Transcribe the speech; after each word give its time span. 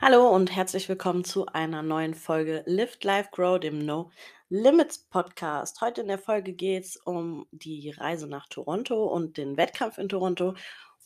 Hallo 0.00 0.28
und 0.30 0.54
herzlich 0.54 0.88
willkommen 0.88 1.22
zu 1.22 1.46
einer 1.46 1.82
neuen 1.82 2.14
Folge 2.14 2.64
Lift 2.66 3.04
Life 3.04 3.28
Grow, 3.30 3.60
dem 3.60 3.86
No 3.86 4.10
Limits 4.48 4.98
Podcast. 4.98 5.80
Heute 5.80 6.00
in 6.00 6.08
der 6.08 6.18
Folge 6.18 6.52
geht 6.52 6.84
es 6.84 6.96
um 6.96 7.46
die 7.52 7.90
Reise 7.90 8.26
nach 8.26 8.48
Toronto 8.48 9.06
und 9.06 9.36
den 9.36 9.56
Wettkampf 9.56 9.98
in 9.98 10.08
Toronto. 10.08 10.56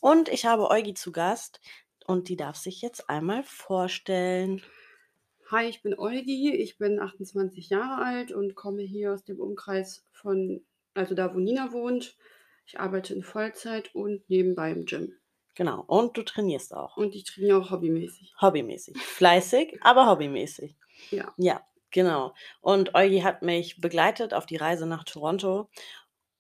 Und 0.00 0.30
ich 0.30 0.46
habe 0.46 0.70
Eugi 0.70 0.94
zu 0.94 1.12
Gast 1.12 1.60
und 2.06 2.30
die 2.30 2.36
darf 2.36 2.56
sich 2.56 2.80
jetzt 2.80 3.10
einmal 3.10 3.42
vorstellen. 3.42 4.62
Hi, 5.50 5.64
ich 5.64 5.80
bin 5.80 5.98
Eugi, 5.98 6.54
ich 6.54 6.76
bin 6.76 7.00
28 7.00 7.70
Jahre 7.70 8.04
alt 8.04 8.32
und 8.32 8.54
komme 8.54 8.82
hier 8.82 9.14
aus 9.14 9.24
dem 9.24 9.40
Umkreis 9.40 10.04
von, 10.12 10.60
also 10.92 11.14
da, 11.14 11.34
wo 11.34 11.38
Nina 11.38 11.72
wohnt. 11.72 12.18
Ich 12.66 12.78
arbeite 12.78 13.14
in 13.14 13.22
Vollzeit 13.22 13.94
und 13.94 14.28
nebenbei 14.28 14.70
im 14.72 14.84
Gym. 14.84 15.14
Genau, 15.54 15.82
und 15.86 16.18
du 16.18 16.22
trainierst 16.22 16.74
auch. 16.74 16.98
Und 16.98 17.14
ich 17.14 17.24
trainiere 17.24 17.62
auch 17.62 17.70
hobbymäßig. 17.70 18.34
Hobbymäßig. 18.42 18.98
Fleißig, 18.98 19.78
aber 19.80 20.10
hobbymäßig. 20.10 20.76
Ja. 21.10 21.32
Ja, 21.38 21.62
genau. 21.92 22.34
Und 22.60 22.94
Eugi 22.94 23.20
hat 23.20 23.40
mich 23.40 23.80
begleitet 23.80 24.34
auf 24.34 24.44
die 24.44 24.56
Reise 24.56 24.84
nach 24.84 25.04
Toronto. 25.04 25.70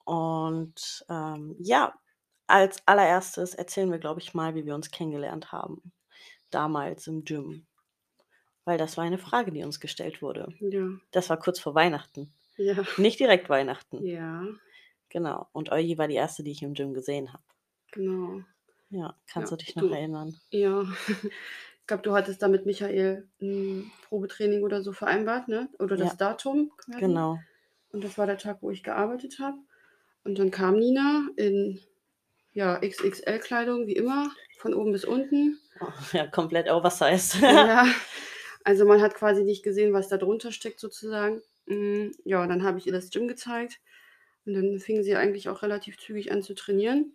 Und 0.04 1.06
ähm, 1.08 1.56
ja, 1.60 1.94
als 2.46 2.86
allererstes 2.86 3.54
erzählen 3.54 3.90
wir, 3.90 3.98
glaube 3.98 4.20
ich, 4.20 4.34
mal, 4.34 4.54
wie 4.54 4.66
wir 4.66 4.74
uns 4.74 4.90
kennengelernt 4.90 5.50
haben. 5.50 5.94
Damals 6.50 7.06
im 7.06 7.24
Gym. 7.24 7.66
Weil 8.68 8.76
das 8.76 8.98
war 8.98 9.04
eine 9.04 9.16
Frage, 9.16 9.50
die 9.50 9.64
uns 9.64 9.80
gestellt 9.80 10.20
wurde. 10.20 10.52
Ja. 10.60 10.86
Das 11.10 11.30
war 11.30 11.38
kurz 11.38 11.58
vor 11.58 11.74
Weihnachten. 11.74 12.30
Ja. 12.58 12.84
Nicht 12.98 13.18
direkt 13.18 13.48
Weihnachten. 13.48 14.04
Ja, 14.04 14.44
Genau. 15.08 15.48
Und 15.52 15.72
Eugi 15.72 15.96
war 15.96 16.06
die 16.06 16.16
erste, 16.16 16.42
die 16.42 16.50
ich 16.50 16.62
im 16.62 16.74
Gym 16.74 16.92
gesehen 16.92 17.32
habe. 17.32 17.42
genau. 17.92 18.42
Ja, 18.90 19.14
kannst 19.26 19.50
Ja, 19.50 19.56
du 19.56 19.64
dich 19.64 19.74
noch 19.74 19.84
du- 19.84 19.88
erinnern? 19.94 20.36
Ja. 20.50 20.82
Ich 21.08 21.86
glaube, 21.86 22.02
du 22.02 22.12
hattest 22.14 22.42
da 22.42 22.48
mit 22.48 22.66
Michael 22.66 23.26
ein 23.40 23.90
Probetraining 24.10 24.62
oder 24.64 24.82
so 24.82 24.92
vereinbart, 24.92 25.48
ne? 25.48 25.70
Oder 25.78 25.96
das 25.96 26.10
Ja. 26.10 26.16
Datum 26.16 26.70
quasi. 26.76 27.00
Genau. 27.00 27.38
Und 27.92 28.04
das 28.04 28.18
war 28.18 28.26
der 28.26 28.36
Tag, 28.36 28.58
wo 28.60 28.70
ich 28.70 28.82
gearbeitet 28.82 29.38
habe. 29.40 29.56
Und 30.24 30.38
dann 30.38 30.50
kam 30.50 30.78
Nina 30.78 31.26
in 31.36 31.80
ja, 32.52 32.78
XXL-Kleidung, 32.80 33.86
wie 33.86 33.96
immer, 33.96 34.30
von 34.58 34.74
oben 34.74 34.92
bis 34.92 35.06
unten. 35.06 35.58
Oh, 35.80 35.86
ja, 36.12 36.26
komplett 36.26 36.68
oversized. 36.70 37.40
Ja, 37.40 37.86
also 38.64 38.84
man 38.86 39.00
hat 39.02 39.14
quasi 39.14 39.44
nicht 39.44 39.62
gesehen, 39.62 39.92
was 39.92 40.08
da 40.08 40.16
drunter 40.16 40.52
steckt 40.52 40.80
sozusagen. 40.80 41.42
Mm, 41.66 42.10
Ja, 42.24 42.42
und 42.42 42.48
dann 42.48 42.62
habe 42.64 42.78
ich 42.78 42.86
ihr 42.86 42.92
das 42.92 43.10
Gym 43.10 43.28
gezeigt 43.28 43.80
und 44.46 44.54
dann 44.54 44.78
fing 44.80 45.02
sie 45.02 45.16
eigentlich 45.16 45.48
auch 45.48 45.62
relativ 45.62 45.98
zügig 45.98 46.32
an 46.32 46.42
zu 46.42 46.54
trainieren. 46.54 47.14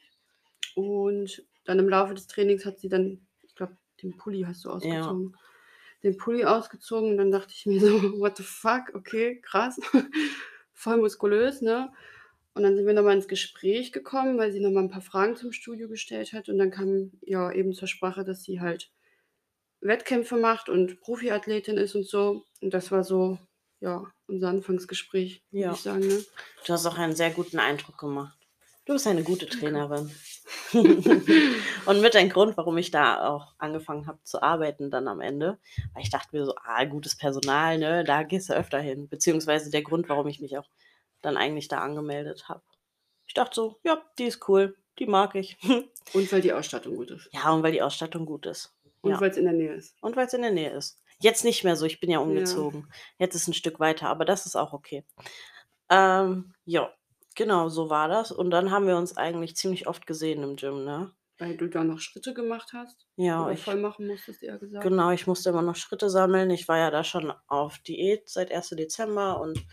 Und 0.75 1.45
dann 1.66 1.80
im 1.80 1.89
Laufe 1.89 2.13
des 2.13 2.27
Trainings 2.27 2.66
hat 2.66 2.80
sie 2.80 2.89
dann, 2.89 3.27
ich 3.44 3.55
glaube, 3.55 3.77
den 4.02 4.17
Pulli 4.17 4.44
hast 4.44 4.66
du 4.66 4.69
ausgezogen. 4.72 5.35
Den 6.03 6.17
Pulli 6.17 6.45
ausgezogen 6.45 7.11
und 7.11 7.17
dann 7.17 7.31
dachte 7.31 7.53
ich 7.55 7.66
mir 7.66 7.80
so, 7.80 7.88
what 8.19 8.38
the 8.38 8.44
fuck, 8.44 8.94
okay, 8.95 9.39
krass. 9.41 9.80
Voll 10.73 10.97
muskulös, 10.97 11.61
ne? 11.61 11.91
Und 12.55 12.63
dann 12.63 12.75
sind 12.75 12.85
wir 12.85 12.94
nochmal 12.94 13.16
ins 13.16 13.28
Gespräch 13.28 13.91
gekommen, 13.91 14.38
weil 14.38 14.52
sie 14.52 14.59
nochmal 14.59 14.83
ein 14.83 14.89
paar 14.91 15.02
Fragen 15.02 15.35
zum 15.35 15.52
Studio 15.52 15.88
gestellt 15.89 16.33
hat. 16.33 16.50
Und 16.50 16.57
dann 16.59 16.72
kam 16.72 17.11
ja 17.22 17.52
eben 17.52 17.73
zur 17.73 17.88
Sprache, 17.88 18.23
dass 18.23 18.44
sie 18.44 18.61
halt 18.61 18.91
Wettkämpfe 19.83 20.37
macht 20.37 20.69
und 20.69 20.99
Profiathletin 21.01 21.77
ist 21.77 21.95
und 21.95 22.07
so. 22.07 22.43
Und 22.61 22.73
das 22.73 22.91
war 22.91 23.03
so, 23.03 23.37
ja, 23.79 24.03
unser 24.27 24.49
Anfangsgespräch, 24.49 25.43
würde 25.51 25.65
Ja. 25.65 25.73
ich 25.73 25.79
sagen. 25.79 26.07
Ne? 26.07 26.23
Du 26.65 26.73
hast 26.73 26.85
auch 26.85 26.97
einen 26.97 27.15
sehr 27.15 27.31
guten 27.31 27.59
Eindruck 27.59 27.97
gemacht. 27.97 28.37
Du 28.85 28.93
bist 28.93 29.07
eine 29.07 29.23
gute 29.23 29.47
Trainerin. 29.47 30.11
und 30.73 32.01
mit 32.01 32.15
ein 32.15 32.29
Grund, 32.29 32.57
warum 32.57 32.77
ich 32.77 32.91
da 32.91 33.27
auch 33.29 33.53
angefangen 33.57 34.07
habe 34.07 34.19
zu 34.23 34.41
arbeiten 34.41 34.91
dann 34.91 35.07
am 35.07 35.22
Ende, 35.22 35.57
weil 35.93 36.03
ich 36.03 36.09
dachte 36.09 36.29
mir 36.35 36.45
so, 36.45 36.53
ah, 36.63 36.83
gutes 36.85 37.16
Personal, 37.16 37.77
ne, 37.77 38.03
da 38.03 38.23
gehst 38.23 38.49
du 38.49 38.53
öfter 38.53 38.79
hin. 38.79 39.07
Beziehungsweise 39.07 39.69
der 39.72 39.83
Grund, 39.83 40.09
warum 40.09 40.27
ich 40.27 40.39
mich 40.41 40.57
auch 40.57 40.67
dann 41.22 41.38
eigentlich 41.38 41.69
da 41.69 41.77
angemeldet 41.79 42.49
habe. 42.49 42.61
Ich 43.27 43.33
dachte 43.33 43.55
so, 43.55 43.79
ja, 43.83 44.01
die 44.19 44.25
ist 44.25 44.47
cool, 44.49 44.75
die 44.99 45.05
mag 45.05 45.35
ich. 45.35 45.57
Und 46.13 46.31
weil 46.31 46.41
die 46.41 46.51
Ausstattung 46.53 46.95
gut 46.97 47.11
ist. 47.11 47.29
ja, 47.31 47.49
und 47.51 47.63
weil 47.63 47.72
die 47.72 47.81
Ausstattung 47.81 48.25
gut 48.25 48.45
ist. 48.45 48.73
Und 49.03 49.12
Ja. 49.12 49.22
weil 49.22 49.30
es 49.30 49.38
in 49.38 49.44
der 49.46 49.53
Nähe 49.53 49.74
ist. 49.74 49.96
Und 50.02 50.16
weil 50.16 50.25
es 50.28 50.34
in 50.34 50.41
der 50.41 50.52
Nähe 50.52 50.72
ist. 50.72 51.00
Jetzt 51.19 51.44
nicht 51.44 51.64
mehr 51.64 51.75
so, 51.75 51.86
ich 51.86 52.00
bin 52.00 52.09
ja 52.09 52.19
umgezogen. 52.19 52.91
Jetzt 53.19 53.36
ist 53.36 53.47
ein 53.47 53.53
Stück 53.53 53.80
weiter, 53.80 54.08
aber 54.09 54.25
das 54.25 54.46
ist 54.46 54.56
auch 54.56 54.74
okay. 54.74 55.06
Ähm, 55.90 56.53
ja, 56.66 56.91
genau, 57.36 57.69
so 57.69 57.90
war 57.90 58.08
das. 58.08 58.31
Und 58.31 58.50
dann 58.50 58.72
haben 58.72 58.88
wir 58.88 58.97
uns 58.97 59.16
eigentlich 59.18 59.56
ziemlich 59.56 59.88
oft 59.88 60.08
gesehen 60.08 60.41
im 60.44 60.56
Gym, 60.56 60.84
ne? 60.84 61.12
Weil 61.38 61.58
du 61.58 61.68
da 61.68 61.84
noch 61.84 62.00
Schritte 62.00 62.34
gemacht 62.34 62.72
hast. 62.74 63.06
Ja, 63.16 63.44
oder 63.44 63.53
ich, 63.53 63.62
voll 63.64 63.75
machen 63.75 64.08
musstest, 64.08 64.44
eher 64.44 64.58
gesagt. 64.58 64.84
genau, 64.84 65.12
ich 65.12 65.28
musste 65.28 65.50
immer 65.50 65.62
noch 65.62 65.75
Schritte 65.75 66.09
sammeln. 66.09 66.50
Ich 66.52 66.68
war 66.68 66.78
ja 66.78 66.91
da 66.91 67.03
schon 67.03 67.34
auf 67.47 67.80
Diät 67.80 68.30
seit 68.30 68.52
1. 68.52 68.70
Dezember 68.70 69.40
und 69.41 69.66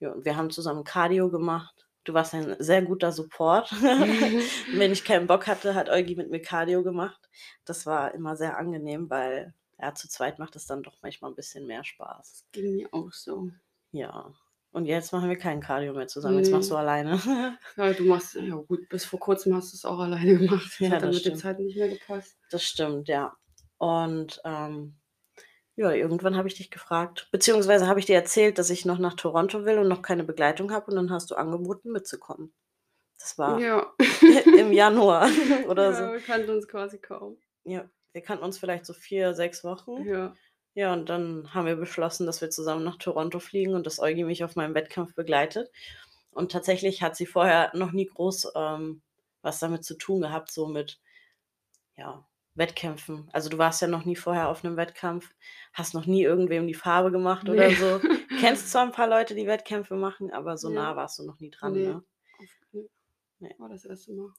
ja, 0.00 0.12
und 0.12 0.24
wir 0.24 0.36
haben 0.36 0.50
zusammen 0.50 0.84
Cardio 0.84 1.30
gemacht. 1.30 1.83
Du 2.04 2.12
warst 2.14 2.34
ein 2.34 2.56
sehr 2.58 2.82
guter 2.82 3.12
Support. 3.12 3.72
Wenn 4.74 4.92
ich 4.92 5.04
keinen 5.04 5.26
Bock 5.26 5.46
hatte, 5.46 5.74
hat 5.74 5.88
Eugi 5.88 6.14
mit 6.16 6.30
mir 6.30 6.40
Cardio 6.40 6.82
gemacht. 6.82 7.28
Das 7.64 7.86
war 7.86 8.14
immer 8.14 8.36
sehr 8.36 8.56
angenehm, 8.58 9.08
weil 9.10 9.54
ja, 9.80 9.94
zu 9.94 10.08
zweit 10.08 10.38
macht 10.38 10.54
es 10.56 10.66
dann 10.66 10.82
doch 10.82 10.96
manchmal 11.02 11.30
ein 11.32 11.34
bisschen 11.34 11.66
mehr 11.66 11.82
Spaß. 11.84 12.46
Ging 12.52 12.74
mir 12.76 12.88
auch 12.92 13.10
so. 13.12 13.50
Ja. 13.90 14.32
Und 14.72 14.86
jetzt 14.86 15.12
machen 15.12 15.28
wir 15.28 15.36
kein 15.38 15.60
Cardio 15.60 15.92
mehr 15.94 16.06
zusammen. 16.08 16.38
Jetzt 16.38 16.50
machst 16.50 16.68
Nee. 16.70 16.74
du 16.74 16.78
alleine. 16.78 17.18
Ja, 17.76 17.92
du 17.92 18.04
machst, 18.04 18.34
ja 18.34 18.54
gut, 18.56 18.88
bis 18.88 19.04
vor 19.04 19.20
kurzem 19.20 19.54
hast 19.54 19.72
du 19.72 19.76
es 19.76 19.84
auch 19.84 19.98
alleine 19.98 20.38
gemacht. 20.38 20.66
Das 20.66 20.78
Ja, 20.80 20.90
hat 20.90 21.02
dann 21.02 21.08
das 21.08 21.14
mit 21.16 21.20
stimmt. 21.22 21.38
Zeiten 21.38 21.64
nicht 21.64 21.76
mehr 21.76 21.88
gepasst. 21.88 22.36
Das 22.50 22.62
stimmt, 22.64 23.08
ja. 23.08 23.36
Und 23.78 24.40
ähm, 24.44 24.96
ja, 25.76 25.90
irgendwann 25.90 26.36
habe 26.36 26.48
ich 26.48 26.54
dich 26.54 26.70
gefragt, 26.70 27.28
beziehungsweise 27.32 27.86
habe 27.88 27.98
ich 27.98 28.06
dir 28.06 28.14
erzählt, 28.14 28.58
dass 28.58 28.70
ich 28.70 28.84
noch 28.84 28.98
nach 28.98 29.14
Toronto 29.14 29.64
will 29.64 29.78
und 29.78 29.88
noch 29.88 30.02
keine 30.02 30.24
Begleitung 30.24 30.72
habe. 30.72 30.90
Und 30.90 30.96
dann 30.96 31.10
hast 31.10 31.30
du 31.30 31.34
angeboten, 31.34 31.90
mitzukommen. 31.90 32.52
Das 33.18 33.38
war 33.38 33.58
Ja. 33.58 33.92
im 34.58 34.72
Januar 34.72 35.28
oder 35.68 35.90
ja, 35.90 35.92
so. 35.94 36.12
wir 36.12 36.20
kannten 36.20 36.50
uns 36.50 36.68
quasi 36.68 36.98
kaum. 36.98 37.38
Ja, 37.64 37.88
wir 38.12 38.22
kannten 38.22 38.44
uns 38.44 38.58
vielleicht 38.58 38.86
so 38.86 38.92
vier, 38.92 39.34
sechs 39.34 39.64
Wochen. 39.64 40.04
Ja. 40.04 40.34
Ja, 40.76 40.92
und 40.92 41.08
dann 41.08 41.54
haben 41.54 41.66
wir 41.66 41.76
beschlossen, 41.76 42.26
dass 42.26 42.40
wir 42.40 42.50
zusammen 42.50 42.82
nach 42.84 42.96
Toronto 42.98 43.38
fliegen 43.38 43.74
und 43.74 43.86
dass 43.86 44.00
Eugi 44.00 44.24
mich 44.24 44.42
auf 44.42 44.56
meinem 44.56 44.74
Wettkampf 44.74 45.14
begleitet. 45.14 45.70
Und 46.32 46.50
tatsächlich 46.50 47.00
hat 47.00 47.14
sie 47.16 47.26
vorher 47.26 47.70
noch 47.74 47.92
nie 47.92 48.06
groß 48.06 48.52
ähm, 48.56 49.00
was 49.40 49.60
damit 49.60 49.84
zu 49.84 49.96
tun 49.96 50.22
gehabt, 50.22 50.50
so 50.50 50.66
mit 50.66 51.00
ja, 51.96 52.26
Wettkämpfen. 52.54 53.28
Also 53.32 53.48
du 53.48 53.58
warst 53.58 53.82
ja 53.82 53.88
noch 53.88 54.04
nie 54.04 54.16
vorher 54.16 54.48
auf 54.48 54.64
einem 54.64 54.76
Wettkampf, 54.76 55.34
hast 55.72 55.94
noch 55.94 56.06
nie 56.06 56.22
irgendwem 56.22 56.66
die 56.66 56.74
Farbe 56.74 57.10
gemacht 57.10 57.48
oder 57.48 57.68
Nee. 57.68 57.74
so. 57.74 58.00
Kennst 58.40 58.70
zwar 58.70 58.82
ein 58.84 58.92
paar 58.92 59.08
Leute, 59.08 59.34
die 59.34 59.46
Wettkämpfe 59.46 59.94
machen, 59.96 60.32
aber 60.32 60.56
so 60.56 60.68
Ja. 60.70 60.74
nah 60.82 60.96
warst 60.96 61.18
du 61.18 61.24
noch 61.26 61.40
nie 61.40 61.50
dran. 61.50 61.72
Nee. 61.72 61.86
Ne? 61.88 62.04
Nee. 62.72 62.88
Nee. 63.40 63.54
War 63.58 63.68
das 63.68 63.84
erste 63.84 64.12
Mal. 64.12 64.30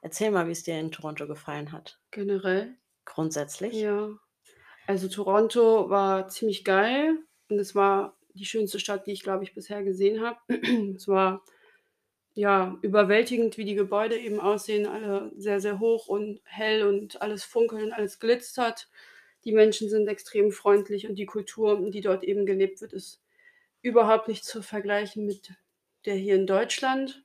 Erzähl 0.00 0.30
mal, 0.30 0.46
wie 0.46 0.52
es 0.52 0.62
dir 0.62 0.78
in 0.78 0.92
Toronto 0.92 1.26
gefallen 1.26 1.72
hat. 1.72 1.98
Generell. 2.12 2.76
Grundsätzlich. 3.04 3.74
Ja. 3.74 4.10
Also 4.86 5.08
Toronto 5.08 5.90
war 5.90 6.28
ziemlich 6.28 6.64
geil 6.64 7.18
und 7.48 7.58
es 7.58 7.74
war 7.74 8.16
die 8.34 8.44
schönste 8.44 8.78
Stadt, 8.78 9.06
die 9.06 9.12
ich, 9.12 9.22
glaube 9.22 9.42
ich, 9.42 9.54
bisher 9.54 9.82
gesehen 9.82 10.22
habe. 10.24 10.38
es 10.96 11.08
war 11.08 11.42
ja 12.36 12.78
überwältigend, 12.82 13.56
wie 13.56 13.64
die 13.64 13.74
Gebäude 13.74 14.16
eben 14.16 14.38
aussehen, 14.40 14.86
alle 14.86 15.32
sehr, 15.36 15.58
sehr 15.60 15.80
hoch 15.80 16.06
und 16.06 16.40
hell 16.44 16.86
und 16.86 17.20
alles 17.22 17.42
funkelt 17.44 17.82
und 17.82 17.92
alles 17.92 18.20
glitzert. 18.20 18.88
Die 19.44 19.52
Menschen 19.52 19.88
sind 19.88 20.06
extrem 20.06 20.52
freundlich 20.52 21.08
und 21.08 21.16
die 21.16 21.26
Kultur, 21.26 21.90
die 21.90 22.00
dort 22.02 22.22
eben 22.24 22.46
gelebt 22.46 22.80
wird, 22.82 22.92
ist 22.92 23.22
überhaupt 23.82 24.28
nicht 24.28 24.44
zu 24.44 24.62
vergleichen 24.62 25.24
mit 25.26 25.50
der 26.04 26.14
hier 26.14 26.34
in 26.36 26.46
Deutschland. 26.46 27.24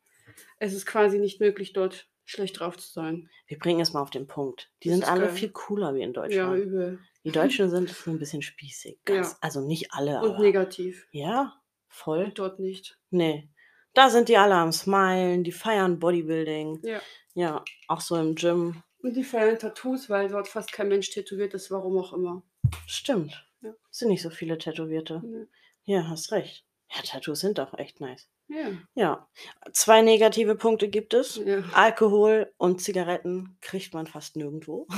Es 0.59 0.73
ist 0.73 0.85
quasi 0.85 1.19
nicht 1.19 1.39
möglich, 1.41 1.73
dort 1.73 2.07
schlecht 2.25 2.59
drauf 2.59 2.77
zu 2.77 2.89
sein. 2.91 3.29
Wir 3.47 3.59
bringen 3.59 3.81
es 3.81 3.91
mal 3.93 4.01
auf 4.01 4.11
den 4.11 4.27
Punkt. 4.27 4.71
Die 4.83 4.89
Das 4.89 4.99
sind 4.99 5.09
alle 5.09 5.25
geil. 5.25 5.35
viel 5.35 5.49
cooler 5.51 5.93
wie 5.93 6.01
in 6.03 6.13
Ja, 6.13 6.21
Deutschland. 6.21 6.57
übel. 6.63 6.99
Die 7.25 7.31
Deutschen 7.31 7.69
sind 7.69 7.89
so 7.89 8.11
ein 8.11 8.19
bisschen 8.19 8.41
spießig. 8.41 8.99
Ganz, 9.03 9.31
Ja. 9.31 9.37
Also 9.41 9.61
nicht 9.61 9.91
alle, 9.91 10.21
Und 10.21 10.31
aber. 10.35 10.39
negativ. 10.39 11.07
Ja, 11.11 11.61
voll. 11.89 12.23
Und 12.25 12.39
dort 12.39 12.59
nicht. 12.59 12.97
Nee. 13.09 13.49
Da 13.93 14.09
sind 14.09 14.29
die 14.29 14.37
alle 14.37 14.55
am 14.55 14.71
Smilen, 14.71 15.43
die 15.43 15.51
feiern 15.51 15.99
Bodybuilding. 15.99 16.79
Ja. 16.83 17.01
Ja, 17.33 17.63
auch 17.87 18.01
so 18.01 18.15
im 18.17 18.35
Gym. 18.35 18.83
Und 19.01 19.15
die 19.15 19.23
feiern 19.23 19.57
Tattoos, 19.57 20.09
weil 20.09 20.29
dort 20.29 20.47
fast 20.47 20.71
kein 20.71 20.87
Mensch 20.89 21.09
tätowiert 21.09 21.53
ist, 21.53 21.71
warum 21.71 21.97
auch 21.97 22.13
immer. 22.13 22.43
Stimmt. 22.85 23.45
Ja. 23.61 23.73
Sind 23.89 24.09
nicht 24.09 24.21
so 24.21 24.29
viele 24.29 24.57
Tätowierte. 24.57 25.21
Ja. 25.23 25.45
Ja, 25.83 26.07
hast 26.09 26.31
recht. 26.31 26.65
Ja, 26.93 27.01
Tattoos 27.03 27.39
sind 27.39 27.57
doch 27.57 27.73
echt 27.77 28.01
nice. 28.01 28.29
Ja. 28.47 28.71
Ja. 28.95 29.27
Zwei 29.71 30.01
negative 30.01 30.55
Punkte 30.55 30.89
gibt 30.89 31.13
es. 31.13 31.37
ja. 31.37 31.63
Alkohol 31.73 32.53
und 32.57 32.81
Zigaretten 32.81 33.57
kriegt 33.61 33.93
man 33.93 34.07
fast 34.07 34.35
nirgendwo. 34.35 34.87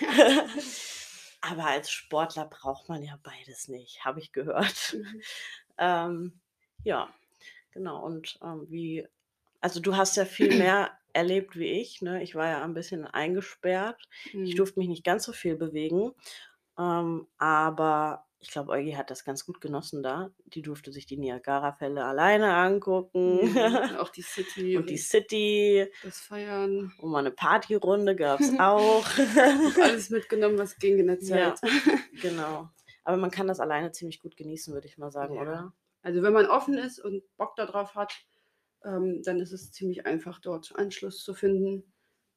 Aber 1.42 1.66
als 1.66 1.90
Sportler 1.90 2.46
braucht 2.46 2.88
man 2.88 3.02
ja 3.02 3.18
beides 3.22 3.68
nicht, 3.68 4.04
habe 4.04 4.20
ich 4.20 4.32
gehört. 4.32 4.94
Mhm. 4.94 5.22
Ähm, 5.78 6.40
ja, 6.84 7.08
Genau, 7.72 8.04
und, 8.04 8.38
ähm, 8.42 8.66
wie 8.68 9.06
also, 9.62 9.80
du 9.80 9.96
hast 9.96 10.16
ja 10.16 10.24
viel 10.24 10.52
mehr 10.54 10.92
erlebt 11.12 11.56
wie 11.58 11.66
ich, 11.80 12.00
ne? 12.02 12.22
Ich 12.22 12.34
war 12.34 12.48
ja 12.48 12.64
ein 12.64 12.72
bisschen 12.74 13.04
eingesperrt. 13.06 14.08
Ich 14.44 14.54
Mhm. 14.54 14.56
durfte 14.56 14.78
mich 14.78 14.88
nicht 14.88 15.04
ganz 15.04 15.24
so 15.24 15.32
viel 15.32 15.56
bewegen, 15.56 16.12
ähm, 16.78 17.28
aber 17.38 18.26
ich 18.40 18.50
glaube, 18.50 18.72
Eugi 18.72 18.92
hat 18.92 19.10
das 19.10 19.24
ganz 19.24 19.44
gut 19.46 19.60
genossen 19.60 20.02
da. 20.02 20.30
Die 20.46 20.62
durfte 20.62 20.92
sich 20.92 21.06
die 21.06 21.18
Niagarafälle 21.18 22.04
alleine 22.04 22.54
angucken 22.56 23.40
Ja, 23.54 23.84
und 23.90 23.96
auch 23.96 24.08
die 24.10 24.22
City 24.22 24.78
und 24.78 24.90
die 24.90 24.96
City 24.98 25.88
das 26.02 26.20
Feiern. 26.20 26.92
und 26.98 27.10
mal 27.10 27.22
'ne 27.22 27.30
Partyrunde 27.32 28.16
gab's 28.16 28.52
auch. 28.58 29.08
Habe 29.64 29.82
alles 29.82 30.10
mitgenommen, 30.10 30.58
was 30.58 30.78
ging 30.78 30.98
in 30.98 31.06
der 31.08 31.20
Ja, 31.20 31.60
Zeit. 31.60 31.60
genau. 32.12 32.70
Aber 33.04 33.16
man 33.18 33.30
kann 33.30 33.46
das 33.48 33.60
alleine 33.60 33.92
ziemlich 33.92 34.20
gut 34.20 34.36
genießen, 34.36 34.72
würde 34.74 34.86
ich 34.88 34.98
mal 34.98 35.10
sagen, 35.12 35.36
Ja. 35.36 35.38
oder? 35.38 35.72
Also, 36.02 36.22
wenn 36.22 36.32
man 36.32 36.46
offen 36.46 36.74
ist 36.78 36.98
und 36.98 37.22
Bock 37.36 37.54
da 37.56 37.66
drauf 37.66 37.94
hat, 37.94 38.14
ähm, 38.84 39.22
dann 39.24 39.40
ist 39.40 39.52
es 39.52 39.72
ziemlich 39.72 40.06
einfach, 40.06 40.40
dort 40.40 40.74
Anschluss 40.76 41.22
zu 41.22 41.34
finden 41.34 41.92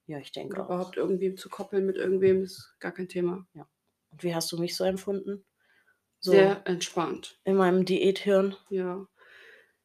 Ja, 0.08 0.20
ich 0.20 0.32
denke 0.32 0.62
auch. 0.62 0.66
überhaupt 0.66 0.98
irgendwie 0.98 1.36
zu 1.36 1.50
koppeln 1.50 1.86
mit 1.86 1.96
irgendwem, 1.98 2.44
ist 2.44 2.76
gar 2.80 2.92
kein 2.92 3.08
Thema. 3.08 3.48
Ja. 3.54 3.68
Und 4.12 4.24
wie 4.24 4.36
hast 4.36 4.52
du 4.52 4.58
mich 4.60 4.76
so 4.76 4.84
empfunden? 4.84 5.46
So 6.20 6.32
Sehr 6.32 6.62
entspannt. 6.68 7.40
in 7.46 7.56
meinem 7.56 7.86
Diäthirn? 7.86 8.56
Ja. 8.70 9.08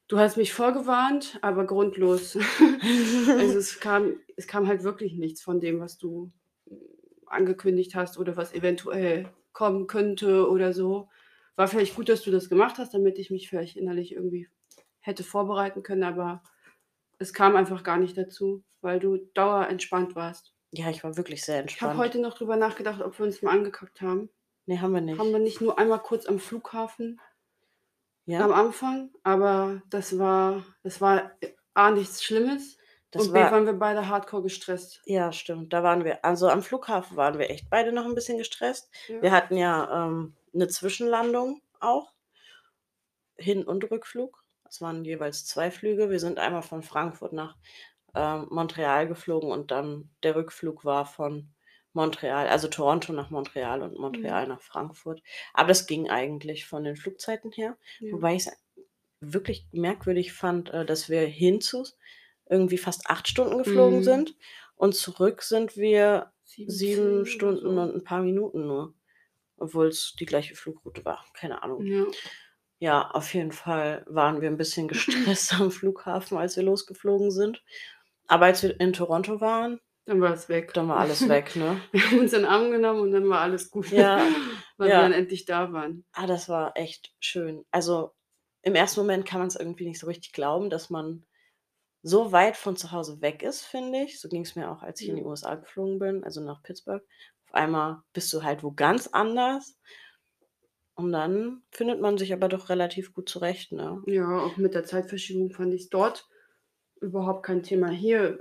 Du 0.09 0.19
hast 0.19 0.37
mich 0.37 0.53
vorgewarnt, 0.55 1.39
aber 1.43 1.67
grundlos. 1.67 2.37
Also, 3.29 3.59
es 3.59 3.81
kam 3.81 4.21
es 4.37 4.47
kam 4.47 4.67
halt 4.69 4.83
wirklich 4.85 5.15
nichts 5.15 5.43
von 5.43 5.61
dem, 5.61 5.81
was 5.81 5.99
du, 5.99 6.33
angekündigt 7.27 7.95
hast 7.95 8.19
oder 8.19 8.37
was 8.37 8.55
eventuell 8.55 9.31
kommen 9.53 9.87
könnte 9.87 10.49
oder 10.49 10.73
so. 10.73 11.09
War 11.59 11.67
vielleicht 11.67 11.97
gut, 11.97 12.09
dass 12.09 12.23
du 12.23 12.31
das 12.31 12.49
gemacht 12.49 12.79
hast, 12.79 12.95
damit 12.95 13.19
ich 13.19 13.31
mich 13.33 13.49
vielleicht 13.49 13.77
innerlich 13.77 14.13
irgendwie 14.13 14.49
hätte 15.01 15.25
vorbereiten 15.25 15.83
können, 15.83 16.05
aber 16.05 16.45
es 17.19 17.33
kam 17.35 17.57
einfach 17.57 17.83
gar 17.83 17.97
nicht 17.97 18.17
dazu, 18.17 18.63
weil 18.81 19.01
du 19.01 19.17
dauerentspannt 19.35 20.15
warst. 20.15 20.55
Ja, 20.73 20.89
ich 20.89 21.03
war 21.03 21.17
wirklich 21.17 21.43
sehr 21.43 21.57
Ich 21.67 21.83
habe 21.83 21.95
entspannt. 21.95 21.99
heute 21.99 22.21
noch 22.21 22.35
drüber 22.35 22.55
nachgedacht, 22.55 23.03
ob 23.03 23.19
wir 23.19 23.27
uns 23.27 23.43
mal 23.43 23.51
angekackt 23.51 24.01
haben. 24.03 24.31
Ne, 24.67 24.81
haben 24.81 24.93
wir 24.93 25.01
nicht. 25.01 25.19
Haben 25.19 25.33
wir 25.33 25.41
nicht 25.41 25.61
nur 25.61 25.81
einmal 25.81 25.99
kurz 26.01 26.27
am 26.27 26.39
Flughafen 26.39 27.19
am 28.29 28.33
Ja? 28.33 28.47
Anfang, 28.53 29.11
aber 29.25 29.83
das 29.91 30.19
war 30.19 30.65
das 30.85 31.01
war, 31.01 31.33
A, 31.75 31.91
nichts 31.91 32.23
Schlimmes 32.23 32.77
Das 33.11 33.25
und 33.25 33.33
B, 33.33 33.39
war 33.41 33.51
waren 33.51 33.67
wir 33.67 33.73
beide 33.73 34.07
hardcore 34.09 34.43
gestresst. 34.43 35.01
Ja, 35.07 35.33
stimmt. 35.33 35.73
Da 35.73 35.83
waren 35.83 36.05
wir 36.05 36.25
also, 36.25 36.49
am 36.49 36.63
Flughafen 36.63 37.17
waren 37.17 37.39
wir 37.39 37.51
echt 37.51 37.71
beide 37.71 37.93
noch 37.93 38.05
'n 38.05 38.15
bisschen 38.15 38.37
gestresst. 38.39 38.91
Ja. 39.09 39.21
Wir 39.23 39.33
hatten 39.33 39.57
ja, 39.57 40.07
ähm, 40.07 40.35
'ne 40.55 40.69
Zwischenlandung 40.69 41.63
auch. 41.81 42.13
Hin 43.41 43.63
und 43.65 43.89
Rückflug. 43.91 44.43
Es 44.69 44.81
waren 44.81 45.05
jeweils 45.05 45.47
2 45.47 45.71
Flüge. 45.71 46.11
Wir 46.11 46.19
sind 46.21 46.39
einmal 46.39 46.63
von 46.63 46.83
Frankfurt 46.83 47.33
nach, 47.33 47.57
ähm, 48.15 48.49
Montreal 48.51 49.07
geflogen 49.09 49.51
und 49.53 49.71
dann 49.71 50.11
der 50.23 50.35
Rückflug 50.37 50.85
war 50.85 51.07
von 51.07 51.55
Montreal 51.93 52.49
also, 52.49 52.69
Toronto 52.69 53.13
nach 53.13 53.31
Montreal 53.31 53.83
und 53.83 53.99
Montreal 53.99 54.47
Mhm. 54.47 54.49
nach 54.49 54.61
Frankfurt. 54.61 55.23
Aber 55.55 55.69
das 55.69 55.87
ging 55.87 56.11
eigentlich 56.11 56.67
von 56.67 56.85
den 56.85 56.97
Flugzeiten 56.97 57.53
her, 57.53 57.77
Ja. 58.01 58.11
wobei 58.11 58.35
ich's 58.37 58.51
wirklich 59.21 59.69
merkwürdig 59.73 60.33
fand, 60.35 60.71
äh, 60.71 60.87
dass 60.87 61.09
wir 61.11 61.23
hinzu 61.27 61.87
irgendwie 62.51 62.79
fast 62.79 63.09
8 63.11 63.29
Stunden 63.29 63.59
geflogen 63.59 64.03
Mhm. 64.03 64.03
sind 64.03 64.37
und 64.77 64.95
zurück 64.97 65.43
sind 65.43 65.77
wir 65.77 66.33
7, 66.47 66.81
7 66.83 67.27
10 67.27 67.29
oder 67.37 67.57
Stunden 67.57 67.79
so. 67.79 67.79
und 67.79 67.95
'n 67.97 68.05
paar 68.05 68.23
Minuten 68.23 68.67
nur, 68.67 68.95
obwohl's 69.61 70.15
die 70.19 70.27
gleiche 70.27 70.55
Flugroute 70.57 71.05
war. 71.05 71.25
Keine 71.35 71.63
Ahnung. 71.63 71.87
Ja. 71.87 72.19
Ja, 72.81 73.11
auf 73.13 73.35
jeden 73.35 73.53
Fall 73.53 74.05
waren 74.09 74.41
wir 74.43 74.49
'n 74.51 74.57
bisschen 74.59 74.89
gestresst 74.89 75.55
am 75.55 75.71
Flughafen, 75.73 76.39
als 76.39 76.57
wir 76.57 76.65
losgeflogen 76.65 77.31
sind. 77.33 77.63
Aber 78.29 78.47
als 78.47 78.63
wir 78.63 78.79
in 78.81 78.93
Toronto 78.95 79.41
waren 79.41 79.81
Dann 80.09 80.21
war 80.23 80.33
es 80.33 80.49
weg. 80.49 80.73
dann 80.73 80.89
war 80.89 80.99
alles 80.99 81.29
weg, 81.29 81.55
ne? 81.55 81.87
Wir 81.93 82.03
haben 82.11 82.21
uns 82.21 82.33
in 82.33 82.41
'n 82.41 82.47
Arm 82.47 82.71
genommen 82.71 83.01
und 83.01 83.13
dann 83.13 83.29
war 83.29 83.41
alles 83.41 83.71
gut, 83.71 83.87
Ja, 83.91 84.19
weil 84.79 84.91
wir 84.91 84.99
ja. 84.99 84.99
dann 84.99 85.13
endlich 85.13 85.45
da 85.45 85.71
waren. 85.73 86.05
Ah, 86.15 86.27
das 86.27 86.49
war 86.49 86.77
echt 86.77 87.15
schön. 87.21 87.65
Also, 87.71 88.15
im 88.63 88.75
ersten 88.75 89.01
Moment 89.01 89.27
kann 89.27 89.41
man's 89.41 89.57
irgendwie 89.57 89.87
nicht 89.87 90.01
so 90.01 90.07
richtig 90.07 90.33
glauben, 90.33 90.71
dass 90.71 90.91
man 90.91 91.27
so 92.03 92.33
weit 92.33 92.57
von 92.57 92.77
zu 92.77 92.93
Hause 92.93 93.21
weg 93.23 93.43
ist, 93.43 93.65
finde 93.65 94.03
ich. 94.05 94.21
So 94.21 94.29
ging's 94.29 94.57
mir 94.57 94.71
auch, 94.71 94.83
als 94.83 95.03
ich 95.03 95.09
in 95.11 95.17
die. 95.17 95.25
USA 95.25 95.57
geflogen 95.57 95.99
bin, 96.01 96.25
also, 96.25 96.43
nach 96.43 96.63
Pittsburgh. 96.63 97.05
Auf 97.49 97.55
einmal 97.55 98.03
bist 98.13 98.31
du 98.35 98.43
halt 98.43 98.63
wo 98.63 98.73
ganz 98.73 99.07
anders. 99.09 99.75
Und 100.99 101.13
dann 101.13 101.63
findet 101.71 102.01
man 102.01 102.19
sich 102.19 102.33
aber 102.33 102.49
doch 102.49 102.69
relativ 102.71 103.13
gut 103.15 103.29
zurecht, 103.29 103.71
ne? 103.71 104.03
Ja, 104.07 104.41
auch 104.41 104.57
mit 104.57 104.75
der 104.75 104.85
Zeitverschiebung 104.85 105.53
fand 105.53 105.73
ich's 105.73 105.89
dort 105.91 106.27
überhaupt 107.01 107.45
kein 107.45 107.63
Thema. 107.63 107.89
Hier 107.91 108.41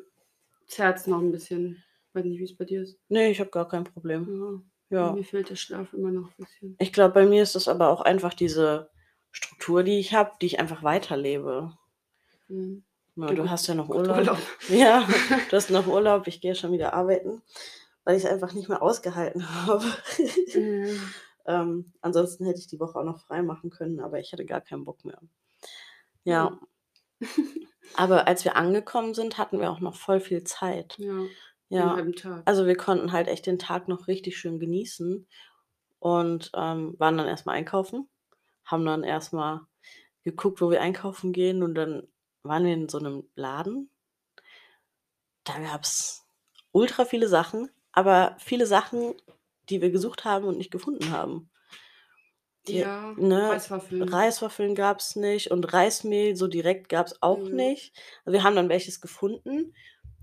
zerrt's 0.67 1.07
noch 1.07 1.21
'n 1.21 1.31
bisschen. 1.31 1.83
Weiß 2.13 2.25
nicht, 2.25 2.39
wie's 2.39 2.57
bei 2.57 2.65
dir 2.65 2.83
ist. 2.83 2.97
Ne, 3.09 3.29
ich 3.29 3.39
habe 3.39 3.51
gar 3.51 3.67
kein 3.67 3.83
Problem. 3.83 4.61
Ja, 4.89 4.97
Ja. 4.97 5.11
mir 5.13 5.23
fehlt 5.23 5.49
der 5.51 5.55
Schlaf 5.55 5.93
immer 5.93 6.11
noch 6.11 6.29
'n 6.29 6.33
bisschen. 6.37 6.75
Ich 6.79 6.93
glaube, 6.93 7.13
bei 7.13 7.25
mir 7.27 7.43
ist 7.43 7.55
das 7.55 7.67
aber 7.67 7.89
auch 7.89 8.01
einfach 8.01 8.33
diese 8.33 8.89
Struktur, 9.31 9.83
die 9.83 9.99
ich 9.99 10.13
habe, 10.13 10.31
die 10.41 10.47
ich 10.47 10.59
einfach 10.59 10.83
weiterlebe. 10.83 11.73
Mhm. 12.49 12.83
Ja 13.17 13.33
du 13.33 13.49
hast 13.49 13.67
ja 13.67 13.75
noch 13.75 13.89
Urlaub. 13.89 14.17
Urlaub. 14.17 14.37
Ja, 14.69 15.07
du 15.49 15.55
hast 15.55 15.69
noch 15.69 15.87
Urlaub, 15.87 16.27
ich 16.27 16.41
gehe 16.41 16.55
schon 16.55 16.71
wieder 16.71 16.93
arbeiten, 16.93 17.41
weil 18.07 18.15
ich's 18.15 18.25
einfach 18.25 18.53
nicht 18.53 18.69
mehr 18.69 18.81
ausgehalten 18.81 19.45
habe. 19.67 19.83
Ja. 20.53 20.95
Ähm, 21.45 21.91
ansonsten 21.99 22.45
hätte 22.45 22.59
ich 22.59 22.67
die 22.67 22.79
Woche 22.79 22.97
auch 22.97 23.03
noch 23.03 23.19
frei 23.19 23.41
machen 23.41 23.69
können, 23.69 23.99
aber 23.99 24.17
ich 24.19 24.31
hatte 24.31 24.45
gar 24.45 24.61
keinen 24.61 24.85
Bock 24.85 25.03
mehr. 25.03 25.19
Ja. 26.23 26.57
Aber 27.95 28.27
als 28.27 28.45
wir 28.45 28.55
angekommen 28.55 29.13
sind, 29.13 29.37
hatten 29.37 29.59
wir 29.59 29.71
auch 29.71 29.79
noch 29.81 29.95
voll 29.95 30.19
viel 30.21 30.43
Zeit. 30.43 30.95
Ja, 30.99 31.25
Ja. 31.69 31.95
Also, 32.45 32.65
wir 32.65 32.77
konnten 32.77 33.11
halt 33.11 33.27
echt 33.27 33.45
den 33.45 33.59
Tag 33.59 33.87
noch 33.89 34.07
richtig 34.07 34.37
schön 34.37 34.59
genießen 34.59 35.27
und, 35.99 36.51
ähm, 36.53 36.95
waren 36.97 37.17
dann 37.17 37.27
erst 37.27 37.45
mal 37.45 37.53
einkaufen, 37.53 38.09
haben 38.65 38.85
dann 38.85 39.03
erst 39.03 39.33
mal 39.33 39.67
geguckt, 40.23 40.61
wo 40.61 40.69
wir 40.69 40.81
einkaufen 40.81 41.33
gehen 41.33 41.63
und 41.63 41.75
dann 41.75 42.07
waren 42.43 42.65
wir 42.65 42.73
in 42.73 42.87
so 42.89 42.99
'nem 42.99 43.29
Laden. 43.35 43.89
Da 45.45 45.57
gab's 45.59 46.25
ultra 46.71 47.05
viele 47.05 47.27
Sachen, 47.27 47.69
aber 47.97 48.35
viele 48.39 48.67
Sachen, 48.67 49.15
die 49.69 49.81
wir 49.81 49.91
gesucht 49.91 50.25
haben 50.25 50.45
und 50.45 50.57
nicht 50.57 50.71
gefunden 50.71 51.11
haben. 51.11 51.49
Die 52.67 52.79
Ja, 52.79 53.15
ne, 53.15 53.49
Reiswaffeln. 53.49 54.09
Reiswaffeln 54.11 54.75
gab's 54.75 55.15
nicht 55.15 55.51
und 55.51 55.71
Reismehl 55.73 56.35
so 56.35 56.47
direkt 56.47 56.89
gab's 56.89 57.15
auch 57.21 57.51
Ja. 57.51 57.51
nicht. 57.51 57.93
Wir 58.25 58.43
haben 58.43 58.55
dann 58.55 58.69
welches 58.69 58.99
gefunden 59.01 59.73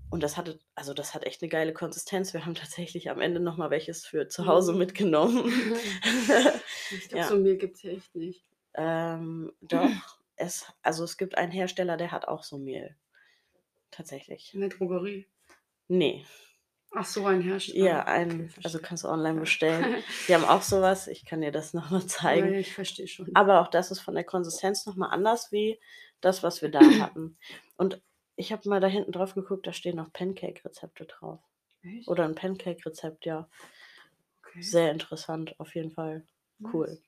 und 0.09 0.23
das 0.23 0.37
hatte 0.37 0.59
also, 0.75 0.93
das 0.93 1.13
hat 1.13 1.25
echt 1.25 1.41
'ne 1.41 1.49
geile 1.49 1.73
Konsistenz. 1.73 2.33
Wir 2.33 2.45
haben 2.45 2.55
tatsächlich 2.85 3.09
am 3.09 3.21
Ende 3.21 3.39
noch 3.41 3.57
mal 3.57 3.69
welches 3.71 4.05
für 4.05 4.27
zu 4.29 4.45
Hause 4.47 4.73
Mhm. 4.73 4.79
mitgenommen. 4.79 5.73
Ich 6.91 7.09
glaube, 7.09 7.23
Ja. 7.23 7.29
so 7.29 7.37
Mehl 7.37 7.57
gibt's 7.57 7.81
hier 7.81 7.93
echt 7.93 8.13
nicht. 8.15 8.45
Ähm, 8.77 9.51
doch, 9.61 10.19
es 10.35 10.65
also, 10.83 11.03
es 11.03 11.17
gibt 11.17 11.37
einen 11.37 11.51
Hersteller, 11.51 11.97
der 11.97 12.11
hat 12.11 12.27
auch 12.27 12.43
so 12.43 12.57
Mehl. 12.57 12.95
Tatsächlich. 13.91 14.53
In 14.53 14.61
der 14.61 14.69
Drogerie? 14.69 15.27
Ne. 15.89 16.25
Ach 16.97 17.05
so, 17.05 17.25
ein 17.27 17.41
Hersteller. 17.41 17.99
Ja, 17.99 18.03
ein 18.05 18.53
also, 18.63 18.79
kannst 18.79 19.03
du 19.03 19.07
online 19.09 19.39
bestellen. 19.39 19.89
Die 20.27 20.33
haben 20.35 20.45
auch 20.45 20.61
so 20.61 20.81
was. 20.81 21.07
Ich 21.07 21.25
kann 21.25 21.41
dir 21.41 21.51
das 21.51 21.73
noch 21.73 21.89
mal 21.89 22.05
Ja, 22.27 22.45
zeigen. 22.45 22.53
ja, 22.53 22.59
ich 22.59 22.73
verstehe 22.73 23.07
schon. 23.07 23.29
Aber 23.33 23.61
auch 23.61 23.69
das 23.69 23.91
ist 23.91 24.01
von 24.01 24.15
der 24.15 24.23
Konsistenz 24.25 24.85
noch 24.85 24.95
mal 24.95 25.09
anders 25.09 25.51
wie 25.51 25.79
das, 26.21 26.43
was 26.43 26.61
wir 26.61 26.69
da 26.71 26.97
hatten. 26.99 27.37
Und 27.77 28.01
ich 28.37 28.51
habe 28.53 28.69
mal 28.69 28.81
da 28.81 28.87
hinten 28.87 29.11
drauf 29.13 29.35
geguckt, 29.35 29.67
da 29.67 29.73
stehen 29.73 29.97
noch 29.97 30.13
Pancake-Rezepte 30.13 31.05
drauf. 31.05 31.41
Echt? 31.83 32.07
Oder 32.07 32.25
'n 32.25 32.35
Pancake-Rezept, 32.35 33.25
ja. 33.25 33.49
Okay. 34.45 34.65
Sehr 34.71 34.91
interessant, 34.91 35.57
auf 35.61 35.75
jeden 35.75 35.91
Fall. 35.91 36.27
Cool. 36.71 36.97
Nice. 36.97 37.03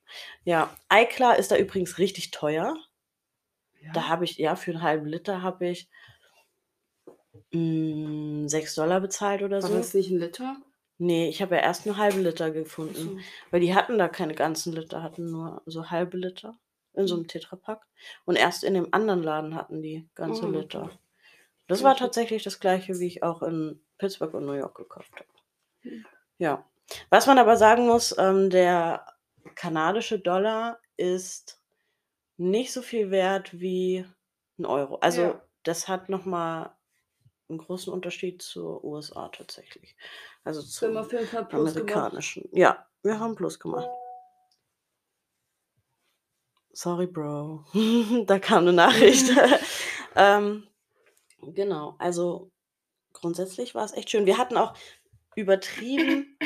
Ja, 0.45 0.77
Eiklar 0.89 1.37
ist 1.37 1.51
da 1.51 1.57
übrigens 1.57 1.97
richtig 1.97 2.31
teuer. 2.31 2.75
Da 3.93 4.07
Ja? 4.07 4.07
habe 4.07 4.23
ich 4.25 4.37
ja, 4.37 4.55
für 4.55 4.71
'n 4.71 4.81
halben 4.81 5.05
Liter 5.05 5.41
habe 5.41 5.67
ich 5.67 5.89
hm, 7.51 8.47
6 8.49 8.75
$ 8.75 9.01
bezahlt 9.01 9.41
oder 9.43 9.61
War 9.61 9.69
so. 9.69 9.71
das 9.71 9.93
nicht 9.95 10.11
'n 10.11 10.19
Liter? 10.19 10.57
Ne, 10.99 11.29
ich 11.29 11.41
habe 11.43 11.55
ja 11.55 11.61
erst 11.61 11.85
'n 11.85 11.97
halben 11.97 12.21
Liter 12.23 12.49
gefunden, 12.49 13.15
weil 13.51 13.59
die 13.61 13.75
hatten 13.75 13.99
da 13.99 14.07
keine 14.07 14.33
ganzen 14.33 14.73
Liter, 14.73 15.03
hatten 15.03 15.29
nur 15.29 15.61
so 15.67 15.91
halbe 15.91 16.17
Liter 16.17 16.57
in 16.93 17.05
so 17.05 17.15
Mhm. 17.15 17.17
'nem 17.17 17.27
Tetrapack. 17.27 17.85
Und 18.25 18.35
erst 18.35 18.63
in 18.63 18.73
dem 18.73 18.91
anderen 18.93 19.21
Laden 19.21 19.53
hatten 19.55 19.81
die 19.83 20.09
ganze 20.15 20.47
okay. 20.47 20.47
Liter. 20.47 20.99
Das 21.67 21.83
war 21.83 21.95
tatsächlich 21.97 22.43
das 22.43 22.59
Gleiche, 22.59 22.99
wie 22.99 23.07
ich 23.07 23.23
auch 23.23 23.43
in 23.43 23.81
Pittsburgh 23.99 24.33
und 24.35 24.45
New 24.45 24.53
York 24.53 24.75
gekauft 24.77 25.13
habe. 25.15 25.25
Mhm. 25.83 26.07
Ja. 26.39 26.65
Was 27.09 27.25
man 27.27 27.39
aber 27.39 27.57
sagen 27.57 27.87
muss, 27.87 28.15
ähm, 28.17 28.49
der 28.49 29.05
kanadische 29.55 30.19
Dollar 30.19 30.79
ist 30.97 31.61
nicht 32.37 32.73
so 32.73 32.81
viel 32.83 33.11
wert 33.11 33.59
wie 33.59 34.05
'n 34.59 34.65
Euro. 34.65 34.97
Also, 34.97 35.35
Ja. 35.35 35.47
das 35.63 35.87
hat 35.87 36.09
noch 36.09 36.25
mal 37.49 37.55
'n 37.55 37.57
großen 37.57 37.91
Unterschied 37.91 38.41
zur 38.41 38.83
USA 38.83 39.29
tatsächlich. 39.29 39.95
Also, 40.43 40.61
zum 40.61 40.93
Plus 40.93 41.49
gemacht. 41.49 41.51
amerikanischen. 41.53 42.49
Ja, 42.51 42.87
wir 43.03 43.19
haben 43.19 43.35
Plus 43.35 43.59
gemacht. 43.59 43.87
Sorry, 46.71 47.07
Bro. 47.07 47.65
da 48.27 48.39
kam 48.39 48.63
eine 48.63 48.73
Nachricht. 48.73 49.31
ähm, 50.15 50.67
genau, 51.41 51.95
also 51.97 52.51
grundsätzlich 53.13 53.73
war 53.73 53.85
es 53.85 53.93
echt 53.93 54.11
schön. 54.11 54.25
Wir 54.25 54.37
hatten 54.37 54.57
auch 54.57 54.75
übertrieben 55.35 56.37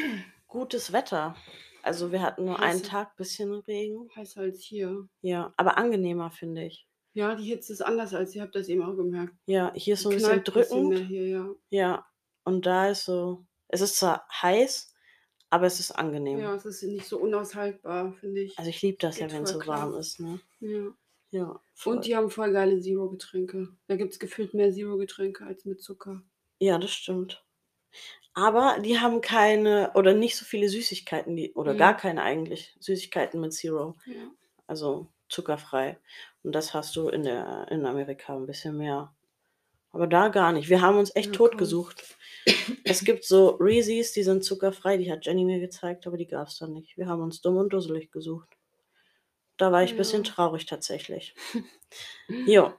gutes 0.48 0.94
Wetter. 0.94 1.36
Also 1.84 2.12
wir 2.12 2.22
hatten 2.22 2.46
nur 2.46 2.60
einen 2.60 2.80
Heiße. 2.80 2.90
Tag 2.90 3.16
bisschen 3.18 3.54
Regen. 3.54 4.10
Heißer 4.16 4.42
als 4.42 4.62
hier. 4.62 5.08
Ja, 5.22 5.54
aber 5.58 5.78
angenehmer, 5.78 6.30
finde 6.32 6.66
ich. 6.66 6.88
Ja, 7.14 7.36
die 7.36 7.44
Hitze 7.46 7.74
ist 7.74 7.82
anders 7.82 8.14
als 8.14 8.34
ihr 8.36 8.42
habt 8.42 8.56
das 8.56 8.70
eben 8.70 8.84
auch 8.84 8.96
gemerkt. 8.96 9.34
Ja, 9.46 9.74
hier 9.76 9.96
ist 9.96 10.02
so 10.04 10.10
ein 10.10 10.16
bisschen 10.16 10.44
bisschen 10.44 10.54
drückend. 10.54 10.90
mehr 10.90 11.00
hier, 11.00 11.28
ja. 11.28 11.50
Ja, 11.70 12.06
und 12.46 12.66
da 12.66 12.90
ist 12.90 13.06
so, 13.06 13.46
es 13.68 13.82
ist 13.82 13.98
zwar 13.98 14.26
heiß, 14.42 14.94
aber 15.50 15.66
es 15.66 15.80
ist 15.80 15.92
angenehm. 15.92 16.40
Ja, 16.40 16.56
es 16.56 16.66
ist 16.66 16.84
nicht 16.84 17.06
so 17.06 17.18
unaushaltbar, 17.20 18.14
finde 18.14 18.42
ich. 18.42 18.58
Also 18.58 18.70
ich 18.70 18.82
liebe 18.82 18.98
das 19.00 19.18
ja, 19.20 19.28
Geht 19.28 19.36
wenn 19.36 19.44
es 19.44 19.52
so 19.52 19.60
klar. 19.60 19.82
warm 19.92 20.00
ist, 20.00 20.20
ne? 20.20 20.40
Ja. 20.62 20.94
Ja. 21.34 21.62
voll. 21.74 21.96
Und 21.98 22.06
die 22.06 22.16
haben 22.16 22.30
voll 22.30 22.52
geile 22.52 22.80
Zero-Getränke. 22.82 23.70
Da 23.88 23.96
gibt 23.96 24.12
es 24.14 24.20
gefühlt 24.20 24.54
mehr 24.54 24.72
Zero-Getränke 24.72 25.46
als 25.46 25.64
mit 25.66 25.82
Zucker. 25.82 26.22
Ja, 26.60 26.78
das 26.78 26.92
stimmt. 26.92 27.46
Aber 28.34 28.80
die 28.80 29.00
haben 29.00 29.20
keine 29.22 29.92
oder 29.96 30.14
nicht 30.14 30.38
so 30.38 30.46
viele 30.46 30.70
Süßigkeiten, 30.70 31.36
die, 31.36 31.54
oder 31.54 31.74
Mhm. 31.74 31.78
gar 31.78 31.98
keine 31.98 32.22
eigentlich 32.24 32.76
Süßigkeiten 32.80 33.40
mit 33.42 33.54
Zero. 33.54 33.98
Ja. 34.06 34.32
Also 34.68 35.08
zuckerfrei. 35.32 35.98
Und 36.44 36.54
das 36.54 36.74
hast 36.74 36.96
du 36.96 37.10
in, 37.10 37.24
der, 37.24 37.68
in 37.72 37.86
Amerika 37.86 38.36
ein 38.36 38.46
bisschen 38.48 38.78
mehr. 38.78 39.14
Aber 39.92 40.08
da 40.08 40.30
gar 40.30 40.52
nicht. 40.54 40.70
Wir 40.70 40.82
haben 40.82 40.98
uns 40.98 41.16
echt 41.16 41.28
Ja, 41.28 41.34
tot 41.34 41.58
gesucht. 41.58 42.18
Es 42.86 43.04
gibt 43.04 43.24
so 43.26 43.50
Reese's, 43.60 44.14
die 44.14 44.24
sind 44.24 44.44
zuckerfrei, 44.44 44.98
die 44.98 45.12
hat 45.12 45.26
Jenny 45.26 45.44
mir 45.44 45.60
gezeigt, 45.60 46.08
aber 46.08 46.18
die 46.18 46.28
gab 46.28 46.48
es 46.48 46.58
dann 46.58 46.74
nicht. 46.74 46.98
Wir 46.98 47.08
haben 47.08 47.22
uns 47.22 47.42
dumm 47.42 47.58
und 47.58 47.74
dusselig 47.74 48.12
gesucht. 48.12 48.50
Da 49.58 49.72
war 49.72 49.84
ich 49.84 49.92
ein 49.92 49.98
bisschen 49.98 50.24
Ja. 50.24 50.32
traurig 50.32 50.66
tatsächlich. 50.66 51.36
Jo. 52.48 52.74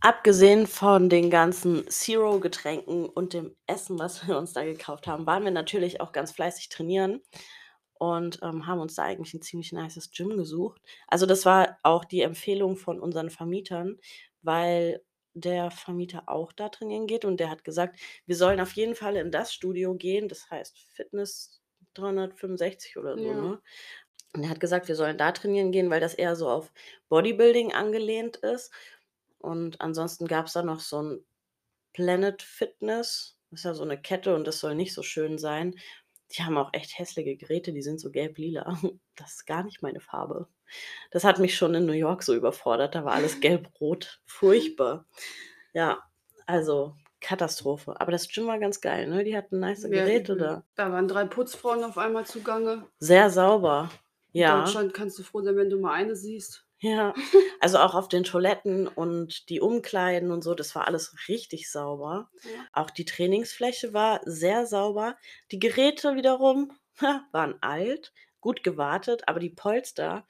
Abgesehen 0.00 0.66
von 0.66 1.08
den 1.08 1.30
ganzen 1.30 1.88
Zero-Getränken 1.88 3.06
und 3.06 3.32
dem 3.34 3.54
Essen, 3.66 3.98
was 3.98 4.26
wir 4.26 4.38
uns 4.38 4.52
da 4.52 4.64
gekauft 4.64 5.06
haben, 5.06 5.26
waren 5.26 5.44
wir 5.44 5.50
natürlich 5.50 6.00
auch 6.00 6.12
ganz 6.12 6.32
fleißig 6.32 6.68
trainieren 6.68 7.20
und 8.00 8.40
ähm, 8.42 8.66
haben 8.66 8.80
uns 8.80 8.96
da 8.96 9.04
eigentlich 9.04 9.34
ein 9.34 9.42
ziemlich 9.42 9.72
nices 9.72 10.10
Gym 10.12 10.36
gesucht. 10.38 10.82
Also 11.08 11.26
das 11.26 11.46
war 11.46 11.78
auch 11.84 12.04
die 12.06 12.22
Empfehlung 12.22 12.76
von 12.78 13.00
unseren 13.00 13.30
Vermietern, 13.30 13.98
weil 14.42 15.04
der 15.34 15.70
Vermieter 15.70 16.24
auch 16.28 16.52
da 16.52 16.70
trainieren 16.70 17.06
geht 17.06 17.24
und 17.26 17.38
der 17.40 17.50
hat 17.50 17.64
gesagt, 17.64 18.00
wir 18.26 18.36
sollen 18.36 18.60
auf 18.60 18.72
jeden 18.72 18.96
Fall 18.96 19.16
in 19.16 19.30
das 19.32 19.54
Studio 19.54 19.94
gehen, 19.94 20.28
das 20.28 20.50
heißt 20.50 20.78
Fitness 20.78 21.62
365 21.94 22.98
oder 22.98 23.18
so, 23.18 23.34
Ja. 23.34 23.36
ne? 23.36 23.60
Und 24.34 24.44
er 24.44 24.50
hat 24.50 24.60
gesagt, 24.60 24.88
wir 24.88 24.96
sollen 24.96 25.18
da 25.18 25.32
trainieren 25.32 25.72
gehen, 25.72 25.90
weil 25.90 26.00
das 26.00 26.14
eher 26.14 26.36
so 26.36 26.48
auf 26.50 26.72
Bodybuilding 27.08 27.72
angelehnt 27.74 28.36
ist. 28.38 28.72
Und 29.38 29.80
ansonsten 29.80 30.26
gab 30.28 30.46
es 30.46 30.52
da 30.54 30.62
noch 30.62 30.80
so 30.80 31.02
ein 31.02 31.24
Planet 31.94 32.42
Fitness. 32.42 33.38
Das 33.50 33.60
ist 33.60 33.64
ja 33.64 33.74
so 33.74 33.84
eine 33.84 34.00
Kette 34.00 34.34
und 34.34 34.46
das 34.46 34.60
soll 34.60 34.74
nicht 34.76 34.94
so 34.94 35.02
schön 35.02 35.38
sein. 35.38 35.76
Die 36.32 36.42
haben 36.44 36.56
auch 36.58 36.70
echt 36.72 36.98
hässliche 36.98 37.36
Geräte, 37.36 37.72
die 37.72 37.82
sind 37.82 38.00
so 38.00 38.10
gelb-lila. 38.10 38.78
Das 39.16 39.32
ist 39.34 39.46
gar 39.46 39.62
nicht 39.64 39.82
meine 39.82 40.00
Farbe. 40.00 40.48
Das 41.10 41.24
hat 41.24 41.38
mich 41.38 41.54
schon 41.56 41.74
in 41.74 41.84
New 41.84 41.92
York 41.92 42.22
so 42.22 42.34
überfordert. 42.34 42.94
Da 42.94 43.04
war 43.04 43.12
alles 43.12 43.40
gelb-rot. 43.40 44.22
Furchtbar. 44.24 45.04
Ja, 45.74 45.98
also 46.46 46.94
Katastrophe. 47.20 48.00
Aber 48.00 48.12
das 48.12 48.28
Gym 48.28 48.46
war 48.46 48.58
ganz 48.58 48.80
geil, 48.80 49.06
ne? 49.08 49.22
Die 49.24 49.36
hatten 49.36 49.60
nice 49.60 49.82
Ja, 49.82 49.88
Geräte 49.90 50.32
übel. 50.32 50.46
da. 50.46 50.64
Da 50.76 50.90
waren 50.90 51.06
drei 51.06 51.26
Putzfrauen 51.26 51.84
auf 51.84 51.98
einmal 51.98 52.24
zugange. 52.24 52.86
Sehr 52.98 53.28
sauber. 53.28 53.90
In 54.32 54.40
Ja. 54.42 54.60
Deutschland 54.60 54.94
kannst 54.94 55.18
du 55.18 55.22
froh 55.22 55.42
sein, 55.42 55.56
wenn 55.56 55.68
du 55.68 55.78
mal 55.78 55.92
eine 55.92 56.16
siehst. 56.16 56.64
Ja, 56.82 57.12
also 57.60 57.78
auch 57.78 57.94
auf 57.94 58.08
den 58.08 58.24
Toiletten 58.24 58.88
und 58.88 59.50
die 59.50 59.60
Umkleiden 59.60 60.30
und 60.30 60.42
so, 60.42 60.54
das 60.54 60.74
war 60.74 60.86
alles 60.86 61.14
richtig 61.28 61.70
sauber. 61.70 62.30
Ja. 62.42 62.66
Auch 62.72 62.90
die 62.90 63.04
Trainingsfläche 63.04 63.92
war 63.92 64.20
sehr 64.24 64.66
sauber. 64.66 65.16
Die 65.52 65.58
Geräte 65.58 66.16
wiederum 66.16 66.72
waren 67.32 67.54
alt, 67.60 68.12
gut 68.40 68.62
gewartet, 68.62 69.28
aber 69.28 69.40
die 69.40 69.50
Polster, 69.50 70.26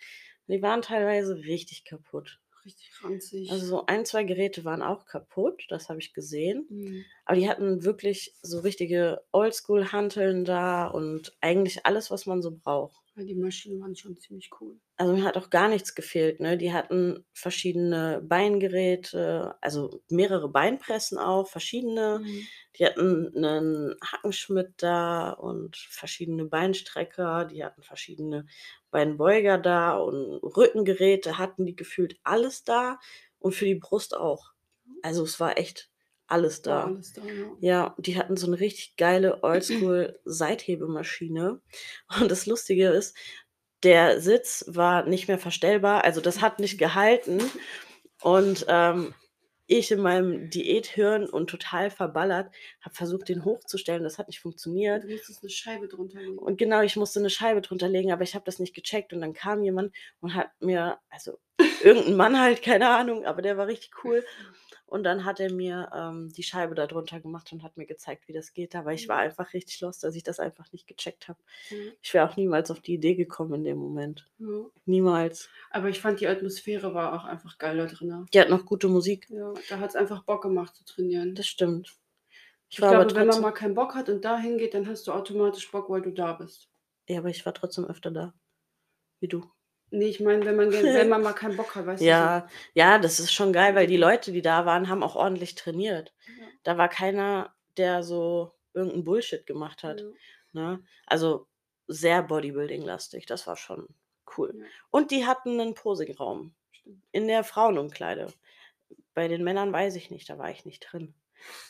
die 0.48 0.60
waren 0.60 0.82
teilweise 0.82 1.36
richtig 1.36 1.84
kaputt. 1.84 2.40
Richtig 2.64 2.90
ranzig. 3.02 3.50
Also 3.50 3.66
so 3.66 3.86
ein, 3.86 4.04
zwei 4.04 4.24
Geräte 4.24 4.64
waren 4.64 4.82
auch 4.82 5.06
kaputt, 5.06 5.64
das 5.68 5.88
habe 5.88 6.00
ich 6.00 6.12
gesehen. 6.12 6.66
Mhm. 6.68 7.04
Aber 7.24 7.36
die 7.36 7.48
hatten 7.48 7.84
wirklich 7.84 8.34
so 8.42 8.58
richtige 8.58 9.22
Oldschool-Hanteln 9.32 10.44
da 10.44 10.88
und 10.88 11.36
eigentlich 11.40 11.86
alles, 11.86 12.10
was 12.10 12.26
man 12.26 12.42
so 12.42 12.50
braucht. 12.50 13.00
Weil 13.20 13.26
die 13.26 13.34
Maschinen 13.34 13.78
waren 13.82 13.94
schon 13.94 14.16
ziemlich 14.16 14.50
cool. 14.62 14.80
Also 14.98 15.14
mir 15.14 15.24
hat 15.24 15.38
auch 15.38 15.48
gar 15.48 15.68
nichts 15.68 15.94
gefehlt, 15.94 16.40
ne? 16.40 16.58
Die 16.58 16.72
hatten 16.74 17.24
verschiedene 17.32 18.20
Beingeräte, 18.22 19.54
also 19.62 20.02
mehrere 20.10 20.48
Beinpressen 20.50 21.16
auch, 21.18 21.48
verschiedene. 21.48 22.20
Mhm. 22.22 22.50
Die 22.76 22.84
hatten 22.86 23.30
'nen 23.32 23.94
Hackenschmidt 24.04 24.74
da 24.76 25.30
und 25.32 25.76
verschiedene 25.76 26.44
Beinstrecker, 26.44 27.46
die 27.46 27.64
hatten 27.64 27.82
verschiedene 27.82 28.46
Beinbeuger 28.90 29.56
da 29.58 29.96
und 29.98 30.34
Rückengeräte 30.42 31.38
hatten 31.38 31.64
die 31.66 31.76
gefühlt 31.76 32.18
alles 32.22 32.64
da 32.64 32.98
und 33.38 33.54
für 33.54 33.64
die 33.64 33.74
Brust 33.76 34.14
auch. 34.14 34.52
Also 35.02 35.24
es 35.24 35.40
war 35.40 35.56
echt 35.58 35.89
alles 36.30 36.62
da. 36.62 36.84
alles 36.86 37.12
da, 37.12 37.22
ja. 37.32 37.56
Ja, 37.60 37.94
die 37.98 38.16
hatten 38.18 38.36
so 38.36 38.48
'ne 38.50 38.58
richtig 38.60 38.96
geile 38.96 39.42
Oldschool-Seithebemaschine. 39.44 41.60
Und 42.20 42.30
das 42.30 42.46
Lustige 42.46 42.88
ist, 42.90 43.16
der 43.84 44.20
Sitz 44.20 44.64
war 44.68 45.04
nicht 45.06 45.28
mehr 45.28 45.38
verstellbar, 45.38 46.04
also 46.04 46.20
das 46.20 46.40
hat 46.42 46.58
nicht 46.60 46.78
gehalten. 46.78 47.40
Und, 48.22 48.66
ähm, 48.68 49.14
ich 49.68 49.90
in 49.92 50.00
meinem 50.02 50.50
Diäthirn 50.50 51.26
und 51.30 51.48
total 51.50 51.90
verballert, 51.90 52.52
habe 52.82 52.94
versucht, 52.96 53.28
den 53.30 53.44
hochzustellen. 53.46 54.02
Das 54.04 54.18
hat 54.18 54.26
nicht 54.28 54.40
funktioniert. 54.40 55.04
Du 55.04 55.08
musstest 55.10 55.42
'ne 55.44 55.48
Scheibe 55.50 55.88
drunter 55.88 56.20
legen. 56.20 56.36
Und 56.38 56.58
genau, 56.58 56.82
ich 56.82 56.96
musste 56.96 57.20
'ne 57.20 57.30
Scheibe 57.30 57.62
drunter 57.62 57.88
legen, 57.88 58.12
aber 58.12 58.22
ich 58.24 58.34
habe 58.34 58.44
das 58.46 58.58
nicht 58.60 58.74
gecheckt. 58.74 59.12
Und 59.14 59.22
dann 59.22 59.32
kam 59.34 59.62
jemand 59.62 59.94
und 60.20 60.34
hat 60.34 60.50
mir 60.60 60.98
also 61.10 61.38
irgend 61.80 62.06
'n 62.08 62.16
Mann 62.16 62.38
halt, 62.40 62.60
keine 62.62 62.88
Ahnung, 62.90 63.24
aber 63.26 63.40
der 63.42 63.56
war 63.58 63.66
richtig 63.68 63.92
cool. 64.04 64.26
Und 64.90 65.04
dann 65.04 65.24
hat 65.24 65.40
er 65.40 65.52
mir, 65.52 65.90
ähm, 65.94 66.32
die 66.36 66.42
Scheibe 66.42 66.74
da 66.74 66.86
drunter 66.86 67.20
gemacht 67.20 67.52
und 67.52 67.62
hat 67.62 67.76
mir 67.76 67.86
gezeigt, 67.86 68.26
wie 68.28 68.32
das 68.32 68.52
geht. 68.52 68.74
Aber 68.74 68.92
ich 68.92 69.08
war 69.08 69.16
Mhm. 69.18 69.22
einfach 69.22 69.52
richtig 69.54 69.80
lost, 69.80 70.02
dass 70.04 70.14
ich 70.16 70.22
das 70.24 70.40
einfach 70.40 70.70
nicht 70.72 70.86
gecheckt 70.86 71.28
habe. 71.28 71.38
Mhm. 71.70 71.92
Ich 72.02 72.12
wäre 72.12 72.28
auch 72.28 72.36
niemals 72.36 72.70
auf 72.70 72.80
die 72.80 72.94
Idee 72.94 73.14
gekommen 73.14 73.54
in 73.54 73.64
dem 73.64 73.78
Moment. 73.78 74.28
Ja. 74.38 74.64
Niemals. 74.86 75.48
Aber 75.70 75.88
ich 75.88 76.00
fand, 76.00 76.20
die 76.20 76.26
Atmosphäre 76.26 76.92
war 76.92 77.14
auch 77.14 77.24
einfach 77.24 77.56
geil 77.58 77.76
da 77.78 77.86
drinnen. 77.86 78.26
Die 78.34 78.40
hat 78.40 78.50
noch 78.50 78.66
gute 78.66 78.88
Musik. 78.88 79.28
Ja, 79.30 79.54
da 79.68 79.78
hat's 79.78 79.96
einfach 79.96 80.24
Bock 80.24 80.42
gemacht 80.42 80.74
zu 80.76 80.84
trainieren. 80.84 81.34
Das 81.34 81.46
stimmt. 81.46 81.88
Ich 82.68 82.74
Ich 82.74 82.76
glaube, 82.78 82.98
wenn 82.98 82.98
man 82.98 83.26
trotzdem 83.26 83.42
mal 83.42 83.52
keinen 83.52 83.74
Bock 83.74 83.94
hat 83.94 84.08
und 84.08 84.24
da 84.24 84.38
hingeht, 84.38 84.74
dann 84.74 84.86
hast 84.88 85.06
du 85.06 85.12
automatisch 85.12 85.70
Bock, 85.70 85.88
weil 85.90 86.02
du 86.02 86.10
da 86.12 86.32
bist. 86.34 86.68
ja, 87.08 87.18
aber 87.18 87.28
ich 87.30 87.44
war 87.46 87.54
trotzdem 87.54 87.84
öfter 87.84 88.10
da. 88.10 88.34
Wie 89.20 89.28
du. 89.28 89.50
Ne, 89.92 90.04
ich 90.06 90.20
meine, 90.20 90.44
wenn 90.44 90.54
man 90.56 90.72
wenn 90.72 91.08
man 91.08 91.22
mal 91.22 91.32
keinen 91.32 91.56
Bock 91.56 91.74
hat, 91.74 91.86
weißt 91.86 92.08
du 92.08 92.12
so. 92.14 92.32
Ja, 92.36 92.48
ja, 92.74 92.98
das 92.98 93.20
ist 93.20 93.32
schon 93.32 93.52
geil, 93.52 93.74
weil 93.74 93.86
die 93.86 93.96
Leute, 93.96 94.32
die 94.32 94.42
da 94.42 94.64
waren, 94.66 94.88
haben 94.88 95.02
auch 95.02 95.16
ordentlich 95.16 95.54
trainiert. 95.54 96.14
Ja. 96.26 96.50
Da 96.62 96.78
war 96.78 96.88
keiner, 96.88 97.54
der 97.76 98.02
so 98.02 98.52
irgend 98.74 98.94
'n 98.94 99.04
Bullshit 99.04 99.46
gemacht 99.46 99.82
hat, 99.82 100.06
Ja. 100.54 100.60
ne? 100.62 100.84
Also 101.06 101.46
sehr 101.88 102.22
Bodybuilding-lastig, 102.22 103.26
das 103.26 103.46
war 103.46 103.56
schon 103.56 103.86
cool. 104.38 104.54
Ja. 104.56 104.66
Und 104.90 105.10
die 105.10 105.26
hatten 105.26 105.56
'nen 105.56 105.74
Posingraum 105.74 106.54
in 107.12 107.28
der 107.28 107.44
Frauenumkleide. 107.44 108.28
Bei 109.14 109.28
den 109.28 109.44
Männern 109.44 109.72
weiß 109.72 109.96
ich 109.96 110.10
nicht, 110.10 110.30
da 110.30 110.38
war 110.38 110.50
ich 110.50 110.64
nicht 110.66 110.80
drin. 110.92 111.14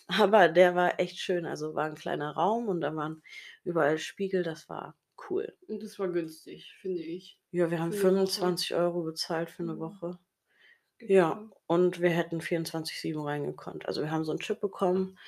Aber 0.08 0.48
der 0.48 0.74
war 0.76 1.00
echt 1.00 1.18
schön. 1.20 1.46
Also 1.46 1.74
war 1.76 1.86
'n 1.88 1.96
kleiner 1.96 2.32
Raum 2.36 2.68
und 2.68 2.80
da 2.82 2.96
waren 2.96 3.22
überall 3.64 3.98
Spiegel, 3.98 4.42
das 4.44 4.68
war 4.70 4.96
cool. 5.28 5.56
Und 5.68 5.82
das 5.82 5.98
war 5.98 6.08
günstig, 6.08 6.74
finde 6.80 7.02
ich. 7.02 7.38
Ja, 7.52 7.68
wir 7.70 7.80
haben 7.80 7.90
Für 7.90 7.96
'ne 7.96 8.14
Woche. 8.20 8.60
25 8.60 8.74
€ 8.74 9.02
bezahlt 9.02 9.50
für 9.50 9.64
'ne 9.64 9.78
Mhm. 9.78 9.80
Woche. 9.80 10.18
Geht 10.98 11.10
Ja, 11.10 11.50
und 11.66 12.00
wir 12.00 12.10
hätten 12.10 12.40
24/7 12.42 13.22
reingekonnt. 13.22 13.86
Also 13.86 14.02
wir 14.02 14.10
haben 14.12 14.24
so 14.24 14.32
'n 14.32 14.40
Chip 14.40 14.60
bekommen. 14.60 15.18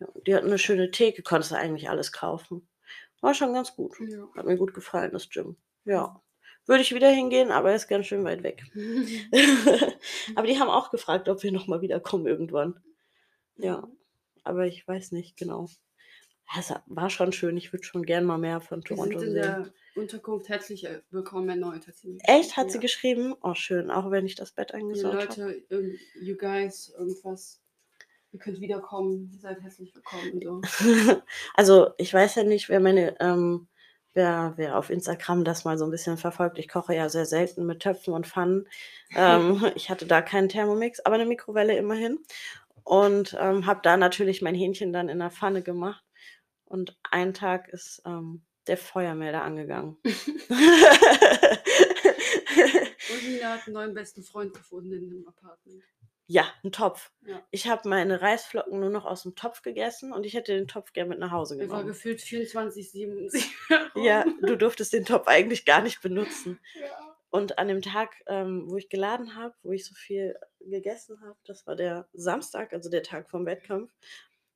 Ja, 0.00 0.08
die 0.26 0.34
hatten 0.34 0.48
'ne 0.50 0.58
schöne 0.58 0.90
Theke, 0.92 1.22
konntest 1.22 1.52
du 1.52 1.56
eigentlich 1.56 1.90
alles 1.90 2.12
kaufen. 2.12 2.68
War 3.22 3.34
schon 3.34 3.54
ganz 3.54 3.76
gut. 3.76 3.96
Ja. 3.98 4.30
Hat 4.36 4.46
mir 4.46 4.56
gut 4.58 4.74
gefallen, 4.74 5.12
das 5.12 5.30
Gym. 5.30 5.56
Ja. 5.86 6.22
Würde 6.68 6.82
ich 6.82 6.94
wieder 6.94 7.08
hingehen, 7.10 7.50
aber 7.50 7.74
ist 7.74 7.88
ganz 7.88 8.06
schön 8.06 8.24
weit 8.24 8.42
weg. 8.42 8.64
Aber 10.34 10.46
die 10.46 10.58
haben 10.60 10.70
auch 10.70 10.90
gefragt, 10.90 11.28
ob 11.28 11.42
wir 11.42 11.52
noch 11.52 11.66
mal 11.68 11.82
wiederkommen 11.82 12.26
irgendwann. 12.26 12.80
Ja, 13.60 13.84
Mhm. 13.84 14.00
aber 14.44 14.66
ich 14.66 14.86
weiß 14.88 15.12
nicht 15.12 15.36
genau. 15.38 15.68
Es 16.58 16.74
war 16.86 17.10
schon 17.10 17.32
schön. 17.32 17.56
Ich 17.56 17.72
würde 17.72 17.84
schon 17.84 18.02
gern 18.04 18.24
mal 18.24 18.38
mehr 18.38 18.60
von 18.60 18.80
Wir 18.80 18.96
Toronto 18.96 19.18
sind 19.20 19.28
in 19.28 19.34
sehen. 19.34 19.42
der 19.42 19.72
Unterkunft 19.94 20.48
herzlich, 20.48 20.84
äh, 20.84 21.00
willkommen 21.10 21.48
erneut, 21.48 21.86
hat 21.86 21.96
sie 21.96 22.18
Echt? 22.24 22.56
Hat 22.56 22.66
geschrieben, 22.66 22.70
sie 22.70 22.76
ja. 22.76 22.80
geschrieben? 22.80 23.34
Oh, 23.42 23.54
schön, 23.54 23.90
auch 23.90 24.10
wenn 24.10 24.26
ich 24.26 24.34
das 24.34 24.52
Bett 24.52 24.74
eingesaut 24.74 25.12
habe. 25.12 25.24
Leute, 25.24 25.62
irgend 25.68 25.98
you 26.20 26.36
guys, 26.36 26.92
irgendwas. 26.98 27.60
Ihr 28.32 28.38
könnt 28.38 28.60
wiederkommen, 28.60 29.30
ihr 29.32 29.40
seid 29.40 29.60
herzlich 29.60 29.94
willkommen 29.94 30.40
so. 30.42 30.60
Also, 31.54 31.90
ich 31.98 32.12
weiß 32.12 32.36
ja 32.36 32.44
nicht, 32.44 32.68
wer 32.68 32.80
meine, 32.80 33.20
ähm, 33.20 33.68
wer, 34.12 34.54
wer 34.56 34.76
auf 34.76 34.90
Instagram 34.90 35.44
das 35.44 35.64
mal 35.64 35.78
so 35.78 35.84
ein 35.84 35.90
bisschen 35.90 36.16
verfolgt, 36.16 36.58
ich 36.58 36.68
koche 36.68 36.94
ja 36.94 37.08
sehr 37.08 37.26
selten 37.26 37.66
mit 37.66 37.80
Töpfen 37.80 38.14
und 38.14 38.26
Pfannen. 38.26 38.66
Ähm, 39.14 39.60
ich 39.76 39.90
hatte 39.90 40.06
da 40.06 40.20
keinen 40.22 40.48
Thermomix, 40.48 41.00
aber 41.00 41.14
eine 41.16 41.26
Mikrowelle 41.26 41.76
immerhin. 41.76 42.18
Und 42.82 43.36
ähm, 43.38 43.66
habe 43.66 43.80
da 43.82 43.96
natürlich 43.96 44.42
mein 44.42 44.54
Hähnchen 44.54 44.92
dann 44.92 45.08
in 45.08 45.18
der 45.18 45.30
Pfanne 45.30 45.62
gemacht. 45.62 46.02
Und 46.70 46.96
einen 47.10 47.34
Tag 47.34 47.68
ist 47.68 48.00
ähm, 48.06 48.42
der 48.68 48.76
Feuermelder 48.76 49.42
angegangen. 49.42 49.96
Und 50.04 50.12
Nina 53.26 53.54
hat 53.54 53.66
einen 53.66 53.74
neuen 53.74 53.92
besten 53.92 54.22
Freund 54.22 54.54
gefunden 54.54 54.92
in 54.92 55.10
dem 55.10 55.26
Apartment. 55.26 55.82
Ja, 56.28 56.44
ein 56.62 56.70
Topf. 56.70 57.10
Ja. 57.26 57.44
Ich 57.50 57.66
habe 57.66 57.88
meine 57.88 58.22
Reisflocken 58.22 58.78
nur 58.78 58.90
noch 58.90 59.04
aus 59.04 59.24
dem 59.24 59.34
Topf 59.34 59.62
gegessen 59.62 60.12
und 60.12 60.24
ich 60.24 60.34
hätte 60.34 60.54
den 60.54 60.68
Topf 60.68 60.92
gern 60.92 61.08
mit 61.08 61.18
nach 61.18 61.32
Hause 61.32 61.54
Er 61.56 61.68
war 61.68 61.78
genommen. 61.78 61.88
gefühlt 61.88 62.20
24-7. 62.20 63.44
Ja, 63.96 64.24
du 64.40 64.56
durftest 64.56 64.92
den 64.92 65.04
Topf 65.04 65.26
eigentlich 65.26 65.64
gar 65.64 65.82
nicht 65.82 66.00
benutzen. 66.00 66.60
ja. 66.80 67.16
Und 67.30 67.58
an 67.58 67.66
dem 67.66 67.82
Tag, 67.82 68.14
ähm, 68.28 68.64
wo 68.68 68.76
ich 68.76 68.88
geladen 68.88 69.34
habe, 69.34 69.54
wo 69.62 69.72
ich 69.72 69.84
so 69.84 69.94
viel 69.96 70.36
gegessen 70.60 71.20
habe, 71.20 71.36
das 71.44 71.66
war 71.66 71.74
der 71.74 72.08
Samstag, 72.12 72.72
also 72.72 72.90
der 72.90 73.02
Tag 73.02 73.28
vom 73.28 73.44
Wettkampf, 73.44 73.90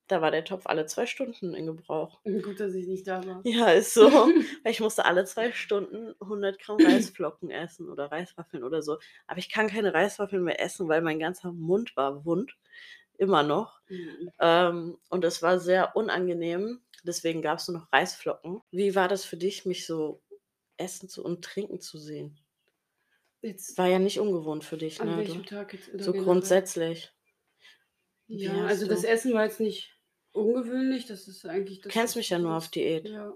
da 0.07 0.21
war 0.21 0.31
der 0.31 0.43
Topf 0.45 0.65
alle 0.67 0.85
zwei 0.85 1.05
Stunden 1.05 1.53
in 1.55 1.65
Gebrauch. 1.65 2.21
Gut, 2.23 2.59
dass 2.59 2.73
ich 2.75 2.87
nicht 2.87 3.07
da 3.07 3.25
war. 3.25 3.41
Ja, 3.43 3.69
ist 3.71 3.93
so. 3.93 4.01
Weil 4.63 4.71
ich 4.71 4.79
musste 4.79 5.05
alle 5.05 5.25
zwei 5.25 5.51
Stunden 5.51 6.13
100 6.19 6.59
Gramm 6.59 6.77
Reisflocken 6.83 7.49
essen 7.49 7.89
oder 7.89 8.11
Reiswaffeln 8.11 8.63
oder 8.63 8.81
so. 8.81 8.97
Aber 9.27 9.39
ich 9.39 9.49
kann 9.51 9.67
keine 9.67 9.93
Reiswaffeln 9.93 10.43
mehr 10.43 10.59
essen, 10.61 10.87
weil 10.87 11.01
mein 11.01 11.19
ganzer 11.19 11.51
Mund 11.51 11.95
war 11.95 12.25
wund. 12.25 12.55
Immer 13.17 13.43
noch. 13.43 13.79
Mhm. 13.89 14.29
Ähm, 14.39 14.97
und 15.09 15.23
es 15.23 15.41
war 15.41 15.59
sehr 15.59 15.95
unangenehm. 15.95 16.81
Deswegen 17.03 17.41
gab 17.41 17.59
es 17.59 17.67
nur 17.67 17.79
noch 17.79 17.93
Reisflocken. 17.93 18.61
Wie 18.71 18.93
war 18.95 19.07
das 19.07 19.23
für 19.25 19.37
dich, 19.37 19.65
mich 19.65 19.85
so 19.85 20.21
essen 20.77 21.07
zu 21.07 21.23
und 21.23 21.43
trinken 21.45 21.79
zu 21.79 21.97
sehen? 21.97 22.37
Jetzt 23.41 23.77
War 23.77 23.87
ja 23.87 23.99
nicht 23.99 24.19
ungewohnt 24.19 24.63
für 24.65 24.75
dich, 24.77 24.99
an 24.99 25.09
ne? 25.09 25.17
welchem 25.17 25.43
Du, 25.43 25.49
Tag 25.49 25.73
jetzt? 25.73 25.93
oder 25.93 26.03
so 26.03 26.11
generell? 26.11 26.25
grundsätzlich. 26.33 27.11
Wie 28.27 28.43
Ja, 28.43 28.65
also 28.65 28.87
das 28.87 29.01
du- 29.01 29.07
Essen 29.07 29.33
war 29.33 29.43
jetzt 29.45 29.59
nicht 29.59 29.94
ungewöhnlich. 30.35 31.05
Das 31.05 31.27
ist 31.27 31.45
eigentlich 31.45 31.81
Du 31.81 31.89
das. 31.89 31.93
kennst 31.93 32.13
was 32.13 32.17
mich 32.17 32.29
ja 32.29 32.37
du 32.37 32.43
nur 32.43 32.55
auf 32.57 32.69
Diät. 32.69 33.07
Ja. 33.07 33.33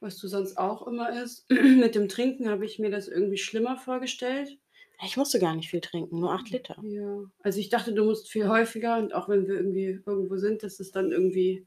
Was 0.00 0.18
du 0.18 0.28
sonst 0.28 0.56
auch 0.56 0.86
immer 0.86 1.10
isst. 1.22 1.50
Mit 1.50 1.94
dem 1.94 2.08
Trinken 2.08 2.48
habe 2.48 2.64
ich 2.64 2.78
mir 2.78 2.90
das 2.90 3.08
irgendwie 3.08 3.38
schlimmer 3.38 3.76
vorgestellt. 3.76 4.58
Ich 5.04 5.16
musste 5.16 5.38
gar 5.38 5.54
nicht 5.54 5.70
viel 5.70 5.80
trinken, 5.80 6.20
nur. 6.20 6.32
8 6.32 6.50
Liter. 6.50 6.76
Ja. 6.82 7.24
Also 7.42 7.58
ich 7.58 7.70
dachte, 7.70 7.94
du 7.94 8.04
musst 8.04 8.28
viel 8.28 8.48
häufiger 8.48 8.98
und 8.98 9.14
auch 9.14 9.28
wenn 9.30 9.48
wir 9.48 9.54
irgendwie 9.54 10.02
irgendwo 10.04 10.36
sind, 10.36 10.62
dass 10.62 10.78
es 10.78 10.90
dann 10.90 11.10
irgendwie 11.10 11.66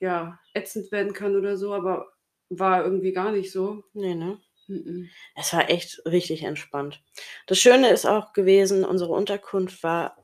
ja 0.00 0.38
ätzend 0.54 0.90
werden 0.90 1.12
kann 1.12 1.36
oder 1.36 1.56
so, 1.56 1.72
aber 1.72 2.08
war 2.50 2.84
irgendwie 2.84 3.12
gar 3.12 3.30
nicht 3.30 3.52
so. 3.52 3.84
Nee, 3.92 4.14
ne? 4.14 4.40
Mhm. 4.66 5.08
Es 5.36 5.52
war 5.52 5.70
echt 5.70 6.02
richtig 6.04 6.42
entspannt. 6.42 7.02
Das 7.46 7.58
Schöne 7.58 7.90
ist 7.90 8.06
auch 8.06 8.32
gewesen, 8.32 8.84
unsere 8.84 9.12
Unterkunft 9.12 9.82
war 9.82 10.16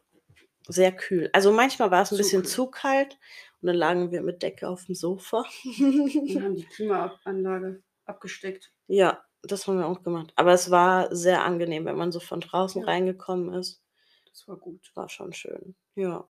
sehr 0.68 0.92
kühl. 0.92 1.30
Also 1.32 1.52
manchmal 1.52 1.90
war 1.90 2.02
es 2.02 2.10
ein 2.12 2.16
Zu 2.16 2.22
bisschen 2.22 2.42
kühl. 2.42 2.50
zu 2.50 2.66
kalt 2.70 3.18
und 3.60 3.66
dann 3.68 3.76
lagen 3.76 4.10
wir 4.12 4.22
mit 4.22 4.42
Decke 4.42 4.68
auf 4.68 4.84
dem 4.86 4.94
Sofa. 4.94 5.44
Und 5.78 6.42
haben 6.42 6.56
die 6.56 6.66
Klimaanlage 6.66 7.82
abgesteckt. 8.06 8.72
ja, 8.86 9.22
das 9.46 9.66
haben 9.66 9.78
wir 9.78 9.86
auch 9.86 10.02
gemacht. 10.02 10.32
Aber 10.36 10.52
es 10.54 10.70
war 10.70 11.14
sehr 11.14 11.44
angenehm, 11.44 11.84
wenn 11.84 11.96
man 11.96 12.12
so 12.12 12.18
von 12.20 12.40
draußen 12.40 12.80
Ja. 12.80 12.86
reingekommen 12.88 13.52
ist. 13.52 13.82
Das 14.30 14.48
war 14.48 14.56
gut. 14.56 14.90
War 14.94 15.08
schon 15.10 15.32
schön. 15.34 15.76
Ja. 15.96 16.26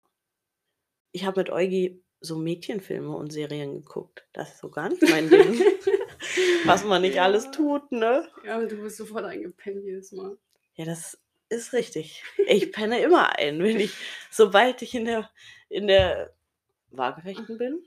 Ich 1.12 1.24
habe 1.24 1.40
mit 1.40 1.50
Eugi 1.50 2.02
so 2.20 2.36
Mädchenfilme 2.36 3.14
und 3.14 3.32
Serien 3.32 3.72
geguckt. 3.84 4.26
Das 4.32 4.54
ist 4.54 4.58
so 4.58 4.68
gar 4.70 4.88
nicht 4.88 5.02
mein 5.02 5.28
Ding. 5.30 5.60
Was 6.64 6.84
man 6.84 7.02
nicht 7.02 7.20
alles 7.20 7.44
Ja. 7.44 7.50
tut, 7.52 7.92
ne? 7.92 8.28
Ja, 8.44 8.58
und 8.58 8.72
du 8.72 8.76
bist 8.82 8.96
sofort 8.96 9.24
eingepennt 9.24 9.84
jedes 9.84 10.10
Mal. 10.12 10.36
Ja, 10.74 10.84
das 10.84 11.16
ist 11.54 11.72
richtig. 11.72 12.22
Ich 12.46 12.72
penne 12.72 13.00
immer 13.00 13.38
ein, 13.38 13.62
wenn 13.62 13.78
ich, 13.80 13.92
sobald 14.30 14.82
ich 14.82 14.94
in 14.94 15.04
der, 15.06 15.30
in 15.68 15.86
der 15.86 16.34
Waagerechten 16.90 17.58
bin, 17.58 17.84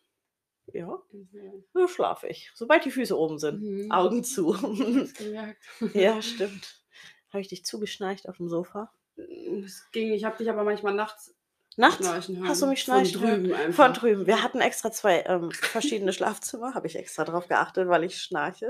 ja, 0.73 0.99
Mhm. 1.11 1.63
so 1.73 1.87
schlafe 1.87 2.27
ich. 2.27 2.51
Sobald 2.53 2.83
die 2.85 2.91
Füße 2.91 3.17
oben 3.17 3.39
sind, 3.39 3.61
Mhm. 3.61 3.91
Augen 3.91 4.23
zu. 4.23 4.53
Ja, 5.93 6.21
stimmt. 6.21 6.83
Habe 7.29 7.41
ich 7.41 7.47
dich 7.47 7.63
zugeschnarcht 7.65 8.27
auf 8.27 8.37
dem 8.37 8.49
Sofa? 8.49 8.91
Es 9.15 9.89
ging, 9.91 10.11
ich 10.13 10.23
habe 10.25 10.37
dich 10.37 10.49
aber 10.49 10.63
manchmal 10.63 10.93
nachts 10.93 11.33
Nachts 11.79 12.07
hast 12.09 12.27
du 12.29 12.65
mich 12.67 12.83
Von 12.85 13.05
schnarchen 13.05 13.21
hören? 13.21 13.43
drüben 13.43 13.53
einfach. 13.55 13.85
Von 13.85 13.93
drüben. 13.93 14.25
Wir 14.27 14.41
hatten 14.41 14.61
extra 14.61 14.91
zwei 14.91 15.21
ähm, 15.27 15.51
verschiedene 15.51 16.11
Schlafzimmer, 16.11 16.73
habe 16.73 16.87
ich 16.87 16.95
extra 16.95 17.23
drauf 17.23 17.47
geachtet, 17.47 17.87
weil 17.87 18.03
ich 18.03 18.17
schnarche. 18.19 18.69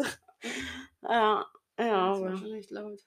Ja, 1.01 1.45
ja, 1.79 2.11
Das 2.11 2.21
war 2.21 2.37
schon 2.37 2.53
echt 2.53 2.69
laut. 2.71 2.99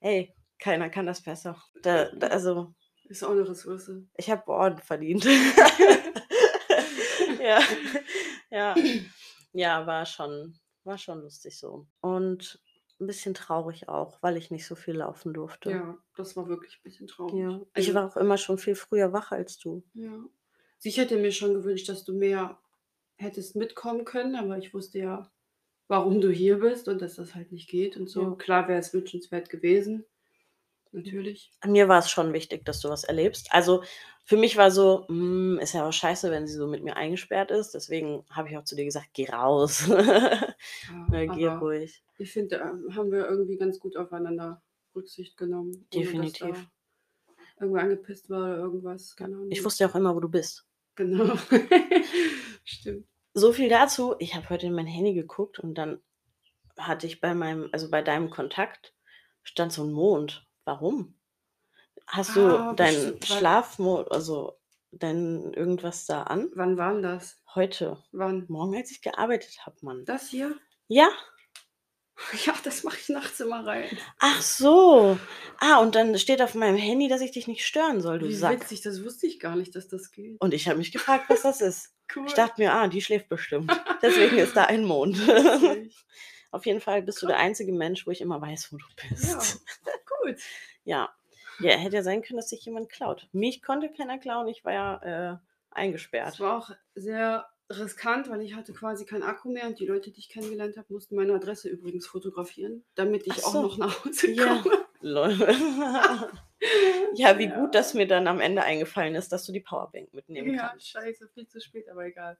ey, 0.00 0.34
keiner 0.58 0.90
kann 0.90 1.06
das 1.06 1.22
besser. 1.22 1.62
Da, 1.82 2.10
da, 2.14 2.28
also, 2.28 2.74
Ist 3.08 3.22
auch 3.24 3.30
eine 3.30 3.48
Ressource. 3.48 3.90
ich 4.16 4.30
habe 4.30 4.46
Orden 4.50 4.78
verdient. 4.78 5.24
ja, 7.40 7.60
ja, 8.50 8.74
ja, 9.52 9.86
war 9.86 10.06
schon, 10.06 10.58
war 10.84 10.98
schon 10.98 11.20
lustig 11.22 11.58
so. 11.58 11.86
Und 12.00 12.60
ein 12.98 13.06
bisschen 13.06 13.34
traurig 13.34 13.88
auch, 13.88 14.22
weil 14.22 14.36
ich 14.36 14.50
nicht 14.50 14.66
so 14.66 14.74
viel 14.74 14.96
laufen 14.96 15.34
durfte. 15.34 15.70
Ja, 15.70 15.98
das 16.16 16.36
war 16.36 16.48
wirklich 16.48 16.76
ein 16.78 16.82
bisschen 16.82 17.06
traurig. 17.06 17.34
Ja. 17.40 17.60
Ich 17.74 17.88
Also, 17.88 17.94
war 17.94 18.06
auch 18.06 18.16
immer 18.16 18.38
schon 18.38 18.58
viel 18.58 18.74
früher 18.74 19.12
wach 19.12 19.32
als 19.32 19.58
du. 19.58 19.84
Ja. 19.92 20.24
Ich 20.82 20.98
hätte 20.98 21.16
mir 21.16 21.32
schon 21.32 21.54
gewünscht, 21.54 21.88
dass 21.88 22.04
du 22.04 22.14
mehr 22.14 22.58
hättest 23.16 23.56
mitkommen 23.56 24.04
können, 24.04 24.36
aber 24.36 24.56
ich 24.58 24.72
wusste 24.72 24.98
ja, 24.98 25.30
warum 25.88 26.20
du 26.20 26.30
hier 26.30 26.60
bist 26.60 26.88
und 26.88 27.02
dass 27.02 27.16
das 27.16 27.34
halt 27.34 27.52
nicht 27.52 27.68
geht 27.68 27.96
und 27.96 28.08
so. 28.08 28.22
Ja. 28.22 28.34
Klar 28.36 28.68
wäre 28.68 28.80
es 28.80 28.94
wünschenswert 28.94 29.50
gewesen. 29.50 30.04
Natürlich. 30.92 31.50
Mir 31.64 31.88
war 31.88 31.98
es 31.98 32.10
schon 32.10 32.32
wichtig, 32.32 32.64
dass 32.64 32.80
du 32.80 32.88
was 32.88 33.04
erlebst. 33.04 33.48
Also 33.52 33.82
für 34.24 34.36
mich 34.36 34.56
war 34.56 34.70
so, 34.70 35.04
mm, 35.08 35.58
ist 35.58 35.74
ja 35.74 35.86
auch 35.86 35.92
scheiße, 35.92 36.30
wenn 36.30 36.46
sie 36.46 36.54
so 36.54 36.66
mit 36.66 36.82
mir 36.82 36.96
eingesperrt 36.96 37.50
ist. 37.50 37.74
Deswegen 37.74 38.24
habe 38.30 38.48
ich 38.48 38.56
auch 38.56 38.64
zu 38.64 38.74
dir 38.76 38.84
gesagt, 38.84 39.08
geh 39.12 39.28
raus. 39.28 39.86
Ja, 39.88 40.54
Ne, 41.10 41.28
geh 41.28 41.46
ruhig. 41.48 42.02
ich 42.18 42.32
finde, 42.32 42.58
da 42.58 42.94
haben 42.94 43.12
wir 43.12 43.28
irgendwie 43.28 43.56
ganz 43.56 43.78
gut 43.78 43.96
aufeinander 43.96 44.62
Rücksicht 44.94 45.36
genommen. 45.36 45.86
Definitiv. 45.92 46.68
da 47.28 47.34
Irgendwer 47.60 47.82
angepisst 47.82 48.28
war 48.28 48.44
oder 48.44 48.56
irgendwas. 48.58 49.16
Ich 49.50 49.64
wusste 49.64 49.84
ja 49.84 49.90
auch 49.90 49.94
immer, 49.94 50.14
wo 50.14 50.20
du 50.20 50.28
bist. 50.28 50.66
Genau. 50.96 51.36
Stimmt. 52.64 53.06
So 53.34 53.52
viel 53.52 53.68
dazu. 53.68 54.14
Ich 54.18 54.34
habe 54.34 54.48
heute 54.48 54.66
in 54.66 54.74
mein 54.74 54.86
Handy 54.86 55.14
geguckt 55.14 55.58
und 55.58 55.74
dann 55.74 56.00
hatte 56.78 57.06
ich 57.06 57.20
bei 57.20 57.34
meinem, 57.34 57.68
also 57.72 57.90
bei 57.90 58.02
deinem 58.02 58.30
Kontakt 58.30 58.94
stand 59.42 59.72
so 59.72 59.84
ein 59.84 59.92
Mond. 59.92 60.45
Warum? 60.66 61.14
Hast 62.08 62.34
du 62.36 62.40
Ah, 62.46 62.74
deinen 62.74 63.22
Schlafmond, 63.22 64.10
also 64.10 64.58
dein 64.90 65.52
irgendwas 65.54 66.06
da 66.06 66.24
an? 66.24 66.50
Wann 66.54 66.76
waren 66.76 67.02
das? 67.02 67.36
Heute. 67.54 68.02
Wann? 68.12 68.44
Morgen, 68.48 68.76
als 68.76 68.90
ich 68.90 69.00
gearbeitet 69.00 69.64
habe, 69.64 69.76
Mann. 69.82 70.04
Das 70.04 70.28
hier? 70.28 70.54
Ja. 70.88 71.08
Ja, 72.46 72.54
das 72.64 72.82
mache 72.82 72.96
ich 72.98 73.10
nachts 73.10 73.40
immer 73.40 73.66
rein. 73.66 73.90
Ach 74.20 74.40
so. 74.40 75.18
Ah, 75.60 75.80
und 75.80 75.94
dann 75.94 76.18
steht 76.18 76.40
auf 76.40 76.54
meinem 76.54 76.78
Handy, 76.78 77.08
dass 77.08 77.20
ich 77.20 77.30
dich 77.30 77.46
nicht 77.46 77.66
stören 77.66 78.00
soll, 78.00 78.18
du 78.18 78.26
Wie 78.28 78.34
Sack. 78.34 78.52
witzig, 78.62 78.80
das 78.80 79.04
wusste 79.04 79.26
ich 79.26 79.38
gar 79.38 79.54
nicht, 79.54 79.76
dass 79.76 79.88
das 79.88 80.12
geht. 80.12 80.40
Und 80.40 80.54
ich 80.54 80.66
habe 80.66 80.78
mich 80.78 80.92
gefragt, 80.92 81.26
was 81.28 81.42
das 81.42 81.60
ist. 81.60 81.92
Cool. 82.14 82.24
Ich 82.26 82.32
dachte 82.34 82.54
mir, 82.62 82.72
ah, 82.72 82.86
die 82.88 83.02
schläft 83.02 83.28
bestimmt. 83.28 83.70
Deswegen 84.02 84.38
ist 84.38 84.56
da 84.56 84.64
ein 84.64 84.84
Mond. 84.84 85.18
Auf 86.52 86.64
jeden 86.64 86.80
Fall 86.80 87.02
bist 87.02 87.20
du 87.20 87.26
der 87.26 87.36
einzige 87.38 87.72
Mensch, 87.72 88.06
wo 88.06 88.12
ich 88.12 88.20
immer 88.22 88.40
weiß, 88.40 88.72
wo 88.72 88.76
du 88.78 88.84
ja, 89.02 89.08
bist. 89.10 89.60
Gut. 90.26 90.42
Ja. 90.84 91.14
Ja, 91.58 91.72
hätte 91.76 91.96
ja 91.96 92.02
sein 92.02 92.22
können, 92.22 92.36
dass 92.36 92.50
sich 92.50 92.64
jemand 92.64 92.90
klaut. 92.90 93.28
Mich 93.32 93.62
konnte 93.62 93.88
keiner 93.90 94.18
klauen, 94.18 94.46
ich 94.48 94.64
war 94.64 94.72
ja 94.72 94.96
äh, 95.02 95.30
Das 95.32 95.40
eingesperrt. 95.70 96.38
war 96.40 96.58
auch 96.58 96.70
sehr 96.94 97.46
riskant, 97.70 98.28
weil 98.30 98.42
ich 98.42 98.54
hatte 98.54 98.72
quasi 98.74 99.06
keinen 99.06 99.22
Akku 99.22 99.50
mehr 99.50 99.66
und 99.66 99.78
die 99.80 99.86
Leute, 99.86 100.10
die 100.10 100.20
ich 100.20 100.28
kennengelernt 100.28 100.76
habe, 100.76 100.92
mussten 100.92 101.16
meine 101.16 101.34
Adresse 101.34 101.68
übrigens 101.68 102.06
fotografieren, 102.06 102.84
damit 102.94 103.26
ich 103.26 103.32
Ach 103.42 103.44
auch 103.48 103.52
so. 103.52 103.62
noch 103.62 103.78
nach 103.78 104.04
Hause 104.04 104.30
Ja. 104.32 104.62
komme. 104.62 104.84
Lol. 105.00 105.30
ja, 107.14 107.38
wie 107.38 107.44
Ja. 107.46 107.58
gut, 107.60 107.74
dass 107.74 107.94
mir 107.94 108.06
dann 108.06 108.26
am 108.28 108.40
Ende 108.40 108.62
eingefallen 108.62 109.14
ist, 109.14 109.32
dass 109.32 109.44
du 109.46 109.52
die 109.52 109.60
Powerbank 109.60 110.12
mitnehmen 110.14 110.54
Ja, 110.54 110.68
kannst. 110.68 110.88
scheiße, 110.88 111.28
viel 111.28 111.46
zu 111.48 111.60
spät, 111.60 111.88
aber 111.88 112.04
egal. 112.04 112.36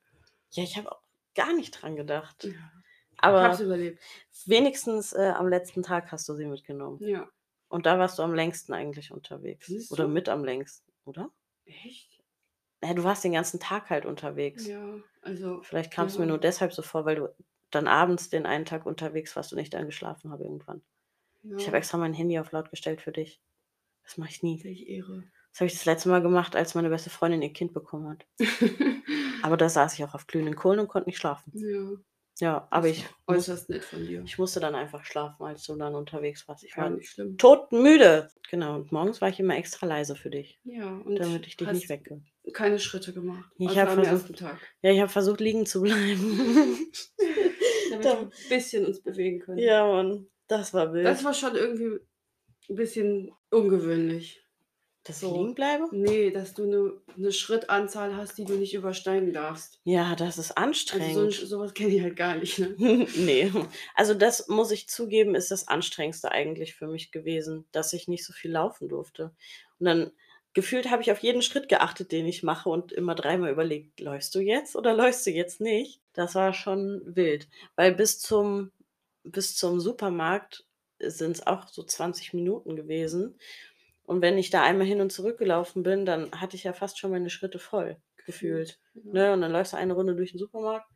Ja, 0.53 0.63
ich 0.63 0.77
habe 0.77 0.91
auch 0.93 1.01
gar 1.35 1.53
nicht 1.55 1.71
dran 1.83 1.97
gedacht. 1.97 2.45
Ja. 2.45 2.51
Aber 3.19 3.41
ich 3.41 3.47
hab's 3.49 3.61
überlebt. 3.61 4.01
wenigstens 4.45 5.13
äh, 5.15 5.33
am 5.35 5.49
letzten 5.49 5.83
Tag 5.83 6.13
hast 6.13 6.29
du 6.29 6.35
sie 6.35 6.45
mitgenommen. 6.45 6.99
Ja. 7.01 7.29
Und 7.69 7.87
da 7.87 7.99
warst 7.99 8.19
du 8.19 8.23
am 8.23 8.35
längsten 8.35 8.73
eigentlich 8.73 9.11
unterwegs. 9.13 9.67
Siehst 9.67 9.93
Oder 9.93 10.05
du? 10.05 10.11
mit 10.11 10.29
am 10.29 10.45
längsten, 10.45 10.91
oder? 11.05 11.31
Echt? 11.65 12.23
Ja, 12.83 12.95
du 12.95 13.03
warst 13.05 13.25
den 13.25 13.33
ganzen 13.33 13.59
Tag 13.59 13.91
halt 13.91 14.07
unterwegs. 14.07 14.67
Ja, 14.67 14.99
also. 15.23 15.63
Vielleicht 15.63 15.93
kam 15.93 16.07
es 16.07 16.15
ja. 16.15 16.21
mir 16.21 16.27
nur 16.27 16.39
deshalb 16.39 16.73
so 16.73 16.83
vor, 16.83 17.05
weil 17.05 17.17
du 17.17 17.29
dann 17.71 17.89
abends 17.89 18.31
den 18.31 18.47
einen 18.47 18.65
Tag 18.65 18.87
unterwegs 18.87 19.35
warst 19.35 19.53
und 19.53 19.59
ich 19.59 19.71
dann 19.71 19.87
geschlafen 19.87 20.31
habe 20.31 20.45
irgendwann. 20.45 20.83
Ja, 21.43 21.57
Ich 21.57 21.67
habe 21.67 21.77
extra 21.79 21.99
mein 21.99 22.15
Handy 22.15 22.39
auf 22.39 22.53
laut 22.53 22.71
gestellt 22.71 23.01
für 23.01 23.13
dich. 23.13 23.41
Das 24.05 24.17
mache 24.19 24.31
ich 24.31 24.43
nie. 24.43 24.65
Ich 24.65 24.89
Ehre. 24.89 25.25
Das 25.51 25.61
habe 25.61 25.67
ich 25.67 25.73
das 25.73 25.85
letzte 25.87 26.09
Mal 26.11 26.23
gemacht, 26.23 26.55
als 26.55 26.75
meine 26.75 26.91
beste 26.91 27.11
Freundin 27.11 27.43
ihr 27.43 27.53
Kind 27.53 27.73
bekommen 27.73 28.09
hat. 28.09 28.27
Aber 29.43 29.57
da 29.57 29.69
saß 29.69 29.95
ich 29.95 30.05
auch 30.05 30.15
auf 30.15 30.27
glühenden 30.27 30.55
Kohlen 30.55 30.79
und 30.79 30.89
konnte 30.89 31.09
nicht 31.09 31.19
schlafen. 31.19 31.53
ja. 31.55 31.97
Ja, 32.39 32.67
aber 32.71 32.89
ich, 32.89 33.07
äußerst 33.27 33.71
nett 33.71 33.83
von 33.83 34.07
dir. 34.07 34.23
ich 34.25 34.37
musste 34.39 34.61
dann 34.61 34.75
einfach 34.75 35.05
schlafen, 35.05 35.43
als 35.45 35.65
du 35.65 35.75
dann 35.77 35.95
unterwegs 35.95 36.47
warst. 36.49 36.65
Ich 36.65 36.77
war 36.77 36.91
nicht 36.91 37.09
schlimm. 37.09 37.39
todmüde. 37.39 38.29
Genau, 38.51 38.75
und 38.77 38.93
morgens 38.93 39.21
war 39.23 39.31
ich 39.31 39.41
immer 39.41 39.57
extra 39.57 39.87
leise 39.87 40.17
für 40.17 40.29
dich, 40.29 40.61
Ja, 40.65 40.87
und 40.99 41.17
damit 41.19 41.47
ich 41.47 41.57
dich 41.57 41.67
nicht 41.69 41.85
hast 41.85 41.89
wecke. 41.89 42.23
keine 42.53 42.79
Schritte 42.79 43.15
gemacht. 43.15 43.51
Ich 43.59 43.71
außer 43.71 43.81
hab 43.81 43.89
am 43.89 43.95
versucht- 43.95 44.13
ersten 44.13 44.35
Tag. 44.35 44.59
Ja, 44.83 44.91
ich 44.93 45.01
habe 45.01 45.11
versucht, 45.11 45.41
liegen 45.41 45.65
zu 45.65 45.81
bleiben. 45.81 46.91
Damit 47.91 48.05
Da- 48.05 48.13
wir 48.21 48.27
ein 48.27 48.31
bisschen 48.51 48.85
uns 48.87 49.01
bewegen 49.03 49.41
können. 49.41 49.59
ja, 49.59 49.87
Mann, 49.87 50.27
das 50.49 50.75
war 50.75 50.93
wild. 50.93 51.07
Das 51.07 51.25
war 51.25 51.33
schon 51.33 51.55
irgendwie 51.57 52.01
ein 52.69 52.75
bisschen 52.77 53.33
ungewöhnlich. 53.51 54.46
Dass 55.07 55.21
so. 55.21 55.29
ich 55.29 55.33
liegen 55.35 55.55
bleibe? 55.55 55.89
Nee, 55.93 56.31
dass 56.31 56.55
du 56.55 56.65
eine 56.65 56.93
ne 57.17 57.33
Schrittanzahl 57.33 58.17
hast, 58.17 58.39
die 58.39 58.45
du 58.45 58.55
nicht 58.55 58.75
übersteigen 58.75 59.33
darfst. 59.33 59.81
Ja, 59.85 60.17
das 60.17 60.39
ist 60.39 60.57
anstrengend. 60.59 61.17
Also 61.17 61.31
so, 61.31 61.47
sowas 61.47 61.75
kenne 61.75 61.95
ich 61.95 62.03
halt 62.03 62.17
gar 62.17 62.37
nicht. 62.37 62.59
Ne? 62.59 62.75
nee, 63.17 63.53
also 63.95 64.15
das 64.15 64.49
muss 64.49 64.71
ich 64.71 64.89
zugeben, 64.89 65.35
ist 65.35 65.51
das 65.51 65.69
Anstrengendste 65.69 66.33
eigentlich 66.33 66.75
für 66.75 66.89
mich 66.89 67.13
gewesen, 67.13 67.67
dass 67.73 67.93
ich 67.93 68.09
nicht 68.09 68.25
so 68.25 68.33
viel 68.33 68.51
laufen 68.51 68.89
durfte. 68.89 69.33
Und 69.79 69.87
dann 69.87 70.11
gefühlt 70.55 70.91
habe 70.91 71.03
ich 71.03 71.13
auf 71.13 71.19
jeden 71.19 71.43
Schritt 71.43 71.69
geachtet, 71.69 72.13
den 72.13 72.27
ich 72.27 72.43
mache 72.43 72.69
und 72.69 72.91
immer 72.91 73.15
dreimal 73.15 73.53
überlegt, 73.53 74.01
läufst 74.01 74.35
du 74.35 74.41
jetzt 74.41 74.75
oder 74.75 74.95
läufst 74.95 75.27
du 75.27 75.31
jetzt 75.31 75.61
nicht? 75.61 76.01
Das 76.15 76.35
war 76.35 76.55
schon 76.55 77.03
wild, 77.05 77.47
weil 77.77 77.95
bis 77.95 78.19
zum, 78.19 78.73
bis 79.23 79.55
zum 79.55 79.81
Supermarkt 79.81 80.65
sind 80.99 81.33
es 81.33 81.47
auch 81.47 81.69
so 81.69 81.83
20 81.83 82.33
Minuten 82.33 82.75
gewesen. 82.75 83.39
Und 84.07 84.23
wenn 84.23 84.39
ich 84.39 84.51
da 84.51 84.63
einmal 84.63 84.87
hin 84.87 85.01
und 85.01 85.13
zurück 85.13 85.39
gelaufen 85.39 85.83
bin, 85.83 86.07
dann 86.07 86.31
hatte 86.33 86.57
ich 86.57 86.65
ja 86.65 86.73
fast 86.73 86.99
schon 86.99 87.11
meine 87.11 87.31
Schritte 87.31 87.59
voll 87.59 87.97
gefühlt. 88.25 88.79
Ja. 88.95 89.13
Ne? 89.13 89.33
Und 89.33 89.41
dann 89.41 89.53
läufst 89.53 89.73
du 89.73 89.77
eine 89.77 89.95
Runde 89.95 90.15
durch 90.15 90.33
den 90.33 90.39
Supermarkt. 90.39 90.89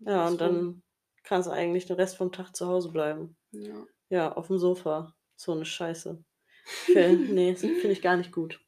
Ja, 0.00 0.26
und 0.26 0.40
dann 0.40 0.82
kannst 1.22 1.48
du 1.48 1.52
eigentlich 1.52 1.86
den 1.86 1.96
Rest 1.96 2.16
vom 2.16 2.32
Tag 2.32 2.56
zu 2.56 2.66
Hause 2.66 2.90
bleiben. 2.90 3.36
Ja. 3.52 3.86
Ja, 4.08 4.32
auf 4.32 4.48
dem 4.48 4.58
Sofa. 4.58 5.14
So 5.36 5.52
eine 5.52 5.64
Scheiße. 5.64 6.22
Nee, 6.94 7.56
finde 7.56 7.90
ich 7.90 8.02
gar 8.02 8.16
nicht 8.16 8.30
gut. 8.30 8.60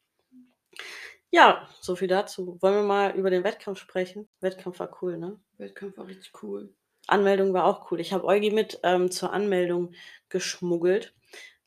Ja, 1.31 1.69
so 1.81 1.97
viel 1.97 2.09
dazu. 2.09 2.59
Wollen 2.61 2.75
wir 2.75 2.83
mal 2.83 3.17
über 3.17 3.31
den 3.31 3.45
Wettkampf 3.45 3.79
sprechen? 3.79 4.29
Wettkampf 4.41 4.81
war 4.81 4.99
cool, 5.01 5.17
ne? 5.17 5.39
Wettkampf 5.59 5.97
war 5.97 6.07
richtig 6.07 6.33
cool. 6.43 6.75
Anmeldung 7.07 7.53
war 7.53 7.65
auch 7.65 7.91
cool. 7.91 8.01
Ich 8.01 8.13
habe 8.13 8.25
Eugi 8.25 8.51
mit 8.51 8.81
ähm, 8.83 9.11
zur 9.11 9.33
Anmeldung 9.33 9.95
geschmuggelt. 10.29 11.15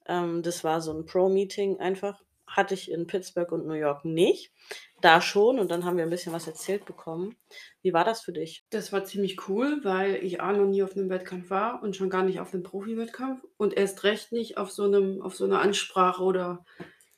Ähm, 0.08 0.42
das 0.42 0.64
war 0.64 0.82
so 0.82 0.94
ein 0.94 1.06
Pro-Meeting 1.06 1.80
einfach. 1.80 2.22
Hatte 2.48 2.76
ich 2.76 2.90
in 2.90 3.08
Pittsburgh 3.08 3.52
und 3.52 3.68
New 3.68 3.74
York 3.74 4.06
nicht. 4.06 4.54
Da 5.02 5.20
schon 5.22 5.60
und 5.60 5.70
dann 5.70 5.84
haben 5.84 5.98
wir 5.98 6.06
ein 6.06 6.10
bisschen 6.10 6.32
was 6.34 6.48
erzählt 6.48 6.86
bekommen. 6.86 7.36
Wie 7.82 7.94
war 7.94 8.06
das 8.06 8.22
für 8.22 8.32
dich? 8.32 8.66
Das 8.70 8.94
war 8.94 9.04
ziemlich 9.04 9.48
cool, 9.50 9.82
weil 9.84 10.16
ich 10.24 10.40
A 10.42 10.54
noch 10.54 10.66
nie 10.66 10.82
auf 10.82 10.96
einem 10.96 11.10
Wettkampf 11.10 11.50
war 11.50 11.84
und 11.84 11.96
schon 11.96 12.10
gar 12.10 12.24
nicht 12.24 12.40
auf 12.40 12.54
einem 12.54 12.64
Profi-Wettkampf 12.64 13.46
und 13.58 13.76
erst 13.76 14.04
recht 14.06 14.32
nicht 14.32 14.58
auf 14.58 14.72
so 14.72 14.84
einem, 14.84 15.22
auf 15.22 15.36
so 15.36 15.44
einer 15.44 15.60
Ansprache 15.60 16.24
oder 16.24 16.66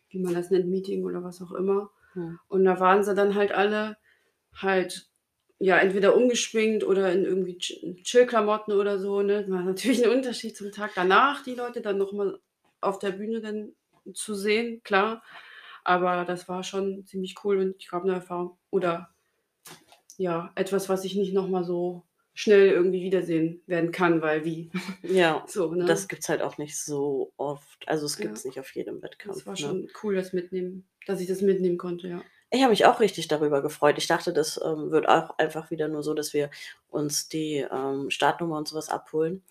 wie 0.09 0.19
man 0.19 0.33
das 0.33 0.49
nennt, 0.49 0.67
Meeting 0.67 1.05
oder 1.05 1.23
was 1.23 1.41
auch 1.41 1.51
immer. 1.51 1.91
Hm. 2.13 2.39
Und 2.47 2.65
da 2.65 2.79
waren 2.79 3.03
sie 3.03 3.13
dann 3.13 3.35
halt 3.35 3.51
alle 3.51 3.97
halt, 4.53 5.07
ja, 5.59 5.77
entweder 5.77 6.15
umgeschminkt 6.15 6.83
oder 6.83 7.13
in 7.13 7.23
irgendwie 7.23 7.57
Ch- 7.57 8.03
Chill-Klamotten 8.03 8.73
oder 8.73 8.97
so. 8.97 9.21
Ne? 9.21 9.43
Das 9.43 9.51
war 9.51 9.61
natürlich 9.61 10.03
ein 10.03 10.11
Unterschied 10.11 10.57
zum 10.57 10.71
Tag 10.71 10.91
danach, 10.95 11.43
die 11.43 11.53
Leute 11.53 11.81
dann 11.81 11.99
nochmal 11.99 12.39
auf 12.81 12.99
der 12.99 13.11
Bühne 13.11 13.41
dann 13.41 13.73
zu 14.13 14.35
sehen, 14.35 14.81
klar. 14.83 15.23
Aber 15.83 16.25
das 16.25 16.47
war 16.49 16.63
schon 16.63 17.05
ziemlich 17.05 17.35
cool 17.43 17.57
und 17.59 17.75
ich 17.79 17.87
glaube 17.87 18.05
eine 18.05 18.15
Erfahrung 18.15 18.57
oder 18.69 19.09
ja, 20.17 20.51
etwas, 20.55 20.89
was 20.89 21.05
ich 21.05 21.15
nicht 21.15 21.33
nochmal 21.33 21.63
so 21.63 22.03
schnell 22.33 22.67
irgendwie 22.69 23.01
wiedersehen 23.01 23.61
werden 23.67 23.91
kann, 23.91 24.21
weil 24.21 24.45
wie. 24.45 24.69
Ja, 25.01 25.43
So, 25.47 25.73
ne? 25.73 25.85
das 25.85 26.07
gibt's 26.07 26.29
halt 26.29 26.41
auch 26.41 26.57
nicht 26.57 26.77
so 26.77 27.31
oft. 27.37 27.87
Also 27.87 28.05
es 28.05 28.17
Ja. 28.17 28.25
gibt's 28.25 28.45
nicht 28.45 28.59
auf 28.59 28.73
jedem 28.75 29.01
Wettkampf. 29.01 29.35
das 29.35 29.45
war 29.45 29.53
ne? 29.53 29.57
schon 29.59 29.89
cool, 30.03 30.15
das 30.15 30.33
mitnehmen, 30.33 30.87
dass 31.05 31.21
ich 31.21 31.27
das 31.27 31.41
mitnehmen 31.41 31.77
konnte, 31.77 32.07
ja. 32.07 32.21
Ich 32.51 32.61
habe 32.61 32.71
mich 32.71 32.85
auch 32.85 32.99
richtig 32.99 33.27
darüber 33.27 33.61
gefreut. 33.61 33.97
Ich 33.99 34.07
dachte, 34.07 34.33
das 34.33 34.59
ähm, 34.63 34.89
wird 34.89 35.07
auch 35.07 35.37
einfach 35.37 35.69
wieder 35.69 35.87
nur 35.87 36.01
so, 36.01 36.15
dass 36.15 36.33
wir 36.33 36.49
uns 36.89 37.29
die 37.29 37.57
ähm, 37.71 38.09
Startnummer 38.09 38.57
und 38.57 38.67
sowas 38.67 38.89
abholen. 38.89 39.43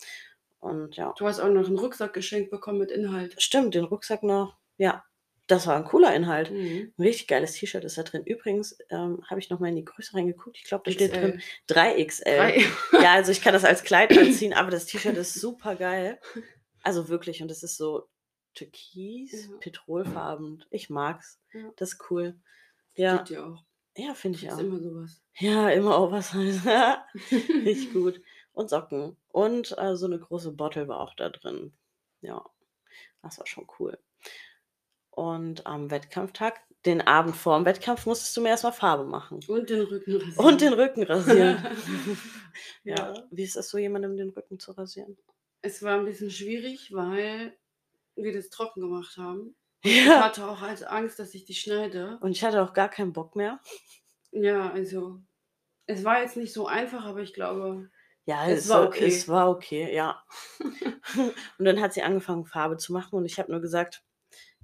Und 0.60 0.96
ja, 0.96 1.14
Du 1.16 1.26
hast 1.26 1.40
auch 1.40 1.48
noch 1.48 1.66
einen 1.66 1.78
Rucksack 1.78 2.12
geschenkt 2.12 2.50
bekommen 2.50 2.78
mit 2.78 2.90
Inhalt. 2.90 3.40
stimmt, 3.40 3.74
den 3.74 3.84
Rucksack 3.84 4.22
noch. 4.22 4.56
Ja, 4.76 5.04
das 5.46 5.66
war 5.66 5.76
ein 5.76 5.84
cooler 5.84 6.14
Inhalt. 6.14 6.50
Mhm. 6.50 6.92
Ein 6.98 7.02
richtig 7.02 7.26
geiles 7.28 7.52
T-Shirt 7.54 7.84
ist 7.84 7.96
da 7.96 8.02
drin. 8.02 8.22
Übrigens 8.24 8.76
ähm, 8.90 9.22
habe 9.30 9.40
ich 9.40 9.48
noch 9.50 9.60
mal 9.60 9.68
in 9.68 9.76
die 9.76 9.84
Größe 9.84 10.14
reingeguckt. 10.14 10.56
Ich 10.58 10.64
glaube, 10.64 10.82
da 10.84 10.90
steht 10.90 11.14
drin 11.14 11.40
3XL. 11.70 12.24
Drei. 12.24 12.64
Ja, 13.02 13.12
also 13.14 13.32
ich 13.32 13.40
kann 13.40 13.52
das 13.54 13.64
als 13.64 13.82
Kleid 13.84 14.16
anziehen, 14.18 14.52
aber 14.52 14.70
das 14.70 14.86
T-Shirt 14.86 15.16
ist 15.16 15.34
super 15.34 15.74
geil. 15.76 16.20
Also 16.82 17.08
wirklich, 17.08 17.40
und 17.42 17.50
es 17.50 17.62
ist 17.62 17.76
so 17.76 18.08
türkis, 18.54 19.48
Ja. 19.50 19.56
petrolfarben. 19.58 20.64
Ich 20.70 20.90
mag's. 20.90 21.40
Ja. 21.52 21.70
Das 21.76 21.92
ist 21.94 22.10
cool. 22.10 22.38
Ja, 22.94 23.16
Steht 23.24 23.36
dir 23.36 23.46
auch. 23.46 23.64
ja 23.96 24.14
finde 24.14 24.38
ich 24.38 24.50
auch. 24.50 24.58
immer 24.58 24.80
sowas. 24.80 25.22
Ja, 25.38 25.70
immer 25.70 25.98
Oversize. 26.00 26.60
Richtig 27.30 27.92
gut. 27.92 28.20
Und 28.58 28.70
Socken. 28.70 29.16
Und 29.28 29.78
äh, 29.78 29.94
so 29.94 30.06
eine 30.06 30.18
große 30.18 30.50
Bottle 30.50 30.88
war 30.88 30.98
auch 30.98 31.14
da 31.14 31.28
drin. 31.28 31.72
Ja, 32.22 32.44
das 33.22 33.38
war 33.38 33.46
schon 33.46 33.68
cool. 33.78 33.96
Und 35.10 35.64
am 35.64 35.92
Wettkampftag, 35.92 36.60
den 36.84 37.00
Abend 37.00 37.36
vor 37.36 37.56
dem 37.56 37.64
Wettkampf, 37.66 38.04
musstest 38.06 38.36
du 38.36 38.40
mir 38.40 38.48
erstmal 38.48 38.72
Farbe 38.72 39.04
machen. 39.04 39.38
Und 39.46 39.70
den 39.70 39.82
Rücken 39.82 40.16
rasieren. 40.16 40.44
Und 40.44 40.60
den 40.60 40.72
Rücken 40.72 41.04
rasieren. 41.04 41.64
ja. 42.82 42.96
ja. 42.96 43.26
Wie 43.30 43.44
ist 43.44 43.54
es 43.54 43.70
so, 43.70 43.78
jemandem 43.78 44.16
den 44.16 44.30
Rücken 44.30 44.58
zu 44.58 44.72
rasieren? 44.72 45.16
Es 45.62 45.80
war 45.84 45.96
ein 46.00 46.04
bisschen 46.04 46.32
schwierig, 46.32 46.92
weil 46.92 47.56
wir 48.16 48.32
das 48.32 48.50
trocken 48.50 48.80
gemacht 48.80 49.16
haben. 49.16 49.54
Ich 49.84 50.04
Ja. 50.04 50.24
hatte 50.24 50.48
auch 50.48 50.62
als 50.62 50.82
Angst, 50.82 51.20
dass 51.20 51.32
ich 51.34 51.44
die 51.44 51.54
schneide. 51.54 52.18
Und 52.22 52.32
ich 52.32 52.42
hatte 52.42 52.60
auch 52.60 52.72
gar 52.72 52.88
keinen 52.88 53.12
Bock 53.12 53.36
mehr. 53.36 53.60
Ja, 54.32 54.72
also. 54.72 55.20
Es 55.86 56.02
war 56.02 56.20
jetzt 56.20 56.36
nicht 56.36 56.52
so 56.52 56.66
einfach, 56.66 57.04
aber 57.04 57.20
ich 57.20 57.32
glaube. 57.32 57.88
Ja, 58.28 58.46
Es 58.46 58.64
es, 58.64 58.68
war 58.68 58.86
okay. 58.86 59.06
Es 59.06 59.26
war 59.26 59.48
okay, 59.48 59.94
ja. 59.94 60.22
und 61.58 61.64
dann 61.64 61.80
hat 61.80 61.94
sie 61.94 62.02
angefangen, 62.02 62.44
Farbe 62.44 62.76
zu 62.76 62.92
machen 62.92 63.16
und 63.16 63.24
ich 63.24 63.38
habe 63.38 63.50
nur 63.50 63.62
gesagt, 63.62 64.02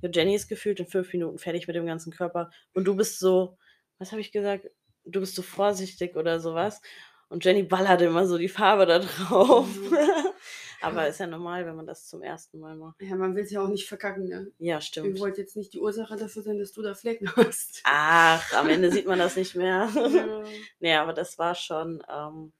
ja, 0.02 0.10
Jenny 0.12 0.34
ist 0.34 0.48
gefühlt 0.48 0.80
in 0.80 0.86
fünf 0.86 1.10
Minuten 1.14 1.38
fertig 1.38 1.66
mit 1.66 1.74
dem 1.74 1.86
ganzen 1.86 2.12
Körper 2.12 2.50
und 2.74 2.84
du 2.84 2.94
bist 2.94 3.18
so, 3.18 3.56
was 3.98 4.12
habe 4.12 4.20
ich 4.20 4.32
gesagt? 4.32 4.68
Du 5.06 5.20
bist 5.20 5.34
so 5.34 5.40
vorsichtig 5.40 6.14
oder 6.14 6.40
sowas. 6.40 6.82
Und 7.28 7.42
Jenny 7.44 7.62
ballert 7.62 8.02
immer 8.02 8.26
so 8.26 8.36
die 8.36 8.50
Farbe 8.50 8.84
da 8.84 8.98
drauf. 8.98 9.66
Mhm. 9.66 9.96
Aber 10.82 11.08
ist 11.08 11.20
ja 11.20 11.26
normal, 11.26 11.64
wenn 11.64 11.74
man 11.74 11.86
das 11.86 12.06
zum 12.06 12.22
ersten 12.22 12.60
Mal 12.60 12.76
macht. 12.76 13.00
Ja, 13.00 13.16
man 13.16 13.34
will 13.34 13.44
es 13.44 13.50
ja 13.50 13.62
auch 13.62 13.68
nicht 13.68 13.88
verkacken, 13.88 14.28
ne? 14.28 14.52
Ja, 14.58 14.82
stimmt. 14.82 15.18
wollten 15.18 15.40
jetzt 15.40 15.56
nicht 15.56 15.72
die 15.72 15.80
Ursache 15.80 16.16
dafür 16.16 16.42
sein, 16.42 16.58
dass 16.58 16.72
du 16.72 16.82
da 16.82 16.94
Flecken 16.94 17.34
hast. 17.34 17.80
Ach, 17.84 18.52
am 18.52 18.68
Ende 18.68 18.90
sieht 18.90 19.06
man 19.06 19.18
das 19.18 19.36
nicht 19.36 19.54
mehr. 19.56 19.88
Ja. 19.94 20.44
nee, 20.80 20.94
aber 20.94 21.14
das 21.14 21.38
war 21.38 21.54
schon, 21.54 22.02
ähm, 22.14 22.52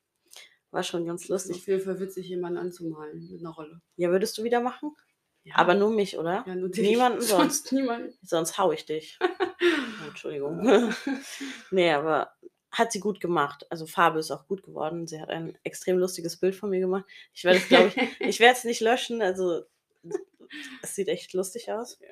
war 0.75 0.83
schon 0.83 1.07
ganz 1.07 1.29
lustig. 1.29 1.57
auf 1.57 1.67
jeden 1.67 1.81
Fall 1.81 2.01
witzig, 2.01 2.29
jemanden 2.29 2.59
anzumalen 2.59 3.31
mit 3.31 3.41
einer 3.41 3.55
Rolle. 3.55 3.81
Ja, 3.97 4.11
würdest 4.11 4.37
du 4.37 4.43
wieder 4.45 4.61
machen? 4.61 4.95
Ja. 5.45 5.57
Aber 5.57 5.75
nur 5.75 5.91
mich, 5.91 6.19
oder? 6.19 6.45
ja, 6.47 6.55
nur 6.55 6.71
dich. 6.71 6.87
Niemanden 6.87 7.21
sonst. 7.23 7.69
Sonst 7.69 7.73
niemand. 7.73 8.15
Sonst 8.23 8.59
hau 8.59 8.73
ich 8.73 8.85
dich. 8.85 9.19
Oh, 10.03 10.09
Entschuldigung. 10.09 10.93
nee, 11.71 11.91
aber 11.91 12.33
hat 12.71 12.93
sie 12.93 13.01
gut 13.01 13.21
gemacht. 13.21 13.65
Also 13.71 13.87
Farbe 13.87 14.19
ist 14.19 14.31
auch 14.31 14.47
gut 14.47 14.63
geworden. 14.63 15.07
Sie 15.07 15.19
hat 15.19 15.31
ein 15.31 15.57
extrem 15.63 15.97
lustiges 15.97 16.39
Bild 16.39 16.55
von 16.55 16.69
mir 16.69 16.81
gemacht. 16.81 17.05
Ich 17.33 17.45
werde 17.45 17.59
es, 17.59 17.69
glaube 17.69 17.87
ich, 17.89 18.21
ich 18.21 18.41
werde 18.41 18.59
es 18.59 18.65
nicht 18.65 18.83
löschen. 18.83 19.23
Also 19.23 19.63
es 20.83 20.95
sieht 20.95 21.09
echt 21.09 21.33
lustig 21.33 21.73
aus. 21.73 21.99
Ja. 22.01 22.09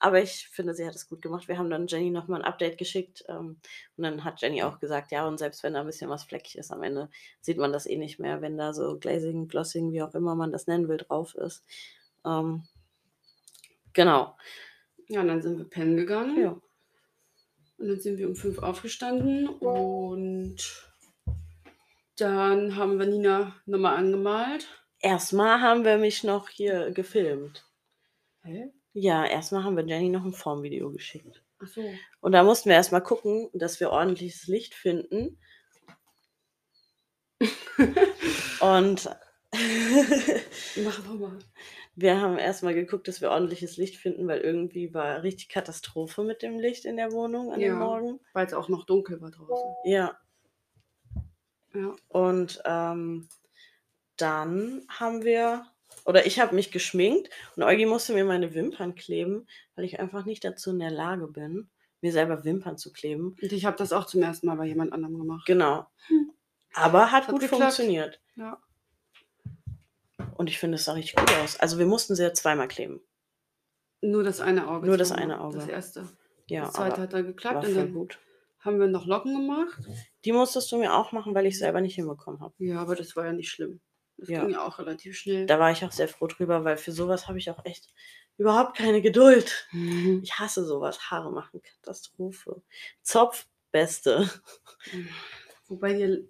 Aber 0.00 0.22
ich 0.22 0.48
finde, 0.48 0.74
sie 0.74 0.86
hat 0.86 0.94
es 0.94 1.08
gut 1.08 1.22
gemacht. 1.22 1.48
Wir 1.48 1.58
haben 1.58 1.70
dann 1.70 1.88
Jenny 1.88 2.10
nochmal 2.10 2.40
ein 2.40 2.46
Update 2.46 2.78
geschickt. 2.78 3.24
Ähm, 3.28 3.58
und 3.96 4.04
dann 4.04 4.24
hat 4.24 4.40
Jenny 4.40 4.62
auch 4.62 4.78
gesagt, 4.78 5.10
ja, 5.10 5.26
und 5.26 5.38
selbst 5.38 5.62
wenn 5.62 5.74
da 5.74 5.80
ein 5.80 5.86
bisschen 5.86 6.08
was 6.08 6.22
fleckig 6.24 6.56
ist, 6.56 6.70
am 6.70 6.82
Ende 6.82 7.10
sieht 7.40 7.58
man 7.58 7.72
das 7.72 7.86
eh 7.86 7.96
nicht 7.96 8.20
mehr, 8.20 8.40
wenn 8.40 8.56
da 8.56 8.72
so 8.72 8.98
Glazing, 8.98 9.48
Glossing, 9.48 9.92
wie 9.92 10.02
auch 10.02 10.14
immer 10.14 10.36
man 10.36 10.52
das 10.52 10.66
nennen 10.68 10.88
will, 10.88 10.98
drauf 10.98 11.34
ist. 11.34 11.64
Ähm, 12.24 12.62
genau. 13.92 14.36
Ja, 15.08 15.22
und 15.22 15.28
dann 15.28 15.42
sind 15.42 15.58
wir 15.58 15.68
pennen 15.68 15.96
gegangen. 15.96 16.40
Ja. 16.40 16.60
Und 17.78 17.88
dann 17.88 18.00
sind 18.00 18.18
wir 18.18 18.28
um 18.28 18.36
fünf 18.36 18.58
aufgestanden 18.58 19.48
und 19.48 20.56
dann 22.16 22.76
haben 22.76 22.98
wir 22.98 23.06
Nina 23.06 23.54
nochmal 23.66 23.96
angemalt. 23.96 24.66
Erstmal 25.00 25.60
haben 25.60 25.84
wir 25.84 25.98
mich 25.98 26.24
noch 26.24 26.48
hier 26.48 26.90
gefilmt. 26.90 27.64
Hä? 28.42 28.72
Ja, 29.00 29.24
erstmal 29.24 29.62
haben 29.62 29.76
wir 29.76 29.84
Jenny 29.86 30.08
noch 30.08 30.24
ein 30.24 30.32
Formvideo 30.32 30.90
geschickt. 30.90 31.40
Ach 31.62 31.68
so. 31.68 31.82
Und 32.20 32.32
da 32.32 32.42
mussten 32.42 32.68
wir 32.68 32.74
erstmal 32.76 33.02
gucken, 33.02 33.48
dass 33.52 33.78
wir 33.78 33.90
ordentliches 33.90 34.48
Licht 34.48 34.74
finden. 34.74 35.38
Und 38.60 39.08
Mach 40.84 41.04
nochmal. 41.04 41.38
wir 41.94 42.20
haben 42.20 42.36
erstmal 42.38 42.74
geguckt, 42.74 43.08
dass 43.08 43.20
wir 43.20 43.30
ordentliches 43.30 43.76
Licht 43.76 43.96
finden, 43.96 44.26
weil 44.28 44.40
irgendwie 44.40 44.92
war 44.92 45.22
richtig 45.22 45.48
Katastrophe 45.48 46.22
mit 46.24 46.42
dem 46.42 46.58
Licht 46.58 46.84
in 46.84 46.96
der 46.96 47.12
Wohnung 47.12 47.52
an 47.52 47.60
Ja. 47.60 47.68
dem 47.68 47.78
Morgen. 47.78 48.20
Weil 48.32 48.46
es 48.46 48.52
auch 48.52 48.68
noch 48.68 48.84
dunkel 48.84 49.20
war 49.20 49.30
draußen. 49.30 49.74
Ja, 49.84 50.18
Ja. 51.72 51.94
und 52.08 52.60
ähm, 52.66 53.28
dann 54.16 54.84
haben 54.88 55.22
wir 55.24 55.64
oder 56.08 56.24
ich 56.24 56.40
habe 56.40 56.54
mich 56.54 56.72
geschminkt 56.72 57.28
und 57.54 57.62
Eugi 57.62 57.84
musste 57.84 58.14
mir 58.14 58.24
meine 58.24 58.54
Wimpern 58.54 58.94
kleben, 58.94 59.46
weil 59.76 59.84
ich 59.84 60.00
einfach 60.00 60.24
nicht 60.24 60.42
dazu 60.42 60.70
in 60.70 60.78
der 60.78 60.90
Lage 60.90 61.28
bin, 61.28 61.68
mir 62.00 62.12
selber 62.12 62.44
Wimpern 62.44 62.78
zu 62.78 62.94
kleben. 62.94 63.36
Und 63.42 63.52
ich 63.52 63.66
habe 63.66 63.76
das 63.76 63.92
auch 63.92 64.06
zum 64.06 64.22
ersten 64.22 64.46
Mal 64.46 64.56
bei 64.56 64.64
jemand 64.64 64.94
anderem 64.94 65.18
gemacht. 65.18 65.44
Genau. 65.44 65.86
Aber 66.72 67.12
hat, 67.12 67.24
Hat 67.24 67.30
gut 67.30 67.42
geklappt. 67.42 67.62
funktioniert. 67.62 68.22
Ja. 68.36 68.58
Und 70.38 70.48
ich 70.48 70.58
finde, 70.58 70.76
es 70.76 70.86
sah 70.86 70.92
richtig 70.92 71.16
gut 71.16 71.30
aus. 71.42 71.60
Also 71.60 71.78
wir 71.78 71.84
mussten 71.84 72.14
sie 72.14 72.22
ja 72.22 72.32
zweimal 72.32 72.68
kleben. 72.68 73.02
Nur 74.00 74.22
das 74.22 74.40
eine 74.40 74.66
Auge. 74.66 74.86
Nur 74.86 74.96
das 74.96 75.12
eine 75.12 75.38
Auge. 75.38 75.58
Das 75.58 75.68
erste. 75.68 76.08
Ja, 76.46 76.62
das 76.62 76.72
zweite 76.72 77.02
hat 77.02 77.12
dann 77.12 77.26
geklappt 77.26 77.66
und 77.66 77.74
dann 77.76 77.92
gut. 77.92 78.18
haben 78.60 78.80
wir 78.80 78.86
noch 78.86 79.04
Locken 79.04 79.34
gemacht. 79.34 79.78
Die 80.24 80.32
musstest 80.32 80.72
du 80.72 80.78
mir 80.78 80.94
auch 80.94 81.12
machen, 81.12 81.34
weil 81.34 81.44
ich 81.44 81.54
es 81.54 81.60
selber 81.60 81.82
nicht 81.82 81.96
hinbekommen 81.96 82.40
habe. 82.40 82.54
Ja, 82.56 82.80
aber 82.80 82.96
das 82.96 83.14
war 83.14 83.26
ja 83.26 83.34
nicht 83.34 83.50
schlimm. 83.50 83.82
Das 84.18 84.28
Ja. 84.28 84.40
ging 84.40 84.50
ja 84.50 84.62
auch 84.66 84.78
relativ 84.78 85.16
schnell. 85.16 85.46
Da 85.46 85.58
war 85.58 85.70
ich 85.70 85.84
auch 85.84 85.92
sehr 85.92 86.08
froh 86.08 86.26
drüber, 86.26 86.64
weil 86.64 86.76
für 86.76 86.92
sowas 86.92 87.28
habe 87.28 87.38
ich 87.38 87.50
auch 87.50 87.64
echt 87.64 87.88
überhaupt 88.36 88.76
keine 88.76 89.00
Geduld. 89.00 89.68
Mhm. 89.72 90.20
Ich 90.22 90.38
hasse 90.38 90.64
sowas. 90.64 91.10
Haare 91.10 91.30
machen, 91.32 91.62
Katastrophe. 91.62 92.62
Zopf, 93.02 93.46
beste. 93.72 94.28
Wobei 95.68 95.92
dir. 95.94 96.24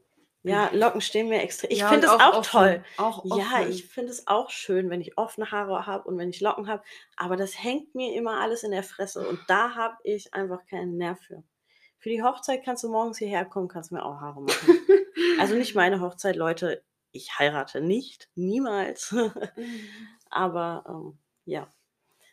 Ja, 0.44 0.70
Locken 0.72 1.00
stehen 1.00 1.28
mir 1.28 1.42
extrem. 1.42 1.70
Ich 1.72 1.80
Ja, 1.80 1.88
finde 1.88 2.06
es 2.06 2.12
auch, 2.12 2.34
offen. 2.38 2.50
toll. 2.50 2.84
Auch 2.96 3.24
Ja, 3.24 3.60
offen. 3.60 3.70
ich 3.70 3.86
finde 3.86 4.12
es 4.12 4.26
auch 4.28 4.50
schön, 4.50 4.88
wenn 4.88 5.00
ich 5.00 5.18
offene 5.18 5.50
Haare 5.50 5.84
habe 5.86 6.08
und 6.08 6.16
wenn 6.16 6.30
ich 6.30 6.40
Locken 6.40 6.68
habe. 6.68 6.82
Aber 7.16 7.36
das 7.36 7.60
hängt 7.62 7.94
mir 7.94 8.14
immer 8.14 8.40
alles 8.40 8.62
in 8.62 8.70
der 8.70 8.84
Fresse 8.84 9.28
und 9.28 9.40
da 9.48 9.74
habe 9.74 9.96
ich 10.04 10.32
einfach 10.34 10.64
keinen 10.66 10.96
Nerv 10.96 11.18
für. 11.20 11.42
Für 11.98 12.08
die 12.08 12.22
Hochzeit 12.22 12.64
kannst 12.64 12.84
du 12.84 12.88
morgens 12.88 13.18
hierher 13.18 13.44
kommen, 13.44 13.66
kannst 13.68 13.90
mir 13.92 14.04
auch 14.04 14.20
Haare 14.20 14.40
machen. 14.42 14.78
Also 15.40 15.54
nicht 15.54 15.74
meine 15.74 16.00
Hochzeit, 16.00 16.36
Leute. 16.36 16.82
Ich 17.12 17.38
heirate 17.38 17.80
nicht, 17.80 18.28
niemals. 18.34 19.14
Aber 20.30 20.84
ähm, 20.88 21.18
ja, 21.44 21.68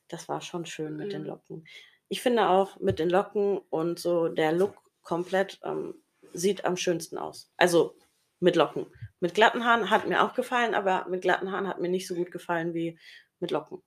das 0.08 0.28
war 0.30 0.42
schon 0.42 0.66
schön 0.66 0.96
mit 0.98 1.14
den 1.14 1.26
Ja. 1.26 1.34
Locken. 1.34 1.68
Ich 2.10 2.22
finde 2.22 2.50
auch 2.50 2.80
mit 2.80 3.00
den 3.00 3.10
Locken 3.10 3.58
und 3.70 4.00
so 4.00 4.28
der 4.28 4.52
Look 4.52 4.76
komplett 5.02 5.60
ähm, 5.64 5.96
sieht 6.34 6.66
am 6.66 6.78
schönsten 6.78 7.18
aus. 7.18 7.52
Also 7.58 7.96
mit 8.40 8.56
Locken. 8.56 8.88
Mit 9.20 9.34
glatten 9.34 9.66
Haaren 9.66 9.90
hat 9.90 10.08
mir 10.08 10.24
auch 10.24 10.34
gefallen, 10.34 10.76
aber 10.76 11.08
mit 11.10 11.22
glatten 11.22 11.52
Haaren 11.52 11.68
hat 11.68 11.80
mir 11.80 11.90
nicht 11.90 12.08
so 12.08 12.16
gut 12.16 12.32
gefallen 12.32 12.74
wie 12.74 13.00
mit 13.40 13.52
Locken. 13.52 13.82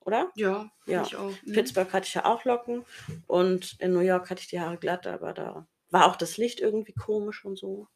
Oder? 0.00 0.30
Ja, 0.36 0.70
Ja. 0.86 0.92
ja. 0.94 1.02
ich 1.02 1.16
auch. 1.16 1.32
Mhm. 1.44 1.52
Pittsburgh 1.52 1.92
hatte 1.92 2.06
ich 2.06 2.14
ja 2.14 2.24
auch 2.26 2.44
Locken 2.44 2.84
und 3.26 3.76
in 3.80 3.92
New 3.92 4.00
York 4.00 4.30
hatte 4.30 4.42
ich 4.42 4.48
die 4.48 4.60
Haare 4.60 4.76
glatt, 4.76 5.06
aber 5.06 5.32
da 5.32 5.66
war 5.90 6.06
auch 6.06 6.16
das 6.16 6.36
Licht 6.36 6.60
irgendwie 6.60 6.92
komisch 6.92 7.44
und 7.44 7.56
so. 7.58 7.88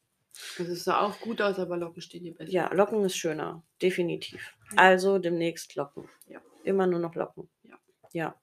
Also 0.58 0.72
es 0.72 0.84
sah 0.84 1.00
auch 1.00 1.18
gut 1.20 1.40
aus, 1.40 1.58
aber 1.58 1.76
Locken 1.76 2.02
stehen 2.02 2.24
dir 2.24 2.34
besser. 2.34 2.50
Ja, 2.50 2.72
Locken 2.72 3.04
ist 3.04 3.16
schöner, 3.16 3.62
definitiv. 3.82 4.54
Ja. 4.72 4.78
Also 4.78 5.18
demnächst 5.18 5.74
Locken. 5.74 6.08
Ja. 6.26 6.40
Immer 6.64 6.86
nur 6.86 7.00
noch 7.00 7.14
Locken. 7.14 7.48
Ja. 7.62 7.78
Ja. 8.12 8.40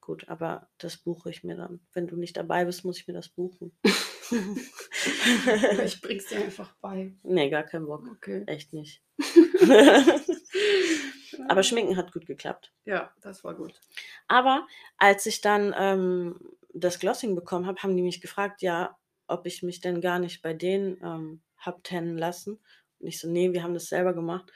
Gut, 0.00 0.28
aber 0.28 0.68
das 0.76 0.98
buche 0.98 1.30
ich 1.30 1.44
mir 1.44 1.56
dann. 1.56 1.80
Wenn 1.94 2.06
du 2.06 2.16
nicht 2.16 2.36
dabei 2.36 2.66
bist, 2.66 2.84
muss 2.84 2.98
ich 2.98 3.08
mir 3.08 3.14
das 3.14 3.30
buchen. 3.30 3.72
ich 5.84 6.00
bring's 6.02 6.26
dir 6.26 6.44
einfach 6.44 6.74
bei. 6.82 7.14
nee, 7.22 7.48
gar 7.48 7.62
kein 7.62 7.86
Bock. 7.86 8.06
Okay. 8.10 8.44
Echt 8.46 8.74
nicht. 8.74 9.02
aber 11.48 11.62
Schminken 11.62 11.96
hat 11.96 12.12
gut 12.12 12.26
geklappt. 12.26 12.74
Ja, 12.84 13.14
das 13.22 13.44
war 13.44 13.54
gut. 13.54 13.80
Aber 14.28 14.66
als 14.98 15.24
ich 15.24 15.40
dann 15.40 15.74
ähm, 15.74 16.38
das 16.74 16.98
Glossing 16.98 17.34
bekommen 17.34 17.66
habe, 17.66 17.82
haben 17.82 17.96
die 17.96 18.02
mich 18.02 18.20
gefragt, 18.20 18.60
ja, 18.60 18.98
ob 19.26 19.46
ich 19.46 19.62
mich 19.62 19.80
denn 19.80 20.00
gar 20.00 20.18
nicht 20.18 20.42
bei 20.42 20.54
denen 20.54 20.98
ähm, 21.02 21.42
hab 21.58 21.82
tennen 21.84 22.18
lassen. 22.18 22.60
Und 22.98 23.06
ich 23.06 23.20
so, 23.20 23.28
nee, 23.28 23.52
wir 23.52 23.62
haben 23.62 23.74
das 23.74 23.88
selber 23.88 24.14
gemacht. 24.14 24.52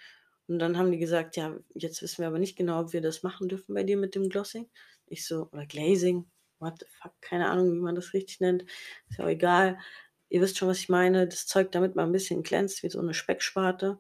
Und 0.46 0.58
dann 0.58 0.78
haben 0.78 0.90
die 0.90 0.98
gesagt, 0.98 1.36
ja, 1.36 1.56
jetzt 1.74 2.02
wissen 2.02 2.18
wir 2.18 2.28
aber 2.28 2.38
nicht 2.38 2.56
genau, 2.56 2.80
ob 2.80 2.92
wir 2.92 3.02
das 3.02 3.22
machen 3.22 3.48
dürfen 3.48 3.74
bei 3.74 3.82
dir 3.82 3.96
mit 3.96 4.14
dem 4.14 4.28
Glossing. 4.30 4.68
Ich 5.06 5.26
so, 5.26 5.48
oder 5.52 5.66
Glazing, 5.66 6.26
what 6.58 6.74
the 6.80 6.86
fuck, 7.00 7.12
keine 7.20 7.50
Ahnung, 7.50 7.72
wie 7.74 7.80
man 7.80 7.94
das 7.94 8.14
richtig 8.14 8.40
nennt. 8.40 8.64
Ist 9.08 9.18
ja 9.18 9.24
auch 9.24 9.28
egal. 9.28 9.78
Ihr 10.30 10.40
wisst 10.42 10.58
schon, 10.58 10.68
was 10.68 10.78
ich 10.78 10.88
meine. 10.88 11.26
Das 11.26 11.46
Zeug, 11.46 11.72
damit 11.72 11.96
man 11.96 12.06
ein 12.06 12.12
bisschen 12.12 12.42
glänzt, 12.42 12.82
wie 12.82 12.90
so 12.90 13.00
eine 13.00 13.14
Specksparte. 13.14 13.98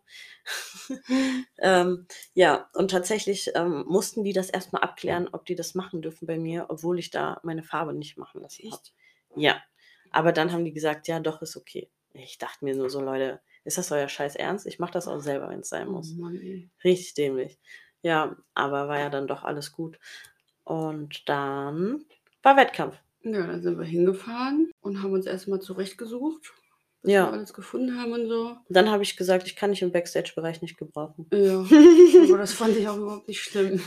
ähm, 1.58 2.06
ja, 2.34 2.68
und 2.74 2.90
tatsächlich 2.90 3.50
ähm, 3.54 3.84
mussten 3.86 4.24
die 4.24 4.34
das 4.34 4.50
erstmal 4.50 4.82
abklären, 4.82 5.28
ob 5.32 5.46
die 5.46 5.54
das 5.54 5.74
machen 5.74 6.02
dürfen 6.02 6.26
bei 6.26 6.38
mir, 6.38 6.66
obwohl 6.68 6.98
ich 6.98 7.10
da 7.10 7.40
meine 7.44 7.62
Farbe 7.62 7.94
nicht 7.94 8.18
machen 8.18 8.42
lassen 8.42 8.64
habe. 8.64 8.74
Echt? 8.74 8.94
Ja, 9.36 9.62
aber 10.10 10.32
dann 10.32 10.52
haben 10.52 10.64
die 10.64 10.72
gesagt, 10.72 11.08
ja, 11.08 11.20
doch, 11.20 11.42
ist 11.42 11.56
okay. 11.56 11.90
Ich 12.12 12.38
dachte 12.38 12.64
mir 12.64 12.74
nur 12.74 12.90
so, 12.90 13.00
Leute, 13.00 13.40
ist 13.64 13.78
das 13.78 13.92
euer 13.92 14.08
Scheiß 14.08 14.36
Ernst? 14.36 14.66
Ich 14.66 14.78
mache 14.78 14.92
das 14.92 15.08
auch 15.08 15.20
selber, 15.20 15.48
wenn 15.50 15.60
es 15.60 15.68
sein 15.68 15.88
Oh 15.88 15.92
muss. 15.92 16.14
Ey. 16.32 16.70
Richtig 16.84 17.14
dämlich. 17.14 17.58
Ja, 18.02 18.36
aber 18.54 18.88
war 18.88 18.98
ja 18.98 19.10
dann 19.10 19.26
doch 19.26 19.44
alles 19.44 19.72
gut. 19.72 19.98
Und 20.64 21.28
dann 21.28 22.04
war 22.42 22.56
Wettkampf. 22.56 22.96
Ja, 23.22 23.46
dann 23.46 23.62
sind 23.62 23.78
wir 23.78 23.84
hingefahren 23.84 24.70
und 24.80 25.02
haben 25.02 25.12
uns 25.12 25.26
erstmal 25.26 25.60
zurechtgesucht, 25.60 26.52
bis 27.02 27.12
Ja. 27.12 27.26
wir 27.26 27.32
alles 27.32 27.52
gefunden 27.54 27.98
haben 28.00 28.12
und 28.12 28.28
so. 28.28 28.56
Dann 28.68 28.90
habe 28.90 29.02
ich 29.02 29.16
gesagt, 29.16 29.46
ich 29.46 29.56
kann 29.56 29.70
dich 29.70 29.82
im 29.82 29.92
Backstage-Bereich 29.92 30.62
nicht 30.62 30.76
gebrauchen. 30.78 31.26
Ja, 31.32 31.60
aber 32.28 32.38
das 32.38 32.52
fand 32.52 32.76
ich 32.76 32.88
auch 32.88 32.96
überhaupt 32.96 33.28
nicht 33.28 33.40
schlimm. 33.40 33.80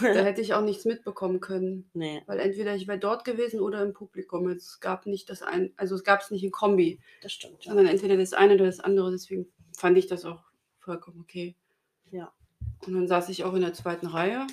Da 0.00 0.06
hätte 0.24 0.40
ich 0.40 0.54
auch 0.54 0.62
nichts 0.62 0.84
mitbekommen 0.84 1.40
können. 1.40 1.90
nee, 1.94 2.22
Weil 2.26 2.38
entweder 2.40 2.74
ich 2.76 2.86
wäre 2.86 2.98
dort 2.98 3.24
gewesen 3.24 3.60
oder 3.60 3.82
im 3.82 3.92
Publikum. 3.94 4.48
Es 4.48 4.80
gab 4.80 5.06
nicht 5.06 5.28
das 5.30 5.42
ein, 5.42 5.72
also 5.76 5.94
es 5.94 6.04
gab 6.04 6.20
es 6.20 6.30
nicht 6.30 6.44
in 6.44 6.50
Kombi, 6.52 7.00
das 7.22 7.32
stimmt. 7.32 7.64
Ja. 7.64 7.70
sondern 7.72 7.86
entweder 7.86 8.16
das 8.16 8.32
eine 8.32 8.54
oder 8.54 8.66
das 8.66 8.80
andere. 8.80 9.10
Deswegen 9.10 9.46
fand 9.76 9.98
ich 9.98 10.06
das 10.06 10.24
auch 10.24 10.42
vollkommen 10.78 11.20
okay. 11.20 11.56
Ja. 12.10 12.32
Und 12.86 12.94
dann 12.94 13.08
saß 13.08 13.28
ich 13.30 13.42
auch 13.44 13.54
in 13.54 13.62
der 13.62 13.72
zweiten 13.74 14.06
Reihe, 14.06 14.46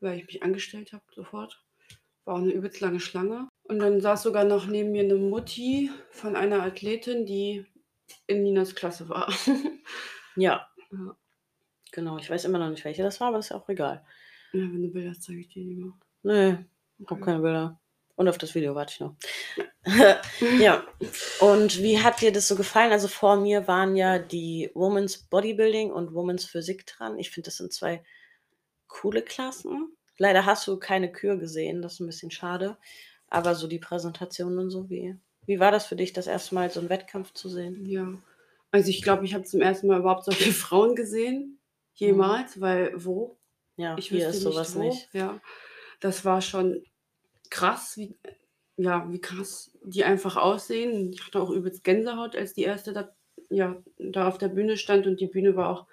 weil 0.00 0.18
ich 0.18 0.26
mich 0.26 0.42
angestellt 0.42 0.92
habe 0.92 1.02
sofort. 1.14 1.64
War 2.24 2.34
auch 2.36 2.38
eine 2.38 2.52
übelst 2.52 2.80
lange 2.80 3.00
Schlange. 3.00 3.48
Und 3.64 3.78
dann 3.78 4.00
saß 4.00 4.22
sogar 4.22 4.44
noch 4.44 4.66
neben 4.66 4.92
mir 4.92 5.04
eine 5.04 5.16
Mutti 5.16 5.90
von 6.10 6.36
einer 6.36 6.62
Athletin, 6.62 7.26
die 7.26 7.66
in 8.26 8.42
Ninas 8.42 8.74
Klasse 8.74 9.08
war. 9.08 9.32
ja. 10.36 10.68
Ja. 10.92 11.16
Genau, 11.92 12.18
ich 12.18 12.28
weiß 12.28 12.44
immer 12.44 12.58
noch 12.58 12.70
nicht, 12.70 12.84
welche 12.84 13.02
das 13.02 13.20
war, 13.20 13.28
aber 13.28 13.38
das 13.38 13.46
ist 13.46 13.50
ja 13.50 13.56
auch 13.56 13.68
egal. 13.68 14.04
Ja, 14.52 14.60
wenn 14.60 14.82
du 14.82 14.88
Bilder 14.88 15.10
hast, 15.10 15.22
zeige 15.22 15.40
ich 15.40 15.48
dir 15.48 15.64
die 15.64 15.76
mal. 15.76 15.92
Nee, 16.22 16.58
ich 16.98 17.08
habe 17.08 17.20
keine 17.20 17.40
Bilder. 17.40 17.80
Und 18.16 18.28
auf 18.28 18.38
das 18.38 18.54
Video 18.54 18.74
warte 18.74 18.92
ich 18.92 19.00
noch. 19.00 19.16
ja. 20.60 20.84
Und 21.40 21.82
wie 21.82 22.00
hat 22.00 22.20
dir 22.20 22.32
das 22.32 22.46
so 22.46 22.54
gefallen? 22.54 22.92
Also 22.92 23.08
vor 23.08 23.36
mir 23.36 23.66
waren 23.66 23.96
ja 23.96 24.18
die 24.18 24.70
Women's 24.74 25.18
Bodybuilding 25.28 25.90
und 25.90 26.14
Women's 26.14 26.44
Physik 26.44 26.86
dran. 26.86 27.18
Ich 27.18 27.30
finde, 27.30 27.46
das 27.46 27.56
sind 27.56 27.72
zwei 27.72 28.04
coole 28.86 29.22
Klassen. 29.22 29.96
Leider 30.16 30.46
hast 30.46 30.66
du 30.68 30.78
keine 30.78 31.10
Kür 31.10 31.36
gesehen, 31.36 31.82
das 31.82 31.94
ist 31.94 32.00
ein 32.00 32.06
bisschen 32.06 32.30
schade. 32.30 32.76
Aber 33.28 33.54
so 33.54 33.66
die 33.66 33.78
Präsentation 33.78 34.58
und 34.58 34.70
so, 34.70 34.88
wie, 34.90 35.16
wie 35.46 35.60
war 35.60 35.72
das 35.72 35.86
für 35.86 35.96
dich, 35.96 36.12
das 36.12 36.26
erste 36.26 36.54
Mal 36.54 36.70
so 36.70 36.80
einen 36.80 36.88
Wettkampf 36.90 37.32
zu 37.32 37.48
sehen? 37.48 37.84
Ja. 37.86 38.14
Also 38.70 38.90
ich 38.90 39.02
glaube, 39.02 39.24
ich 39.24 39.34
habe 39.34 39.44
zum 39.44 39.60
ersten 39.60 39.86
Mal 39.86 40.00
überhaupt 40.00 40.24
solche 40.24 40.52
Frauen 40.52 40.94
gesehen. 40.96 41.58
Jemals, 41.94 42.60
weil 42.60 42.92
wo? 42.96 43.38
Ja, 43.76 43.96
Ich 43.98 44.08
hier 44.08 44.28
ist 44.28 44.40
sowas 44.40 44.74
nicht, 44.74 44.84
wo. 44.84 44.88
nicht. 44.88 45.08
Ja. 45.14 45.40
Das 46.00 46.24
war 46.24 46.40
schon 46.40 46.84
krass, 47.50 47.96
wie, 47.96 48.16
ja, 48.76 49.10
wie 49.10 49.20
krass 49.20 49.70
die 49.84 50.04
einfach 50.04 50.36
aussehen. 50.36 51.12
Ich 51.12 51.24
hatte 51.24 51.40
auch 51.40 51.50
übelst 51.50 51.84
Gänsehaut, 51.84 52.34
als 52.34 52.54
die 52.54 52.62
erste 52.64 52.92
da, 52.92 53.14
ja, 53.48 53.80
da 53.98 54.26
auf 54.26 54.38
der 54.38 54.48
Bühne 54.48 54.76
stand 54.76 55.06
und 55.06 55.20
die 55.20 55.28
Bühne 55.28 55.54
war 55.54 55.68
auch 55.68 55.86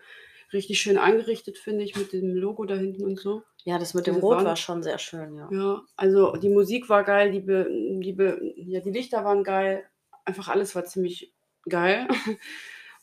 richtig 0.54 0.80
schön 0.82 0.98
eingerichtet, 0.98 1.58
finde 1.58 1.84
ich, 1.84 1.96
mit 1.96 2.13
dem 2.13 2.34
Logo 2.36 2.65
da 2.65 2.76
hinten 2.76 3.06
und 3.06 3.20
so. 3.20 3.44
Ja, 3.63 3.78
das 3.78 3.93
mit 3.93 4.08
dem 4.08 4.15
Rot 4.15 4.38
Wand. 4.38 4.47
war 4.47 4.56
schon 4.56 4.82
sehr 4.82 4.97
schön, 4.97 5.36
ja. 5.36 5.50
Ja, 5.52 5.82
also 5.95 6.34
die 6.34 6.50
Musik 6.50 6.89
war 6.89 7.04
geil, 7.04 7.32
die, 7.32 7.41
Be 7.41 7.67
die, 7.69 8.13
Be 8.13 8.54
ja, 8.56 8.80
die 8.80 8.91
Lichter 8.91 9.24
waren 9.24 9.43
geil, 9.43 9.86
einfach 10.26 10.47
alles 10.47 10.76
war 10.76 10.86
ziemlich 10.86 11.34
geil. 11.67 12.08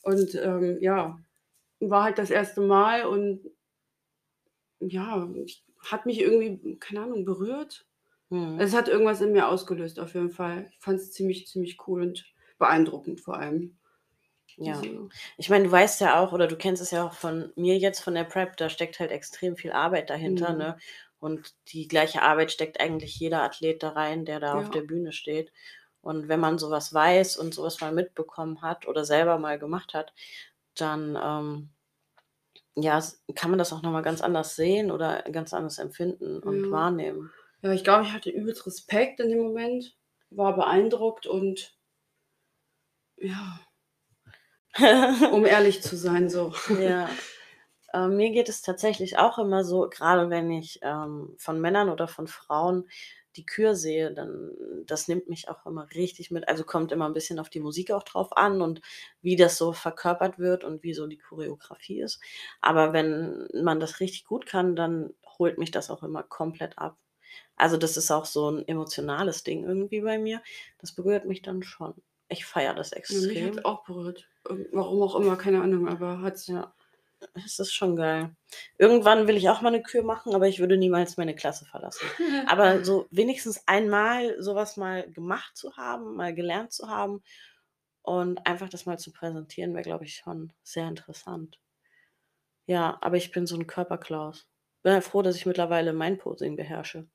Und 0.03 0.35
ähm, 0.37 0.79
ja, 0.81 1.18
war 1.81 2.05
halt 2.05 2.18
das 2.18 2.31
erste 2.31 2.61
Mal 2.61 3.05
und 3.05 3.40
ja, 4.81 5.29
hat 5.90 6.07
mich 6.07 6.21
irgendwie, 6.21 6.77
keine 6.79 7.03
Ahnung, 7.03 7.25
berührt. 7.25 7.87
Hm. 8.31 8.59
Es 8.59 8.75
hat 8.75 8.88
irgendwas 8.88 9.21
in 9.21 9.33
mir 9.33 9.49
ausgelöst, 9.49 10.01
auf 10.01 10.14
jeden 10.14 10.31
Fall. 10.31 10.71
Ich 10.73 10.79
fand 10.81 10.99
es 10.99 11.12
ziemlich, 11.12 11.47
ziemlich 11.47 11.79
cool 11.87 12.03
und 12.03 12.25
beeindruckend 12.59 13.21
vor 13.21 13.37
allem. 13.37 13.78
Ja. 14.59 14.83
Ich 15.37 15.49
meine, 15.51 15.64
du 15.64 15.71
weißt 15.73 16.01
ja 16.01 16.21
auch, 16.21 16.33
oder 16.33 16.47
du 16.49 16.57
kennst 16.57 16.83
es 16.83 16.90
ja 16.90 17.07
auch 17.07 17.12
von 17.14 17.53
mir 17.57 17.79
jetzt, 17.79 18.01
von 18.01 18.14
der 18.14 18.25
Prep, 18.25 18.57
da 18.57 18.68
steckt 18.68 18.99
halt 19.01 19.11
extrem 19.11 19.57
viel 19.57 19.73
Arbeit 19.73 20.11
dahinter, 20.11 20.53
Mhm. 20.53 20.55
ne? 20.55 20.79
Und 21.21 21.55
die 21.73 21.88
gleiche 21.88 22.23
Arbeit 22.23 22.53
steckt 22.53 22.81
eigentlich 22.81 23.18
jeder 23.18 23.42
Athlet 23.42 23.83
da 23.83 23.90
rein, 23.90 24.25
der 24.25 24.40
da 24.40 24.59
auf 24.59 24.68
Ja. 24.68 24.71
der 24.71 24.83
Bühne 24.83 25.12
steht. 25.12 25.53
Und 26.01 26.29
wenn 26.29 26.40
man 26.40 26.59
sowas 26.59 26.92
weiß 26.94 27.37
und 27.37 27.55
sowas 27.55 27.81
mal 27.81 27.92
mitbekommen 27.92 28.62
hat 28.62 28.87
oder 28.87 29.05
selber 29.05 29.38
mal 29.38 29.59
gemacht 29.59 29.94
hat, 29.94 30.12
dann 30.77 31.16
ähm, 31.23 31.71
ja, 32.77 33.03
kann 33.35 33.51
man 33.51 33.59
das 33.59 33.73
auch 33.75 33.83
nochmal 33.83 34.01
ganz 34.03 34.21
anders 34.23 34.57
sehen 34.57 34.90
oder 34.90 35.23
ganz 35.25 35.53
anders 35.53 35.79
empfinden 35.79 36.42
und 36.42 36.71
Ja. 36.71 36.71
wahrnehmen. 36.71 37.35
ja, 37.62 37.73
ich 37.73 37.85
glaube, 37.85 38.05
ich 38.05 38.12
hatte 38.12 38.31
übelst 38.31 38.66
Respekt 38.66 39.21
in 39.21 39.29
dem 39.31 39.38
Moment, 39.40 39.97
war 40.31 40.57
beeindruckt 40.57 41.27
und 41.27 41.79
ja, 43.16 43.61
Um 45.33 45.45
ehrlich 45.47 45.83
zu 45.83 45.97
sein, 45.97 46.29
so. 46.29 46.53
Ja. 46.81 47.09
Ähm, 47.95 48.17
mir 48.17 48.31
geht 48.31 48.49
es 48.49 48.62
tatsächlich 48.62 49.19
auch 49.19 49.38
immer 49.38 49.64
so, 49.64 49.88
gerade 49.88 50.31
wenn 50.31 50.51
ich, 50.51 50.81
ähm, 50.83 51.35
von 51.38 51.61
Männern 51.61 51.88
oder 51.91 52.09
von 52.09 52.27
Frauen 52.27 52.88
die 53.37 53.47
Kür 53.47 53.75
sehe, 53.77 54.12
dann 54.12 54.53
das 54.87 55.09
nimmt 55.09 55.29
mich 55.29 55.49
auch 55.49 55.64
immer 55.67 55.88
richtig 55.95 56.31
mit. 56.31 56.49
Also, 56.49 56.64
kommt 56.64 56.93
immer 56.93 57.07
ein 57.07 57.14
bisschen 57.14 57.38
auf 57.38 57.51
die 57.51 57.61
Musik 57.61 57.91
auch 57.93 58.03
drauf 58.03 58.37
an 58.37 58.61
und 58.62 58.81
wie 59.23 59.37
das 59.37 59.57
so 59.59 59.73
verkörpert 59.73 60.38
wird 60.38 60.64
und 60.64 60.83
wie 60.83 60.95
so 60.95 61.07
die 61.07 61.19
Choreografie 61.19 62.01
ist. 62.03 62.21
Aber 62.61 62.93
wenn 62.93 63.49
man 63.55 63.81
das 63.81 64.01
richtig 64.01 64.25
gut 64.25 64.47
kann, 64.47 64.77
dann 64.77 65.14
holt 65.38 65.59
mich 65.59 65.71
das 65.71 65.91
auch 65.91 66.03
immer 66.03 66.23
komplett 66.25 66.79
ab. 66.79 66.99
Also, 67.57 67.77
das 67.77 67.97
ist 67.97 68.11
auch 68.11 68.25
so 68.27 68.51
ein 68.51 68.67
emotionales 68.69 69.45
Ding 69.45 69.64
irgendwie 69.64 70.01
bei 70.01 70.19
mir. 70.19 70.43
Das 70.79 70.93
berührt 70.95 71.27
mich 71.27 71.43
dann 71.43 71.62
schon. 71.62 71.95
Ich 72.31 72.45
feiere 72.45 72.75
das 72.75 72.93
Ja, 73.11 73.21
mich 73.23 73.43
extrem. 73.43 73.43
hat's 73.43 73.64
auch 73.64 73.85
berührt. 73.85 74.29
Warum 74.73 75.03
auch 75.03 75.14
immer, 75.17 75.37
keine 75.37 75.62
Ahnung, 75.62 75.88
aber 75.88 76.21
hat's 76.21 76.47
Ja, 76.47 76.75
es 77.35 77.59
ist 77.59 77.75
schon 77.75 77.97
geil. 77.97 78.37
Irgendwann 78.79 79.29
will 79.29 79.37
ich 79.37 79.49
auch 79.51 79.62
mal 79.62 79.71
'ne 79.71 79.83
Kür 79.83 80.03
machen, 80.05 80.35
aber 80.35 80.49
ich 80.49 80.61
würde 80.61 80.77
niemals 80.79 81.17
meine 81.19 81.35
Klasse 81.37 81.67
verlassen. 81.67 82.12
Aber 82.47 82.85
so 82.85 83.07
wenigstens 83.11 83.62
einmal 83.69 84.41
so 84.43 84.55
was 84.57 84.77
mal 84.77 85.11
gemacht 85.12 85.57
zu 85.57 85.77
haben, 85.77 86.17
mal 86.17 86.35
gelernt 86.35 86.73
zu 86.73 86.88
haben 86.88 87.23
und 88.03 88.47
einfach 88.47 88.69
das 88.71 88.87
mal 88.87 88.99
zu 88.99 89.12
präsentieren, 89.12 89.75
wäre, 89.75 89.85
glaube 89.85 90.05
ich, 90.07 90.17
schon 90.17 90.53
sehr 90.64 90.88
interessant. 90.88 91.59
Ja, 92.69 92.99
aber 93.01 93.17
ich 93.17 93.31
bin 93.33 93.47
so 93.47 93.57
'n 93.57 93.67
Körperklaus. 93.67 94.47
Bin 94.83 94.93
halt 94.93 95.03
froh, 95.03 95.23
dass 95.23 95.37
ich 95.37 95.47
mittlerweile 95.47 95.95
mein 95.95 96.19
Posing 96.19 96.55
beherrsche. 96.55 97.09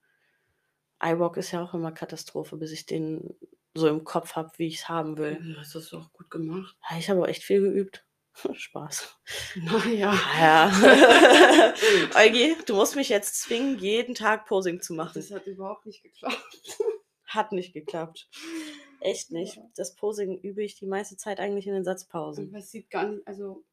Eye-Walk 1.01 1.37
ist 1.37 1.51
ja 1.51 1.61
auch 1.63 1.73
immer 1.73 1.91
Katastrophe, 1.91 2.57
bis 2.57 2.71
ich 2.71 2.85
den 2.85 3.35
so 3.75 3.87
im 3.87 4.03
Kopf 4.03 4.35
habe, 4.35 4.51
wie 4.57 4.67
ich's 4.67 4.87
haben 4.87 5.17
will. 5.17 5.39
Ja, 5.43 5.61
hast 5.61 5.75
das 5.75 5.89
doch 5.89 6.11
gut 6.13 6.29
gemacht. 6.29 6.75
Ja, 6.89 6.97
ich 6.97 7.09
habe 7.09 7.21
auch 7.21 7.27
echt 7.27 7.43
viel 7.43 7.61
geübt. 7.61 8.05
Spaß. 8.53 9.15
Na 9.55 9.85
ja. 9.85 10.13
Eugi, 12.15 12.55
du 12.65 12.75
musst 12.75 12.95
mich 12.95 13.09
jetzt 13.09 13.41
zwingen, 13.41 13.77
jeden 13.77 14.15
Tag 14.15 14.45
Posing 14.45 14.81
zu 14.81 14.93
machen. 14.93 15.13
Das 15.15 15.31
hat 15.31 15.47
überhaupt 15.47 15.85
nicht 15.85 16.03
geklappt. 16.03 16.79
Hat 17.25 17.51
nicht 17.51 17.73
geklappt. 17.73 18.29
Echt 19.01 19.31
nicht. 19.31 19.57
Ja. 19.57 19.69
Das 19.75 19.95
Posing 19.95 20.39
übe 20.39 20.63
ich 20.63 20.75
die 20.75 20.85
meiste 20.85 21.17
Zeit 21.17 21.39
eigentlich 21.39 21.67
in 21.67 21.73
den 21.73 21.83
Satzpausen. 21.83 22.49
Aber 22.49 22.59
es 22.59 22.71
sieht 22.71 22.89
gar 22.89 23.07
nicht 23.07 23.27
also, 23.27 23.63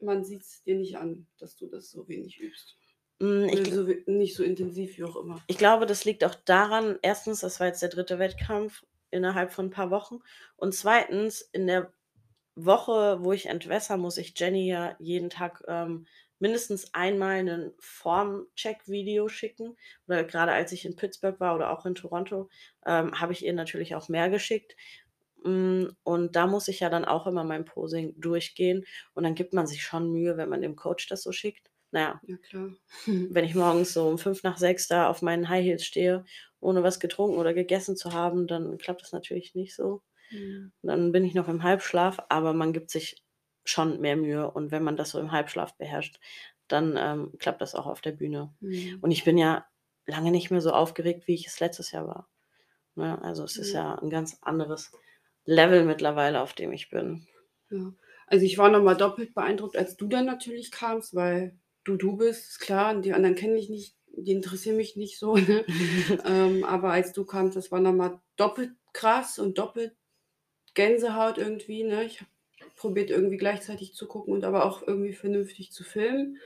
man 0.00 0.24
sieht's 0.24 0.62
dir 0.62 0.76
nicht 0.76 0.96
an, 0.96 1.26
dass 1.38 1.56
du 1.56 1.66
das 1.66 1.90
so 1.90 2.08
wenig 2.08 2.40
übst. 2.40 2.76
Hm, 3.20 3.48
ich 3.48 3.72
so 3.72 3.88
nicht 4.06 4.36
so 4.36 4.44
intensiv, 4.44 4.96
wie 4.96 5.04
auch 5.04 5.16
immer. 5.16 5.42
Ich 5.48 5.58
glaube, 5.58 5.86
das 5.86 6.04
liegt 6.04 6.22
auch 6.24 6.34
daran, 6.34 6.98
1., 7.02 7.24
das 7.24 7.58
war 7.58 7.66
jetzt 7.66 7.82
der 7.82 7.88
3. 7.88 8.18
Wettkampf 8.18 8.84
innerhalb 9.10 9.52
von 9.52 9.66
'n 9.68 9.70
paar 9.70 9.90
Wochen 9.90 10.20
und 10.56 10.74
2., 10.74 11.48
in 11.52 11.66
der 11.66 11.92
Woche, 12.56 13.18
wo 13.24 13.32
ich 13.32 13.46
entwässer, 13.46 13.96
muss 13.98 14.18
ich 14.18 14.34
Jenny 14.38 14.68
ja 14.68 14.96
jeden 15.00 15.30
Tag, 15.30 15.62
ähm, 15.68 16.06
mindestens 16.40 16.94
einmal 16.94 17.42
'nen 17.44 17.72
Formcheck-Video 17.80 19.28
schicken. 19.28 19.76
Weil 20.06 20.26
grade 20.26 20.52
als 20.52 20.72
ich 20.72 20.84
in 20.86 20.96
Pittsburgh 20.96 21.40
war 21.40 21.54
oder 21.56 21.70
auch 21.72 21.86
in 21.86 21.94
Toronto, 21.96 22.50
ähm, 22.86 23.20
habe 23.20 23.32
ich 23.34 23.44
ihr 23.46 23.52
natürlich 23.54 23.94
auch 23.96 24.08
mehr 24.10 24.30
geschickt. 24.30 24.76
Hm, 25.44 25.96
und 26.04 26.36
da 26.36 26.46
muss 26.48 26.68
ich 26.68 26.80
ja 26.80 26.90
dann 26.90 27.04
auch 27.06 27.26
immer 27.28 27.44
mein 27.44 27.64
Posing 27.66 28.14
durchgehen 28.20 28.84
und 29.14 29.24
dann 29.24 29.34
gibt 29.36 29.54
man 29.54 29.66
sich 29.68 29.84
schon 29.84 30.12
Mühe, 30.12 30.36
wenn 30.38 30.48
man 30.50 30.62
dem 30.62 30.76
Coach 30.76 31.08
das 31.08 31.22
so 31.24 31.32
schickt. 31.32 31.67
Na 31.92 32.00
ja, 32.00 32.22
Ja 32.22 32.36
klar. 32.38 32.70
wenn 33.28 33.44
ich 33.44 33.54
morgens 33.54 33.92
so 33.94 34.08
um 34.08 34.18
5:55 34.18 34.88
da 34.88 35.08
auf 35.10 35.22
meinen 35.22 35.48
High 35.48 35.64
Heels 35.64 35.84
stehe, 35.86 36.24
ohne 36.60 36.82
was 36.82 37.00
getrunken 37.00 37.38
oder 37.38 37.54
gegessen 37.54 37.96
zu 37.96 38.12
haben, 38.12 38.46
dann 38.46 38.78
klappt 38.78 39.02
das 39.02 39.12
natürlich 39.12 39.54
nicht 39.54 39.74
so. 39.76 40.02
Mhm. 40.30 40.72
Dann 40.82 41.12
bin 41.12 41.24
ich 41.24 41.34
noch 41.34 41.48
im 41.48 41.62
Halbschlaf, 41.64 42.18
aber 42.30 42.54
man 42.54 42.72
gibt 42.72 42.90
sich 42.90 43.24
schon 43.64 44.00
mehr 44.00 44.16
Mühe 44.16 44.50
und 44.50 44.72
wenn 44.72 44.84
man 44.84 44.96
das 44.96 45.10
so 45.10 45.20
im 45.20 45.32
Halbschlaf 45.32 45.76
beherrscht, 45.78 46.20
dann, 46.68 46.96
ähm, 46.98 47.32
klappt 47.38 47.62
das 47.62 47.74
auch 47.76 47.86
auf 47.86 48.00
der 48.02 48.12
Bühne. 48.12 48.54
Mhm. 48.62 49.02
Und 49.02 49.10
ich 49.12 49.24
bin 49.24 49.38
ja 49.38 49.66
lange 50.06 50.30
nicht 50.32 50.50
mehr 50.52 50.60
so 50.62 50.72
aufgeregt, 50.72 51.28
wie 51.28 51.34
ich 51.34 51.46
es 51.48 51.60
letztes 51.60 51.92
Jahr 51.92 52.06
war. 52.08 52.28
Ne, 52.96 53.20
also, 53.22 53.44
es 53.44 53.58
ist 53.58 53.72
Ja. 53.74 53.80
ja 53.80 53.94
'n 54.02 54.10
ganz 54.10 54.38
anderes 54.42 54.92
Level 55.46 55.84
mittlerweile, 55.86 56.42
auf 56.42 56.54
dem 56.54 56.72
ich 56.72 56.90
bin. 56.90 57.26
Ja. 57.70 57.92
Also, 58.26 58.44
ich 58.44 58.58
war 58.58 58.70
noch 58.70 58.82
mal 58.82 58.94
doppelt 58.96 59.34
beeindruckt, 59.34 59.76
als 59.76 59.96
du 59.96 60.06
dann 60.08 60.26
natürlich 60.26 60.70
kamst, 60.70 61.14
weil 61.14 61.58
du 61.88 61.96
du 61.96 62.16
bist, 62.16 62.48
ist 62.50 62.60
klar. 62.60 63.00
Die 63.00 63.12
anderen 63.12 63.34
kenne 63.36 63.58
ich 63.58 63.68
nicht, 63.68 63.96
die 64.08 64.32
interessieren 64.32 64.76
mich 64.76 64.96
nicht 64.96 65.18
so, 65.18 65.36
ne? 65.36 65.64
Ähm, 66.26 66.64
aber 66.64 66.92
als 66.92 67.12
du 67.12 67.24
kamst, 67.24 67.56
das 67.56 67.72
war 67.72 67.80
noch 67.80 67.92
mal 67.94 68.20
doppelt 68.36 68.72
krass 68.92 69.38
und 69.38 69.58
doppelt 69.58 69.96
Gänsehaut 70.74 71.38
irgendwie, 71.38 71.84
ne? 71.84 72.04
Ich 72.04 72.20
habe 72.20 72.30
probiert, 72.76 73.10
irgendwie 73.10 73.36
gleichzeitig 73.38 73.94
zu 73.94 74.06
gucken 74.06 74.34
und 74.34 74.44
aber 74.44 74.64
auch 74.64 74.86
irgendwie 74.86 75.12
vernünftig 75.12 75.72
zu 75.72 75.84
filmen, 75.84 76.38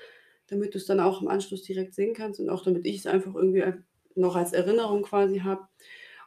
damit 0.47 0.75
du's 0.75 0.87
dann 0.87 1.01
auch 1.01 1.21
im 1.23 1.29
Anschluss 1.29 1.63
direkt 1.63 1.95
sehen 1.95 2.15
kannst 2.15 2.41
und 2.41 2.49
auch 2.51 2.65
damit 2.65 2.87
ich's 2.87 3.07
einfach 3.07 3.35
irgendwie 3.35 3.65
noch 4.15 4.37
als 4.37 4.53
Erinnerung 4.53 5.03
quasi 5.03 5.41
habe. 5.41 5.69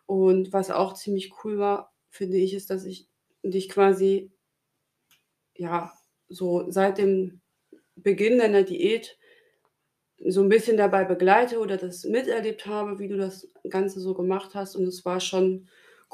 Und 0.06 0.54
was 0.54 0.72
auch 0.72 0.94
ziemlich 0.94 1.34
cool 1.44 1.58
war, 1.58 1.94
finde 2.10 2.38
ich, 2.38 2.54
ist, 2.54 2.70
dass 2.70 2.86
ich 2.86 3.08
dich 3.44 3.70
quasi 3.70 4.32
ja, 5.56 5.92
so 6.28 6.70
seit 6.70 6.98
dem 6.98 7.42
Beginn 8.06 8.38
deiner 8.38 8.62
Diät 8.64 9.18
so 10.20 10.42
'n 10.42 10.50
bisschen 10.50 10.78
dabei 10.78 11.04
begleite 11.04 11.60
oder 11.60 11.76
das 11.78 12.06
miterlebt 12.06 12.66
habe, 12.66 13.00
wie 13.00 13.08
du 13.10 13.18
das 13.18 13.50
Ganze 13.70 14.00
so 14.00 14.14
gemacht 14.14 14.56
hast. 14.56 14.76
Und 14.76 14.86
es 14.88 15.04
war 15.04 15.20
schon 15.20 15.68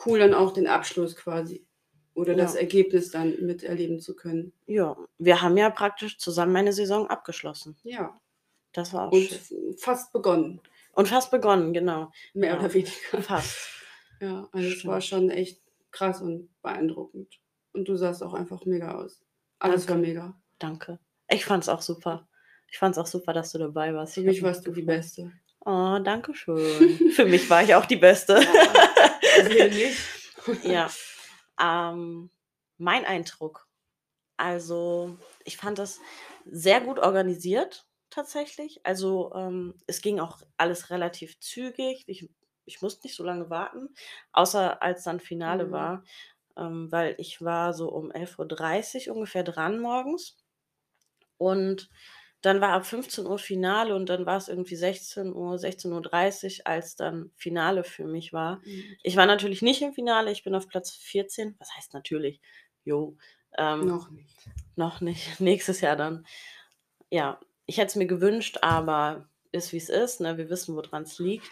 cool, 0.05 0.17
dann 0.19 0.33
auch 0.33 0.53
den 0.53 0.67
Abschluss 0.67 1.15
quasi 1.15 1.67
oder 2.15 2.33
das 2.35 2.55
Ja. 2.55 2.61
Ergebnis 2.61 3.11
dann 3.11 3.45
miterleben 3.45 3.99
zu 3.99 4.15
können. 4.15 4.53
Ja, 4.67 4.95
wir 5.19 5.41
haben 5.41 5.57
ja 5.57 5.69
praktisch 5.69 6.17
zusammen 6.17 6.55
eine 6.55 6.73
Saison 6.73 7.07
abgeschlossen. 7.07 7.75
Ja. 7.83 8.19
Das 8.73 8.93
war 8.93 9.09
auch 9.09 9.13
Und 9.13 9.23
schön. 9.23 9.77
fast 9.77 10.13
begonnen. 10.13 10.61
Und 10.93 11.07
fast 11.07 11.31
begonnen, 11.31 11.73
genau. 11.73 12.11
Mehr 12.33 12.53
Ja. 12.53 12.59
oder 12.59 12.73
weniger. 12.73 13.21
Fast. 13.21 13.69
Ja, 14.21 14.49
also, 14.51 14.69
es 14.69 14.85
war 14.85 15.01
Stimmt. 15.01 15.03
schon 15.03 15.29
echt 15.29 15.61
krass 15.91 16.21
und 16.21 16.49
beeindruckend. 16.61 17.39
Und 17.73 17.87
du 17.87 17.95
sahst 17.95 18.23
auch 18.23 18.33
einfach 18.33 18.65
mega 18.65 18.95
aus. 18.95 19.21
Alles 19.59 19.87
war 19.89 19.95
Danke. 19.95 20.07
mega. 20.07 20.41
Danke. 20.59 20.99
Ich 21.31 21.45
fand's 21.45 21.69
auch 21.69 21.81
super. 21.81 22.27
Ich 22.67 22.77
fand's 22.77 22.97
auch 22.97 23.05
super, 23.07 23.33
dass 23.33 23.51
du 23.51 23.57
dabei 23.57 23.93
warst. 23.93 24.13
Für 24.13 24.21
mich 24.21 24.41
warst 24.43 24.65
du 24.65 24.71
die. 24.71 24.81
Beste. 24.81 25.31
Oh, 25.65 25.99
danke 26.03 26.33
schön. 26.33 27.11
Für 27.15 27.25
mich 27.25 27.49
war 27.49 27.63
ich 27.63 27.75
auch 27.75 27.85
die 27.85 27.97
Beste. 27.97 28.41
Ja, 28.43 29.67
nicht. 29.67 29.97
Ja. 30.63 30.89
Ähm, 31.61 32.31
mein 32.77 33.05
Eindruck. 33.05 33.67
Also, 34.37 35.17
ich 35.45 35.57
fand 35.57 35.77
das 35.77 35.99
sehr 36.45 36.81
gut 36.81 36.97
organisiert 36.97 37.85
tatsächlich. 38.09 38.81
Also, 38.83 39.31
ähm, 39.35 39.75
es 39.85 40.01
ging 40.01 40.19
auch 40.19 40.41
alles 40.57 40.89
relativ 40.89 41.39
zügig. 41.39 42.03
Ich 42.07 42.27
ich 42.65 42.81
musste 42.81 43.05
nicht 43.05 43.15
so 43.15 43.23
lange 43.23 43.49
warten, 43.49 43.89
außer 44.33 44.81
als 44.81 45.03
dann 45.03 45.19
Finale 45.19 45.65
Mhm. 45.65 45.71
war, 45.71 46.03
ähm, 46.57 46.91
weil 46.91 47.15
ich 47.17 47.41
war 47.41 47.73
so 47.73 47.89
um 47.89 48.11
11:30 48.11 49.09
ungefähr 49.11 49.43
dran 49.43 49.79
morgens. 49.79 50.37
Und 51.41 51.89
dann 52.41 52.61
war 52.61 52.69
ab 52.73 52.85
15:00 52.85 53.39
Finale 53.39 53.95
und 53.95 54.07
dann 54.09 54.25
war's 54.25 54.47
irgendwie 54.47 54.75
16:00, 54.75 55.57
16:30, 55.59 56.67
als 56.67 56.95
dann 56.95 57.31
Finale 57.35 57.83
für 57.83 58.05
mich 58.05 58.33
war. 58.33 58.61
Mhm. 58.65 58.97
Ich 59.03 59.15
war 59.17 59.25
natürlich 59.25 59.61
nicht 59.61 59.81
im 59.81 59.93
Finale, 59.93 60.31
ich 60.31 60.43
bin 60.43 60.55
auf 60.55 60.67
Platz 60.67 60.91
14. 60.91 61.55
Was 61.59 61.75
heißt 61.75 61.93
natürlich? 61.93 62.41
Jo, 62.83 63.17
ähm, 63.57 63.85
Noch 63.87 64.09
nicht. 64.11 64.37
noch 64.75 65.01
nicht. 65.01 65.25
Nächstes 65.39 65.81
Jahr 65.81 65.95
dann. 65.95 66.25
Ja, 67.11 67.39
ich 67.67 67.77
hätte 67.77 67.87
es 67.87 67.95
mir 67.95 68.07
gewünscht, 68.07 68.59
aber 68.61 69.29
ist, 69.51 69.73
wie's 69.73 69.89
ist, 69.89 70.21
ne? 70.21 70.37
Wir 70.37 70.49
wissen, 70.49 70.75
woran's 70.75 71.19
liegt. 71.19 71.49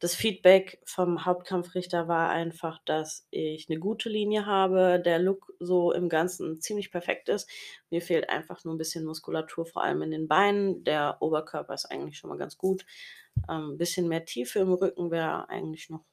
Das 0.00 0.14
Feedback 0.14 0.80
vom 0.84 1.24
Hauptkampfrichter 1.26 2.08
war 2.08 2.30
einfach, 2.30 2.78
dass 2.84 3.26
ich 3.30 3.68
'ne 3.68 3.78
gute 3.78 4.08
Linie 4.08 4.46
habe, 4.46 5.00
der 5.04 5.18
Look 5.18 5.52
so 5.60 5.92
im 5.92 6.08
Ganzen 6.08 6.60
ziemlich 6.60 6.90
perfekt 6.92 7.28
ist. 7.28 7.48
Mir 7.90 8.02
fehlt 8.02 8.28
einfach 8.30 8.64
nur 8.64 8.74
'n 8.74 8.78
bisschen 8.78 9.04
Muskulatur, 9.04 9.66
vor 9.66 9.82
allem 9.84 10.02
in 10.02 10.10
den 10.12 10.28
Beinen. 10.28 10.84
Der 10.84 11.18
Oberkörper 11.20 11.74
ist 11.74 11.86
eigentlich 11.86 12.18
schon 12.18 12.30
mal 12.30 12.38
ganz 12.38 12.56
gut. 12.58 12.84
Ähm, 13.48 13.78
bisschen 13.78 14.08
mehr 14.08 14.24
Tiefe 14.24 14.60
im 14.60 14.72
Rücken 14.72 15.10
wäre 15.10 15.48
eigentlich 15.48 15.90
noch 15.90 16.04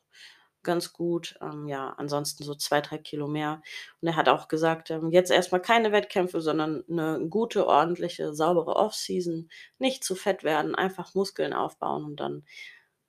ganz 0.67 0.93
gut. 0.93 1.37
Ähm, 1.41 1.67
ja, 1.67 1.95
ansonsten 1.97 2.43
so 2.45 2.55
2, 2.55 2.81
3 2.81 2.99
Kilo 2.99 3.27
mehr. 3.27 3.63
Und 4.01 4.09
er 4.09 4.15
hat 4.17 4.29
auch 4.29 4.47
gesagt, 4.49 4.91
ähm, 4.91 5.11
jetzt 5.11 5.31
erst 5.31 5.51
mal 5.51 5.59
keine 5.59 5.91
Wettkämpfe, 5.93 6.41
sondern 6.41 6.83
'ne 6.87 7.27
gute, 7.29 7.67
ordentliche, 7.67 8.35
saubere 8.35 8.75
Offseason. 8.77 9.49
Nicht 9.79 10.03
zu 10.03 10.15
fett 10.15 10.43
werden, 10.43 10.75
einfach 10.75 11.15
Muskeln 11.15 11.53
aufbauen 11.53 12.05
und 12.05 12.17
dann 12.19 12.45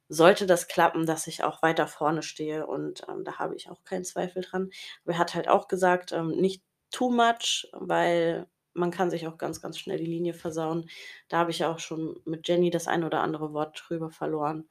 sollte 0.09 0.46
das 0.46 0.68
klappen, 0.68 1.06
dass 1.06 1.26
ich 1.26 1.44
auch 1.44 1.62
weiter 1.62 1.86
vorne 1.86 2.22
stehe 2.22 2.66
und, 2.66 3.02
ähm, 3.09 3.24
da 3.24 3.38
habe 3.38 3.54
ich 3.56 3.68
auch 3.70 3.84
keinen 3.84 4.04
Zweifel 4.04 4.42
dran. 4.42 4.70
Aber 5.04 5.14
er 5.14 5.18
hat 5.18 5.34
halt 5.34 5.48
auch 5.48 5.68
gesagt, 5.68 6.12
ähm, 6.12 6.30
nicht 6.30 6.62
too 6.90 7.11
much, 7.11 7.68
weil 7.72 8.48
man 8.74 8.90
kann 8.90 9.11
sich 9.11 9.26
auch 9.26 9.36
ganz, 9.38 9.61
ganz 9.61 9.78
schnell 9.78 9.98
die 9.98 10.06
Linie 10.06 10.34
versauen. 10.34 10.88
Da 11.28 11.38
habe 11.38 11.50
ich 11.50 11.64
auch 11.64 11.78
schon 11.80 12.20
mit 12.24 12.48
Jenny 12.48 12.70
das 12.70 12.86
ein 12.88 13.04
oder 13.04 13.20
andere 13.22 13.52
Wort 13.52 13.82
drüber 13.88 14.11
verloren. 14.11 14.68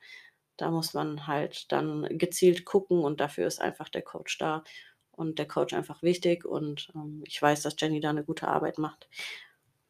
Da 0.57 0.71
muss 0.71 0.93
man 0.93 1.27
halt 1.27 1.71
dann 1.71 2.07
gezielt 2.17 2.65
gucken 2.65 2.99
und 3.03 3.19
dafür 3.19 3.47
ist 3.47 3.61
einfach 3.61 3.89
der 3.89 4.01
Coach 4.03 4.37
da. 4.37 4.63
und 5.11 5.39
der 5.39 5.47
Coach 5.47 5.73
einfach 5.73 6.03
wichtig 6.03 6.45
und 6.45 6.91
ähm, 6.95 7.23
ich 7.27 7.41
weiß, 7.41 7.63
dass 7.63 7.75
Jenny 7.79 7.99
da 7.99 8.09
eine 8.11 8.23
gute 8.23 8.47
Arbeit 8.47 8.77
macht. 8.77 9.09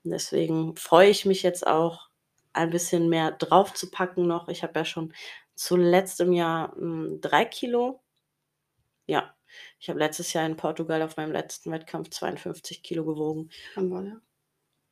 Und 0.03 0.11
deswegen 0.11 0.75
freue 0.77 1.09
ich 1.09 1.25
mich 1.25 1.43
jetzt 1.43 1.67
auch, 1.67 2.09
ein 2.53 2.69
bisschen 2.71 3.09
mehr 3.09 3.31
drauf 3.33 3.73
zu 3.73 3.91
packen 3.91 4.25
noch. 4.27 4.47
Ich 4.49 4.63
habe 4.63 4.79
ja 4.79 4.85
schon 4.85 5.13
zuletzt 5.55 6.19
im 6.21 6.33
Jahr 6.33 6.73
hm, 6.75 7.19
drei 7.21 7.45
Kilo. 7.45 8.01
Ja, 9.07 9.35
ich 9.79 9.89
habe 9.89 9.99
letztes 9.99 10.33
Jahr 10.33 10.45
in 10.45 10.55
Portugal 10.57 11.01
auf 11.01 11.17
meinem 11.17 11.31
letzten 11.31 11.71
Wettkampf 11.71 12.09
52 12.09 12.83
Kilo 12.83 13.05
gewogen. 13.05 13.49
War 13.75 14.03
der? 14.03 14.21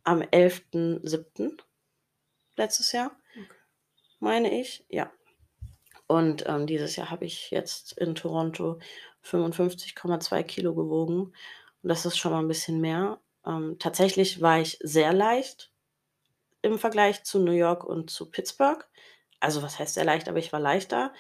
Am 0.04 0.22
11.07. 0.22 1.64
letztes 2.58 2.92
Jahr, 2.92 3.18
Okay. 3.36 3.56
meine 4.20 4.60
ich. 4.60 4.86
Ja. 4.90 5.12
Und 6.08 6.43
ähm, 6.47 6.68
dieses 6.68 6.95
Jahr 6.95 7.10
habe 7.10 7.26
ich 7.26 7.51
jetzt 7.51 7.97
in 7.97 8.16
Toronto 8.16 8.80
55,2 9.24 10.43
Kilo 10.43 10.76
gewogen. 10.76 11.34
Und 11.82 11.89
das 11.89 12.06
ist 12.06 12.18
schon 12.18 12.32
mal 12.32 12.39
ein 12.39 12.47
bisschen 12.47 12.80
mehr. 12.82 13.20
Ähm, 13.45 13.78
tatsächlich 13.80 14.41
war 14.41 14.60
ich 14.60 14.78
sehr 14.82 15.14
leicht 15.14 15.72
im 16.62 16.80
Vergleich 16.80 17.24
zu 17.24 17.39
New 17.39 17.51
York 17.51 17.84
und 17.84 18.10
zu 18.10 18.30
Pittsburgh. 18.30 18.86
Also 19.39 19.62
was 19.62 19.80
heißt 19.80 19.95
sehr 19.95 20.06
leicht, 20.06 20.30
aber 20.30 20.39
ich 20.39 20.53
war 20.53 20.60
leichter. 20.60 21.14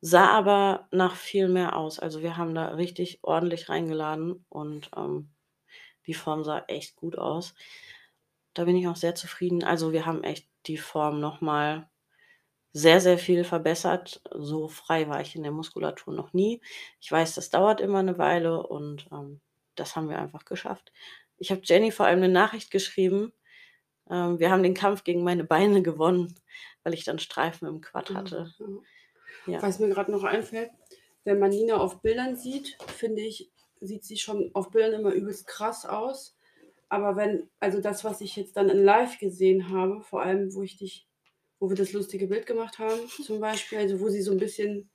Sah 0.00 0.28
aber 0.28 0.88
nach 0.90 1.16
viel 1.16 1.48
mehr 1.48 1.76
aus. 1.76 1.98
Also 1.98 2.22
wir 2.22 2.36
haben 2.36 2.54
da 2.54 2.68
richtig 2.68 3.20
ordentlich 3.22 3.68
reingeladen 3.68 4.44
und 4.50 4.90
ähm, 4.96 5.30
die 6.06 6.14
Form 6.14 6.44
sah 6.44 6.64
echt 6.68 6.96
gut 6.96 7.18
aus. 7.18 7.54
Da 8.54 8.64
bin 8.64 8.76
ich 8.76 8.86
auch 8.88 8.96
sehr 8.96 9.14
zufrieden. 9.14 9.64
Also 9.64 9.92
wir 9.92 10.06
haben 10.06 10.22
echt 10.24 10.48
die 10.66 10.78
Form 10.78 11.20
nochmal 11.20 11.88
sehr, 12.74 13.00
sehr 13.00 13.18
viel 13.18 13.44
verbessert. 13.44 14.20
So 14.32 14.68
frei 14.68 15.08
war 15.08 15.20
ich 15.20 15.36
in 15.36 15.44
der 15.44 15.52
Muskulatur 15.52 16.12
noch 16.12 16.32
nie. 16.32 16.60
Ich 17.00 17.10
weiß, 17.10 17.36
das 17.36 17.48
dauert 17.48 17.80
immer 17.80 18.00
eine 18.00 18.18
Weile 18.18 18.66
und 18.66 19.06
ähm, 19.12 19.40
das 19.76 19.96
haben 19.96 20.08
wir 20.08 20.18
einfach 20.18 20.44
geschafft. 20.44 20.92
Ich 21.38 21.50
habe 21.50 21.62
Jenny 21.64 21.92
vor 21.92 22.06
allem 22.06 22.18
eine 22.18 22.28
Nachricht 22.28 22.70
geschrieben. 22.70 23.32
Ähm, 24.10 24.38
wir 24.38 24.50
haben 24.50 24.62
den 24.62 24.74
Kampf 24.74 25.04
gegen 25.04 25.24
meine 25.24 25.44
Beine 25.44 25.82
gewonnen, 25.82 26.34
weil 26.82 26.94
ich 26.94 27.04
dann 27.04 27.18
Streifen 27.18 27.68
im 27.68 27.80
Quad 27.80 28.10
hatte. 28.10 28.52
Ja. 28.58 28.66
Ja. 29.46 29.62
Was 29.62 29.78
mir 29.78 29.88
gerade 29.88 30.10
noch 30.10 30.24
einfällt, 30.24 30.70
wenn 31.24 31.38
man 31.38 31.50
Nina 31.50 31.76
auf 31.76 32.00
Bildern 32.02 32.36
sieht, 32.36 32.76
finde 32.88 33.22
ich, 33.22 33.50
sieht 33.80 34.04
sie 34.04 34.16
schon 34.16 34.50
auf 34.54 34.70
Bildern 34.70 35.00
immer 35.00 35.12
übelst 35.12 35.46
krass 35.46 35.86
aus. 35.86 36.36
Aber 36.88 37.16
wenn, 37.16 37.48
also 37.60 37.80
das, 37.80 38.04
was 38.04 38.20
ich 38.20 38.36
jetzt 38.36 38.56
dann 38.56 38.68
in 38.68 38.82
live 38.84 39.18
gesehen 39.18 39.70
habe, 39.70 40.00
vor 40.02 40.22
allem, 40.22 40.54
wo 40.54 40.62
ich 40.62 40.76
dich, 40.76 41.06
wo 41.64 41.70
wir 41.70 41.76
das 41.76 41.92
lustige 41.94 42.26
Bild 42.26 42.44
gemacht 42.44 42.78
haben, 42.78 43.08
zum 43.08 43.40
Beispiel, 43.40 43.78
also 43.78 43.98
wo 44.00 44.10
sie 44.10 44.20
so 44.20 44.32
ein 44.32 44.38
bisschen 44.38 44.90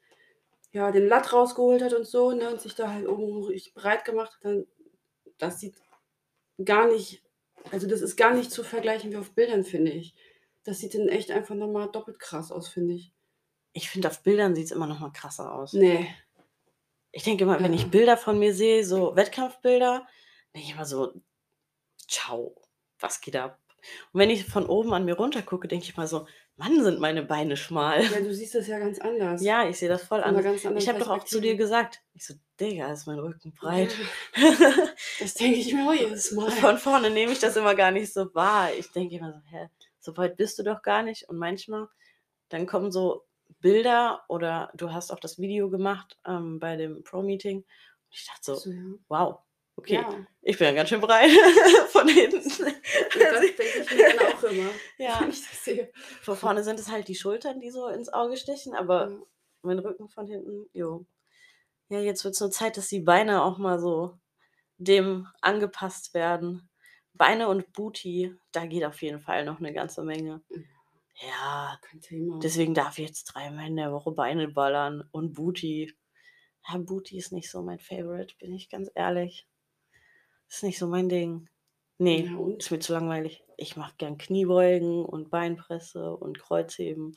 ja, 0.72 0.92
den 0.92 1.08
Latt 1.08 1.34
rausgeholt 1.34 1.82
hat 1.82 1.94
und 1.94 2.06
so, 2.06 2.32
ne, 2.32 2.48
und 2.52 2.62
sich 2.62 2.76
da 2.76 2.94
halt 2.94 3.08
oben 3.08 3.44
richtig 3.44 3.74
breit 3.74 4.06
gemacht 4.06 4.34
hat, 4.34 4.46
dann 4.46 4.68
das 5.40 5.60
sieht 5.60 5.76
gar 6.64 6.88
nicht, 6.88 7.24
also 7.72 7.88
das 7.88 8.02
ist 8.02 8.18
gar 8.18 8.36
nicht 8.36 8.52
zu 8.52 8.64
vergleichen 8.64 9.12
wie 9.12 9.18
auf 9.18 9.32
Bildern, 9.32 9.64
finde 9.64 9.92
ich. 9.92 10.14
Das 10.64 10.80
sieht 10.80 10.94
dann 10.94 11.08
echt 11.08 11.32
einfach 11.32 11.56
nochmal 11.56 11.90
doppelt 11.90 12.20
krass 12.20 12.52
aus, 12.52 12.68
finde 12.70 12.94
ich. 12.94 13.14
Ich 13.74 13.90
finde, 13.90 14.10
auf 14.10 14.22
Bildern 14.22 14.54
sieht 14.54 14.66
es 14.66 14.72
immer 14.72 14.86
noch 14.86 15.00
mal 15.00 15.12
krasser 15.12 15.52
aus. 15.52 15.74
Nee. 15.74 16.08
Ich 17.12 17.24
denke 17.24 17.46
immer, 17.46 17.60
wenn 17.60 17.74
Ja. 17.74 17.80
ich 17.80 17.90
Bilder 17.90 18.16
von 18.16 18.38
mir 18.38 18.54
sehe, 18.54 18.86
so 18.86 19.16
Wettkampfbilder, 19.16 20.06
denke 20.54 20.68
ich 20.68 20.74
immer 20.74 20.86
so, 20.86 21.14
ciao, 22.08 22.62
was 23.00 23.22
geht 23.22 23.36
ab? 23.36 23.60
Und 24.12 24.20
wenn 24.20 24.30
ich 24.30 24.46
von 24.46 24.66
oben 24.66 24.94
an 24.94 25.06
mir 25.06 25.16
runter 25.16 25.42
gucke, 25.42 25.68
denke 25.68 25.86
ich 25.86 25.98
mal 25.98 26.08
so, 26.08 26.28
Mann, 26.60 26.84
sind 26.84 27.00
meine 27.00 27.24
Beine 27.24 27.56
schmal. 27.56 28.04
Ja, 28.04 28.20
du 28.20 28.34
siehst 28.34 28.54
das 28.54 28.68
ja 28.68 28.80
ganz 28.80 29.00
anders. 29.00 29.42
Ja, 29.42 29.68
ich 29.68 29.78
sehe 29.80 29.88
das 29.90 30.04
voll 30.04 30.20
Von 30.22 30.30
einer 30.30 30.38
an. 30.40 30.44
ganz 30.44 30.64
Ich 30.64 30.90
habe 30.90 31.00
doch 31.00 31.08
auch 31.10 31.24
zu 31.24 31.40
dir 31.40 31.56
gesagt, 31.56 32.02
ich 32.14 32.26
so, 32.28 32.34
Digga, 32.60 32.92
ist 32.92 33.08
mein 33.08 33.20
Rücken 33.20 33.54
breit. 33.54 33.96
Das 35.20 35.34
denke 35.36 35.60
ich 35.60 35.74
mir 35.74 35.88
auch 35.90 35.94
jedes 35.94 36.32
Mal. 36.34 36.52
Von 36.52 36.78
vorne 36.78 37.10
nehme 37.10 37.32
ich 37.32 37.40
das 37.40 37.56
immer 37.56 37.76
gar 37.76 37.92
nicht 37.92 38.14
so 38.14 38.34
wahr. 38.36 38.70
Ich 38.78 38.92
denke 38.92 39.16
immer 39.16 39.32
so, 39.34 39.40
hä, 39.50 39.70
so 40.00 40.16
weit 40.18 40.36
bist 40.38 40.60
du 40.60 40.64
doch 40.64 40.82
gar 40.82 41.02
nicht. 41.04 41.28
Und 41.30 41.38
manchmal, 41.38 41.88
dann 42.50 42.66
kommen 42.68 42.92
so 42.92 43.26
Bilder 43.62 44.24
oder 44.28 44.72
du 44.76 44.92
hast 44.92 45.12
auch 45.12 45.20
das 45.20 45.40
Video 45.40 45.70
gemacht 45.70 46.18
ähm, 46.26 46.60
bei 46.60 46.76
dem 46.76 47.04
Pro-Meeting. 47.04 47.58
Und 47.60 47.66
ich 48.12 48.26
dachte 48.28 48.42
so, 48.44 48.56
So, 48.56 48.72
ja. 48.72 48.82
wow, 49.08 49.40
okay, 49.80 49.94
Ja, 49.96 50.26
ich 50.42 50.58
bin 50.58 50.68
ja 50.68 50.74
ganz 50.74 50.90
schön 50.90 51.02
breit 51.02 51.30
von 51.90 52.08
hinten. 52.08 52.44
das 52.44 52.58
denke 52.58 53.80
ich 53.82 53.96
mir 53.96 54.16
dann 54.16 54.34
auch 54.34 54.44
immer, 54.44 54.70
ja, 54.98 55.20
wenn 55.22 55.30
ich 55.30 55.42
das 55.48 55.64
sehe. 55.64 55.92
von 56.22 56.36
vorne 56.38 56.64
sind 56.64 56.80
es 56.80 56.90
halt 56.92 57.08
die 57.08 57.16
Schultern, 57.16 57.60
die 57.60 57.72
so 57.72 57.88
ins 57.88 58.10
Auge 58.12 58.38
stechen, 58.38 58.76
aber 58.76 59.10
Ja. 59.10 59.18
mein 59.64 59.80
Rücken 59.80 60.08
von 60.10 60.28
hinten, 60.28 60.70
jo. 60.74 61.06
Ja, 61.90 62.00
jetzt 62.00 62.24
wird 62.24 62.36
es 62.36 62.40
nur 62.42 62.52
Zeit, 62.52 62.78
dass 62.78 62.88
die 62.88 63.00
Beine 63.00 63.44
auch 63.44 63.58
mal 63.58 63.80
so 63.80 64.18
dem 64.78 65.28
angepasst 65.42 66.14
werden. 66.14 66.70
Beine 67.14 67.48
und 67.50 67.74
Booty, 67.74 68.36
da 68.52 68.66
geht 68.68 68.86
auf 68.86 69.02
jeden 69.02 69.20
Fall 69.20 69.44
noch 69.44 69.60
eine 69.60 69.74
ganze 69.74 70.04
Menge. 70.04 70.42
Mhm. 70.50 70.66
Ja, 71.22 71.78
Kein 71.82 72.00
Thema. 72.00 72.40
deswegen 72.40 72.74
darf 72.74 72.98
ich 72.98 73.08
jetzt 73.08 73.26
dreimal 73.26 73.68
in 73.68 73.76
der 73.76 73.92
Woche 73.92 74.12
Beine 74.12 74.48
ballern 74.48 75.04
und 75.12 75.34
Booty. 75.34 75.94
Ja, 76.70 76.78
Booty 76.78 77.18
ist 77.18 77.34
nicht 77.34 77.50
so 77.52 77.62
mein 77.64 77.80
Favorite, 77.80 78.36
bin 78.40 78.54
ich 78.54 78.70
ganz 78.70 78.90
ehrlich. 78.96 79.48
Ist 80.50 80.64
nicht 80.64 80.80
so 80.80 80.88
mein 80.88 81.10
Ding. 81.10 81.48
Nee, 81.98 82.26
Ja, 82.26 82.36
und? 82.38 82.58
ist 82.64 82.72
mir 82.72 82.80
zu 82.80 82.94
langweilig. 82.94 83.44
Ich 83.58 83.76
mache 83.76 83.94
gern 83.98 84.18
Kniebeugen 84.18 85.04
und 85.06 85.30
Beinpresse 85.30 86.16
und 86.16 86.40
Kreuzheben. 86.40 87.16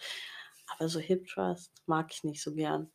Aber 0.66 0.88
so 0.88 0.98
Hip 1.00 1.26
Thrust 1.28 1.72
mag 1.86 2.10
ich 2.12 2.24
nicht 2.24 2.42
so 2.42 2.52
gern. 2.54 2.90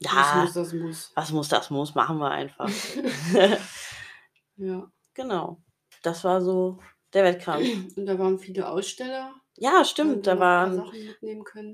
Das 0.00 0.12
Ja, 0.12 0.42
muss, 0.42 0.52
das 0.54 0.72
muss. 0.72 1.12
was 1.14 1.32
muss, 1.32 1.48
das 1.48 1.70
muss, 1.70 1.94
machen 1.94 2.18
wir 2.18 2.30
einfach. 2.30 2.68
ja. 4.56 4.90
genau. 5.14 5.62
Das 6.02 6.24
war 6.24 6.40
so 6.40 6.78
der 7.12 7.24
Wettkampf. 7.24 7.64
Und 7.96 8.06
da 8.06 8.18
waren 8.18 8.38
viele 8.38 8.68
Aussteller. 8.68 9.34
Ja, 9.56 9.84
stimmt. 9.84 10.26
Da 10.26 10.38
waren. 10.38 10.90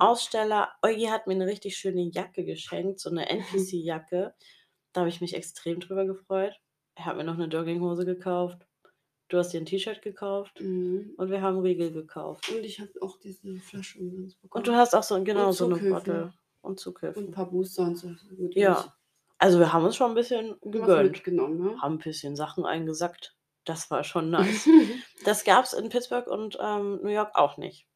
Aussteller. 0.01 0.73
Eugi 0.83 1.05
hat 1.05 1.27
mir 1.27 1.35
eine 1.35 1.47
richtig 1.47 1.77
schöne 1.77 2.11
Jacke 2.13 2.45
geschenkt, 2.45 2.99
so 3.01 3.11
eine 3.11 3.29
NPC-Jacke. 3.29 4.35
Da 4.93 5.01
habe 5.01 5.09
ich 5.09 5.21
mich 5.21 5.35
extrem 5.35 5.79
drüber 5.79 6.05
gefreut. 6.07 6.55
Er 6.97 7.07
hat 7.07 7.17
mir 7.17 7.25
noch 7.25 7.35
eine 7.35 7.47
Jogginghose 7.47 8.05
gekauft. 8.05 8.59
Du 9.29 9.39
hast 9.39 9.53
dir 9.53 9.61
ein 9.61 9.67
T-Shirt 9.67 10.03
gekauft. 10.03 10.61
Mhm. 10.61 11.15
Und 11.17 11.31
wir 11.31 11.41
haben 11.43 11.59
Riegel 11.61 11.93
gekauft. 11.93 12.49
Und 12.51 12.65
ich 12.65 12.81
habe 12.81 12.91
auch 13.01 13.19
diese 13.19 13.57
Flasche 13.59 13.99
umsonst 14.01 14.41
bekommen. 14.41 14.61
Und 14.61 14.67
du 14.69 14.75
hast 14.75 14.95
auch 14.95 15.03
so, 15.03 15.23
genau, 15.23 15.49
Und 15.49 15.53
so 15.53 15.67
eine. 15.67 15.77
Bottle. 15.91 16.23
Und 16.25 16.71
Und 16.71 16.81
Zughilfen. 16.81 17.27
ein 17.27 17.31
paar 17.33 17.47
Booster 17.51 17.85
und 17.85 17.97
so. 17.97 18.09
Gut, 18.37 18.55
Ja. 18.57 18.93
Also 19.39 19.59
wir 19.59 19.73
haben 19.73 19.85
uns 19.85 19.97
schon 19.97 20.11
ein 20.11 20.15
bisschen 20.15 20.57
gegönnt. 20.63 21.27
ne? 21.27 21.81
Haben 21.83 21.97
ein 21.97 21.99
bisschen 21.99 22.37
Sachen 22.37 22.65
eingesackt. 22.65 23.37
Das 23.65 23.91
war 23.91 24.03
schon 24.05 24.31
nice. 24.31 24.69
Das 25.25 25.45
gab 25.45 25.65
es 25.65 25.75
in 25.75 25.89
Pittsburgh 25.91 26.27
und 26.29 26.57
ähm, 26.61 27.01
New 27.03 27.11
York 27.11 27.33
auch 27.35 27.57
nicht. 27.59 27.87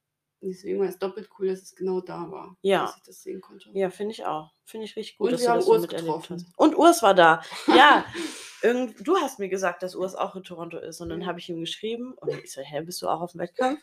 Deswegen 0.43 0.81
war 0.81 0.87
es 0.89 0.99
doppelt 0.99 1.29
cool, 1.39 1.49
dass 1.49 1.61
es 1.61 1.75
genau 1.75 2.01
da 2.01 2.31
war. 2.31 2.57
Ja. 2.63 2.83
Dass 2.87 2.97
ich 2.97 3.03
das 3.03 3.23
sehen 3.23 3.41
konnte. 3.43 3.69
Ja, 3.75 3.91
finde 3.91 4.13
ich 4.13 4.25
auch. 4.25 4.53
Finde 4.65 4.87
ich 4.87 4.97
richtig 4.97 5.19
gut, 5.19 5.27
Und 5.27 5.33
dass 5.33 5.41
wir 5.43 5.47
du 5.47 5.51
haben 5.53 5.59
das 5.59 5.67
so 5.67 5.73
Urs 5.73 5.81
miterlebt 5.83 6.07
getroffen. 6.07 6.37
hast. 6.37 6.59
Und 6.59 6.77
Urs 6.79 7.03
war 7.03 7.15
da. 7.15 7.43
Ja, 7.67 8.05
irgend, 8.63 9.07
du 9.07 9.17
hast 9.19 9.39
mir 9.39 9.49
gesagt, 9.51 9.83
dass 9.83 9.95
Urs 9.95 10.15
auch 10.15 10.35
in 10.37 10.43
Toronto 10.43 10.79
ist. 10.79 11.01
Und 11.03 11.11
dann 11.11 11.27
habe 11.27 11.39
ich 11.41 11.49
ihm 11.51 11.61
geschrieben. 11.61 12.15
Und 12.15 12.31
ich 12.33 12.51
so, 12.53 12.63
hä, 12.63 12.81
bist 12.81 13.03
du 13.03 13.09
auch 13.09 13.21
auf 13.21 13.33
dem 13.33 13.41
Wettkampf? 13.41 13.81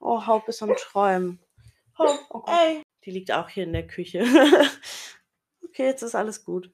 Oh, 0.00 0.26
Haupt 0.26 0.48
ist 0.48 0.62
am 0.62 0.74
Träumen. 0.76 1.38
Haupt, 1.98 2.18
Oh 2.30 2.40
Gott. 2.40 2.50
ey. 2.60 2.82
Die 3.04 3.10
liegt 3.12 3.30
auch 3.30 3.48
hier 3.48 3.62
in 3.62 3.72
der 3.72 3.86
Küche. 3.86 4.24
okay, 5.64 5.84
jetzt 5.86 6.02
ist 6.02 6.14
alles 6.16 6.44
gut. 6.44 6.70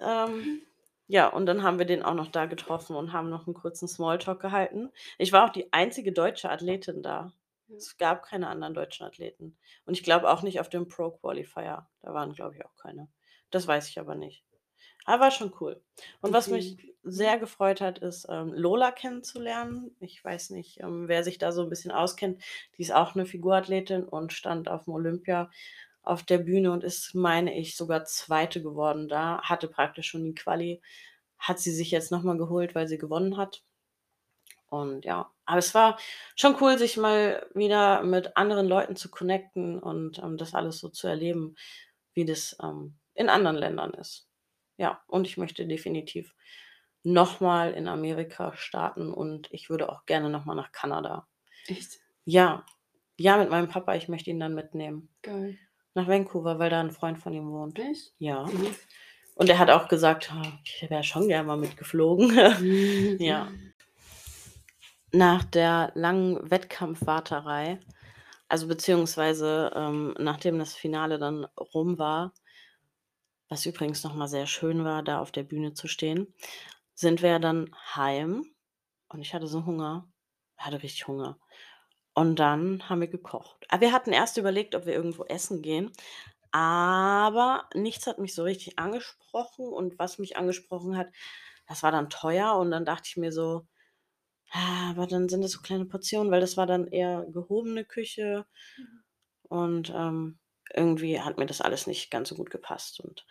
Ähm, 0.00 0.62
ja, 1.06 1.28
und 1.28 1.46
dann 1.46 1.62
haben 1.62 1.78
wir 1.78 1.86
den 1.86 2.02
auch 2.02 2.14
noch 2.14 2.26
da 2.32 2.46
getroffen 2.46 2.96
und 2.96 3.12
haben 3.12 3.30
noch 3.30 3.46
einen 3.46 3.54
kurzen 3.54 3.86
Smalltalk 3.86 4.40
gehalten. 4.40 4.90
Ich 5.18 5.32
war 5.32 5.44
auch 5.46 5.52
die 5.52 5.72
einzige 5.72 6.10
deutsche 6.12 6.50
Athletin 6.50 7.02
da. 7.02 7.32
Es 7.74 7.96
gab 7.96 8.22
keine 8.22 8.48
anderen 8.48 8.74
deutschen 8.74 9.06
Athleten. 9.06 9.56
Und 9.84 9.94
ich 9.94 10.02
glaube 10.02 10.30
auch 10.30 10.42
nicht 10.42 10.60
auf 10.60 10.68
dem 10.68 10.88
Pro 10.88 11.10
Qualifier. 11.10 11.88
Da 12.02 12.14
waren, 12.14 12.32
glaube 12.32 12.56
ich, 12.56 12.64
auch 12.64 12.76
keine. 12.76 13.08
Das 13.50 13.66
weiß 13.66 13.88
ich 13.88 13.98
aber 13.98 14.14
nicht. 14.14 14.44
Aber 15.06 15.24
war 15.24 15.30
schon 15.30 15.54
cool. 15.60 15.80
Und 16.20 16.32
was 16.32 16.48
mich 16.48 16.76
sehr 17.04 17.38
gefreut 17.38 17.80
hat, 17.80 18.00
ist 18.00 18.26
ähm, 18.28 18.52
Lola 18.52 18.90
kennenzulernen. 18.90 19.94
Ich 20.00 20.22
weiß 20.22 20.50
nicht, 20.50 20.80
ähm, 20.80 21.06
wer 21.06 21.22
sich 21.22 21.38
da 21.38 21.52
so 21.52 21.62
ein 21.62 21.68
bisschen 21.68 21.92
auskennt. 21.92 22.42
Die 22.76 22.82
ist 22.82 22.92
auch 22.92 23.14
eine 23.14 23.24
Figurathletin 23.24 24.04
und 24.04 24.32
stand 24.32 24.68
auf 24.68 24.84
dem 24.84 24.94
Olympia 24.94 25.50
auf 26.02 26.24
der 26.24 26.38
Bühne 26.38 26.72
und 26.72 26.84
ist, 26.84 27.14
meine 27.14 27.56
ich, 27.56 27.76
sogar 27.76 28.04
Zweite 28.04 28.62
geworden 28.62 29.08
da. 29.08 29.40
Hatte 29.42 29.68
praktisch 29.68 30.08
schon 30.08 30.24
die 30.24 30.34
Quali. 30.34 30.82
Hat 31.38 31.60
sie 31.60 31.72
sich 31.72 31.92
jetzt 31.92 32.10
nochmal 32.10 32.36
geholt, 32.36 32.74
weil 32.74 32.88
sie 32.88 32.98
gewonnen 32.98 33.36
hat. 33.36 33.62
Und 34.68 35.04
ja, 35.04 35.30
aber 35.46 35.58
es 35.58 35.74
war 35.74 35.98
schon 36.36 36.56
cool, 36.60 36.78
sich 36.78 36.96
mal 36.96 37.46
wieder 37.54 38.02
mit 38.02 38.36
anderen 38.36 38.66
Leuten 38.68 38.96
zu 38.96 39.10
connecten 39.10 39.78
und 39.78 40.18
ähm, 40.18 40.36
das 40.36 40.54
alles 40.54 40.78
so 40.78 40.88
zu 40.88 41.06
erleben, 41.08 41.56
wie 42.14 42.24
das 42.24 42.56
ähm, 42.62 42.96
in 43.14 43.28
anderen 43.28 43.56
Ländern 43.56 43.94
ist. 43.94 44.28
Ja, 44.76 45.02
und 45.06 45.26
ich 45.26 45.36
möchte 45.38 45.66
definitiv 45.66 46.34
nochmal 47.02 47.72
in 47.72 47.88
Amerika 47.88 48.54
starten 48.56 49.12
und 49.12 49.48
ich 49.52 49.70
würde 49.70 49.88
auch 49.90 50.04
gerne 50.06 50.28
nochmal 50.28 50.56
nach 50.56 50.72
Kanada. 50.72 51.28
Echt 51.68 52.00
Ja, 52.24 52.66
ja, 53.16 53.36
mit 53.38 53.48
meinem 53.50 53.68
Papa, 53.68 53.94
ich 53.94 54.08
möchte 54.08 54.30
ihn 54.30 54.40
dann 54.40 54.54
mitnehmen. 54.54 55.08
geil. 55.22 55.56
Nach 55.94 56.08
Vancouver, 56.08 56.58
weil 56.58 56.68
da 56.68 56.80
ein 56.80 56.90
Freund 56.90 57.18
von 57.18 57.32
ihm 57.32 57.50
wohnt. 57.50 57.78
Echt? 57.78 58.12
Ja. 58.18 58.44
Mhm. 58.44 58.74
Und 59.36 59.48
er 59.48 59.58
hat 59.58 59.70
auch 59.70 59.88
gesagt, 59.88 60.30
"Ah, 60.32 60.42
ich 60.64 60.84
wäre 60.90 61.04
schon 61.04 61.28
gerne 61.28 61.46
mal 61.46 61.56
mitgeflogen. 61.56 62.30
ja. 63.20 63.48
Nach 65.12 65.44
der 65.44 65.92
langen 65.94 66.50
Wettkampfwarterei, 66.50 67.80
also 68.48 68.66
beziehungsweise 68.68 69.72
ähm, 69.74 70.14
nachdem 70.18 70.58
das 70.58 70.74
Finale 70.74 71.18
dann 71.18 71.44
rum 71.74 71.98
war, 71.98 72.32
was 73.48 73.66
übrigens 73.66 74.02
nochmal 74.02 74.28
sehr 74.28 74.46
schön 74.46 74.84
war, 74.84 75.02
da 75.02 75.20
auf 75.20 75.30
der 75.30 75.44
Bühne 75.44 75.72
zu 75.74 75.88
stehen, 75.88 76.34
sind 76.94 77.22
wir 77.22 77.38
dann 77.38 77.70
heim 77.94 78.44
und 79.08 79.20
ich 79.20 79.34
hatte 79.34 79.46
so 79.46 79.64
Hunger. 79.64 80.08
Hatte 80.56 80.82
richtig 80.82 81.06
Hunger. 81.06 81.38
Und 82.14 82.36
dann 82.36 82.88
haben 82.88 83.00
wir 83.00 83.08
gekocht. 83.08 83.66
Aber 83.68 83.82
wir 83.82 83.92
hatten 83.92 84.12
erst 84.12 84.38
überlegt, 84.38 84.74
ob 84.74 84.86
wir 84.86 84.94
irgendwo 84.94 85.24
essen 85.24 85.60
gehen, 85.60 85.92
aber 86.50 87.68
nichts 87.74 88.06
hat 88.06 88.18
mich 88.18 88.34
so 88.34 88.42
richtig 88.42 88.78
angesprochen 88.78 89.66
und 89.68 89.98
was 89.98 90.18
mich 90.18 90.36
angesprochen 90.38 90.96
hat, 90.96 91.08
das 91.66 91.82
war 91.82 91.92
dann 91.92 92.08
teuer 92.08 92.56
und 92.56 92.70
dann 92.70 92.86
dachte 92.86 93.08
ich 93.08 93.16
mir 93.18 93.32
so, 93.32 93.66
ah, 94.50 94.90
aber 94.90 95.06
dann 95.06 95.28
sind 95.28 95.42
das 95.42 95.52
so 95.52 95.60
kleine 95.60 95.86
Portionen, 95.86 96.30
weil 96.30 96.40
das 96.40 96.56
war 96.56 96.66
dann 96.66 96.86
eher 96.86 97.26
gehobene 97.32 97.84
Küche 97.84 98.46
und 99.48 99.92
ähm, 99.94 100.38
irgendwie 100.74 101.20
hat 101.20 101.38
mir 101.38 101.46
das 101.46 101.60
alles 101.60 101.86
nicht 101.86 102.10
ganz 102.10 102.28
so 102.28 102.34
gut 102.34 102.50
gepasst. 102.50 103.00
Und 103.00 103.26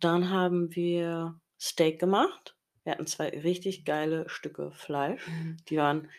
dann 0.00 0.30
haben 0.30 0.74
wir 0.74 1.40
Steak 1.60 1.98
gemacht. 2.00 2.56
Wir 2.82 2.92
hatten 2.92 3.06
zwei 3.06 3.28
richtig 3.28 3.84
geile 3.84 4.28
Stücke 4.28 4.72
Fleisch. 4.72 5.22
Die 5.68 5.76
waren 5.76 6.10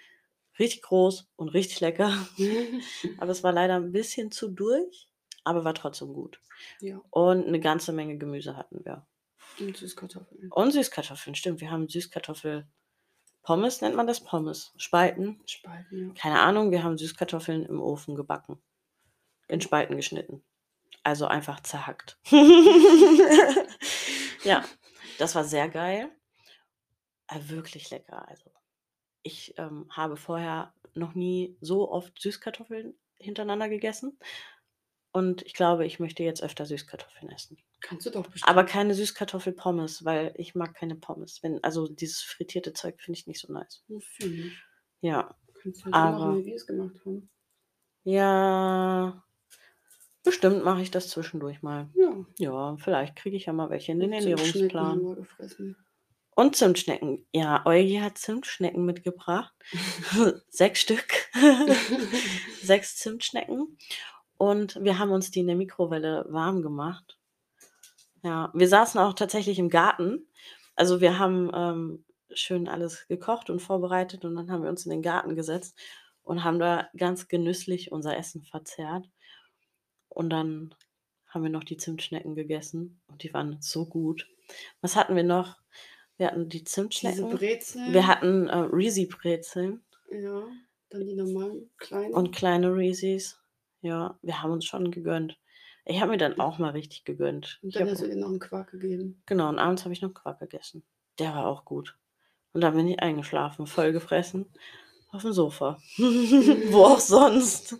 richtig 0.58 0.82
groß 0.84 1.30
und 1.36 1.50
richtig 1.50 1.82
lecker. 1.82 2.12
aber 3.20 3.32
es 3.32 3.44
war 3.44 3.52
leider 3.52 3.76
ein 3.76 3.92
bisschen 3.92 4.32
zu 4.32 4.48
durch, 4.50 5.10
aber 5.44 5.64
war 5.64 5.74
trotzdem 5.74 6.14
gut. 6.14 6.40
Ja, 6.80 7.02
Und 7.10 7.46
eine 7.46 7.60
ganze 7.60 7.92
Menge 7.92 8.18
Gemüse 8.18 8.56
hatten 8.56 8.84
wir. 8.86 9.06
und 9.60 9.76
Süßkartoffeln. 9.76 10.50
Und 10.52 10.72
Süßkartoffeln, 10.72 11.36
stimmt. 11.36 11.60
Wir 11.62 11.70
haben 11.70 11.90
Süßkartoffel 11.90 12.68
Pommes 13.46 13.80
nennt 13.82 13.96
man 13.96 14.08
das 14.08 14.22
Pommes. 14.22 14.74
Spalten. 14.76 15.40
Spalten, 15.46 16.08
ja. 16.08 16.14
Keine 16.16 16.40
Ahnung, 16.42 16.72
wir 16.72 16.84
haben 16.84 16.98
Süßkartoffeln 16.98 17.64
im 17.64 17.80
Ofen 17.80 18.16
gebacken. 18.16 18.60
In 19.48 19.62
Spalten 19.62 19.96
geschnitten. 19.96 20.44
Also 21.04 21.28
einfach 21.28 21.60
zerhackt. 21.60 22.18
ja, 24.44 24.66
das 25.20 25.36
war 25.36 25.44
sehr 25.44 25.70
geil. 25.70 26.10
Äh, 27.28 27.40
wirklich 27.44 27.92
lecker. 27.92 28.28
Also 28.28 28.50
ich 29.22 29.54
ähm, 29.60 29.86
habe 29.92 30.18
vorher 30.18 30.74
noch 30.96 31.14
nie 31.14 31.56
so 31.62 31.92
oft 31.92 32.20
Süßkartoffeln 32.20 32.96
hintereinander 33.20 33.70
gegessen. 33.70 34.18
Und 35.12 35.44
ich 35.44 35.54
glaube, 35.54 35.86
ich 35.86 36.00
möchte 36.00 36.24
jetzt 36.24 36.42
öfter 36.42 36.66
Süßkartoffeln 36.66 37.32
essen. 37.32 37.60
Kannst 37.88 38.06
du 38.08 38.10
doch 38.10 38.26
bestimmt. 38.28 38.50
Aber 38.50 38.64
keine 38.64 38.96
Süßkartoffelpommes, 38.96 40.04
weil 40.06 40.34
ich 40.38 40.56
mag 40.56 40.74
keine 40.74 40.96
Pommes. 40.96 41.44
Wenn, 41.44 41.64
also 41.64 41.88
dieses 41.88 42.22
frittierte 42.22 42.74
Zeug 42.74 43.00
finde 43.00 43.20
ich 43.20 43.28
nicht 43.28 43.40
so 43.40 43.54
nice. 43.54 43.84
Wofür 43.88 44.28
nicht? 44.28 44.58
Ja. 45.02 45.36
Kannst 45.62 45.82
du 45.82 45.86
halt 45.86 45.94
so 45.94 46.00
Aber- 46.00 46.26
machen, 46.26 46.40
wie 46.42 46.46
wir 46.48 46.56
es 46.56 46.66
gemacht 46.66 46.96
haben. 47.06 47.30
Ja. 48.04 49.24
Bestimmt 50.24 50.64
mache 50.64 50.82
ich 50.82 50.90
das 50.90 51.10
zwischendurch 51.10 51.62
mal. 51.62 51.90
Ja. 51.94 52.26
Ja, 52.40 52.78
vielleicht 52.78 53.16
kriege 53.16 53.38
ich 53.38 53.46
ja 53.46 53.54
mal 53.54 53.70
welche 53.70 53.92
in 53.92 54.00
den 54.00 54.14
Ernährungsplan. 54.14 55.28
Und 56.38 56.56
Zimtschnecken. 56.56 57.26
Ja, 57.32 57.64
Eugi 57.66 57.98
hat 58.00 58.18
Zimtschnecken 58.18 58.84
mitgebracht. 58.84 59.54
Sechs 60.50 60.82
Stück. 60.82 61.06
Sechs 62.64 62.98
Zimtschnecken. 62.98 63.78
Und 64.38 64.84
wir 64.84 64.98
haben 64.98 65.12
uns 65.12 65.30
die 65.32 65.40
in 65.42 65.48
der 65.48 65.56
Mikrowelle 65.56 66.26
warm 66.30 66.62
gemacht. 66.64 67.18
Ja, 68.26 68.50
wir 68.56 68.68
saßen 68.68 69.00
auch 69.00 69.14
tatsächlich 69.14 69.60
im 69.60 69.70
Garten. 69.70 70.28
Also 70.76 71.00
wir 71.00 71.20
haben 71.20 71.52
ähm, 71.54 72.06
schön 72.34 72.68
alles 72.68 73.08
gekocht 73.08 73.52
und 73.52 73.60
vorbereitet 73.62 74.26
und 74.26 74.34
dann 74.36 74.50
haben 74.52 74.64
wir 74.64 74.70
uns 74.72 74.84
in 74.84 74.90
den 74.90 75.04
Garten 75.04 75.36
gesetzt 75.36 75.78
und 76.24 76.44
haben 76.44 76.58
da 76.58 76.90
ganz 76.98 77.28
genüsslich 77.28 77.92
unser 77.92 78.18
Essen 78.18 78.42
verzehrt. 78.42 79.08
Und 80.10 80.32
dann 80.32 80.74
haben 81.28 81.44
wir 81.44 81.52
noch 81.52 81.64
die 81.64 81.78
Zimtschnecken 81.78 82.34
gegessen 82.34 83.00
und 83.06 83.22
die 83.22 83.32
waren 83.32 83.58
so 83.62 83.86
gut. 83.86 84.28
Was 84.82 84.96
hatten 84.96 85.16
wir 85.16 85.24
noch? 85.24 85.58
Wir 86.18 86.28
hatten 86.28 86.50
die 86.50 86.64
Diese 86.64 86.74
Zimtschnecken. 86.74 87.30
Brezeln. 87.30 87.94
Wir 87.94 88.08
hatten 88.08 88.48
äh, 88.48 88.56
Reezy-Brezeln 88.58 89.84
Ja, 90.10 90.48
dann 90.90 91.06
die 91.06 91.14
normalen 91.16 91.70
kleinen. 91.78 92.14
und 92.16 92.34
kleine 92.34 92.74
Reese's. 92.74 93.40
Ja, 93.82 94.18
wir 94.24 94.42
haben 94.42 94.52
uns 94.52 94.66
schon 94.66 94.90
gegönnt. 94.90 95.38
Ich 95.86 96.02
habe 96.02 96.12
mir 96.12 96.18
dann 96.18 96.40
auch 96.40 96.58
mal 96.58 96.72
richtig 96.72 97.06
gegönnt. 97.06 97.60
Und 97.62 97.70
Ich 97.70 97.76
dann 97.76 97.84
hab, 97.84 97.92
hast 97.92 98.02
du 98.02 98.08
dir 98.08 98.16
noch 98.16 98.30
einen 98.30 98.40
Quark 98.40 98.72
gegeben. 98.72 99.22
genau, 99.26 99.50
und 99.50 99.60
abends 99.60 99.84
habe 99.84 99.94
ich 99.94 100.02
noch 100.02 100.14
Quark 100.14 100.40
gegessen. 100.40 100.84
Der 101.20 101.34
war 101.36 101.46
auch 101.46 101.64
gut. 101.66 101.98
Und 102.54 102.62
dann 102.62 102.76
bin 102.76 102.88
ich 102.88 103.00
eingeschlafen, 103.00 103.68
voll 103.68 103.92
gefressen. 103.92 104.46
Auf 105.12 105.22
dem 105.22 105.34
Sofa. 105.34 105.78
Wo 105.98 106.86
auch 106.86 107.00
sonst. 107.00 107.78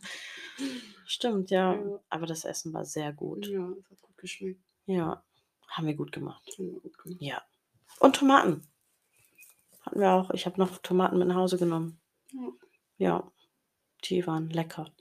Stimmt, 1.06 1.50
ja. 1.52 1.74
Ja. 1.74 2.00
Aber 2.10 2.26
das 2.28 2.46
Essen 2.46 2.74
war 2.74 2.86
sehr 2.86 3.12
gut. 3.12 3.48
Ja, 3.48 3.68
das 3.76 3.90
hat 3.90 4.02
gut 4.02 4.18
geschmeckt. 4.18 4.62
Ja, 4.86 5.24
haben 5.68 5.88
wir 5.88 5.96
gut 5.96 6.12
gemacht. 6.12 6.44
Haben 6.58 6.74
wir 6.74 6.80
gut 6.80 6.98
gemacht. 6.98 7.22
Ja. 7.22 7.42
Und 8.00 8.16
Tomaten. 8.16 8.68
Hatten 9.82 10.00
wir 10.00 10.12
auch. 10.12 10.30
Ich 10.32 10.46
habe 10.46 10.60
noch 10.60 10.78
Tomaten 10.78 11.18
mit 11.18 11.28
nach 11.28 11.36
Hause 11.36 11.58
genommen. 11.58 12.00
Ja. 12.32 12.52
Ja, 12.98 13.32
die 14.06 14.26
waren 14.26 14.50
lecker. 14.50 14.92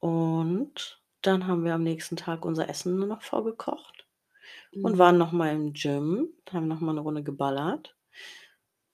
Und 0.00 0.97
dann 1.22 1.46
haben 1.46 1.64
wir 1.64 1.74
am 1.74 1.82
nächsten 1.82 2.16
Tag 2.16 2.44
unser 2.44 2.68
Essen 2.68 2.96
nur 2.96 3.06
noch 3.08 3.22
vorgekocht 3.22 4.06
und 4.82 4.94
Mhm. 4.94 4.98
waren 4.98 5.18
nochmal 5.18 5.54
im 5.54 5.72
Gym, 5.72 6.28
haben 6.52 6.68
nochmal 6.68 6.90
eine 6.94 7.00
Runde 7.00 7.22
geballert. 7.22 7.96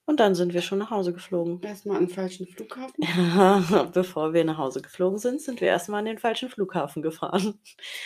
Und 0.07 0.21
dann 0.21 0.35
sind 0.35 0.53
wir 0.53 0.61
schon 0.61 0.79
nach 0.79 0.91
Hause 0.91 1.15
geflogen. 1.15 1.63
Erstmal 1.63 1.97
an 1.97 2.07
den 2.07 2.15
falschen 2.15 2.47
Flughafen. 2.47 2.95
Bevor 3.95 4.35
wir 4.35 4.45
nach 4.45 4.59
Hause 4.59 4.83
geflogen 4.83 5.19
sind, 5.19 5.41
sind 5.41 5.63
wir 5.63 5.69
erstmal 5.69 6.01
an 6.01 6.05
den 6.05 6.19
falschen 6.19 6.51
Flughafen 6.51 7.01
gefahren. 7.03 7.59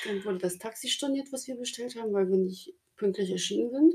Dann 0.06 0.24
wurde 0.24 0.38
das 0.38 0.58
Taxi 0.58 0.88
storniert, 0.88 1.32
was 1.32 1.48
wir 1.48 1.56
bestellt 1.56 1.96
haben, 1.96 2.12
weil 2.12 2.28
wir 2.30 2.38
nicht 2.38 2.72
pünktlich 2.96 3.30
erschienen 3.32 3.70
sind. 3.72 3.94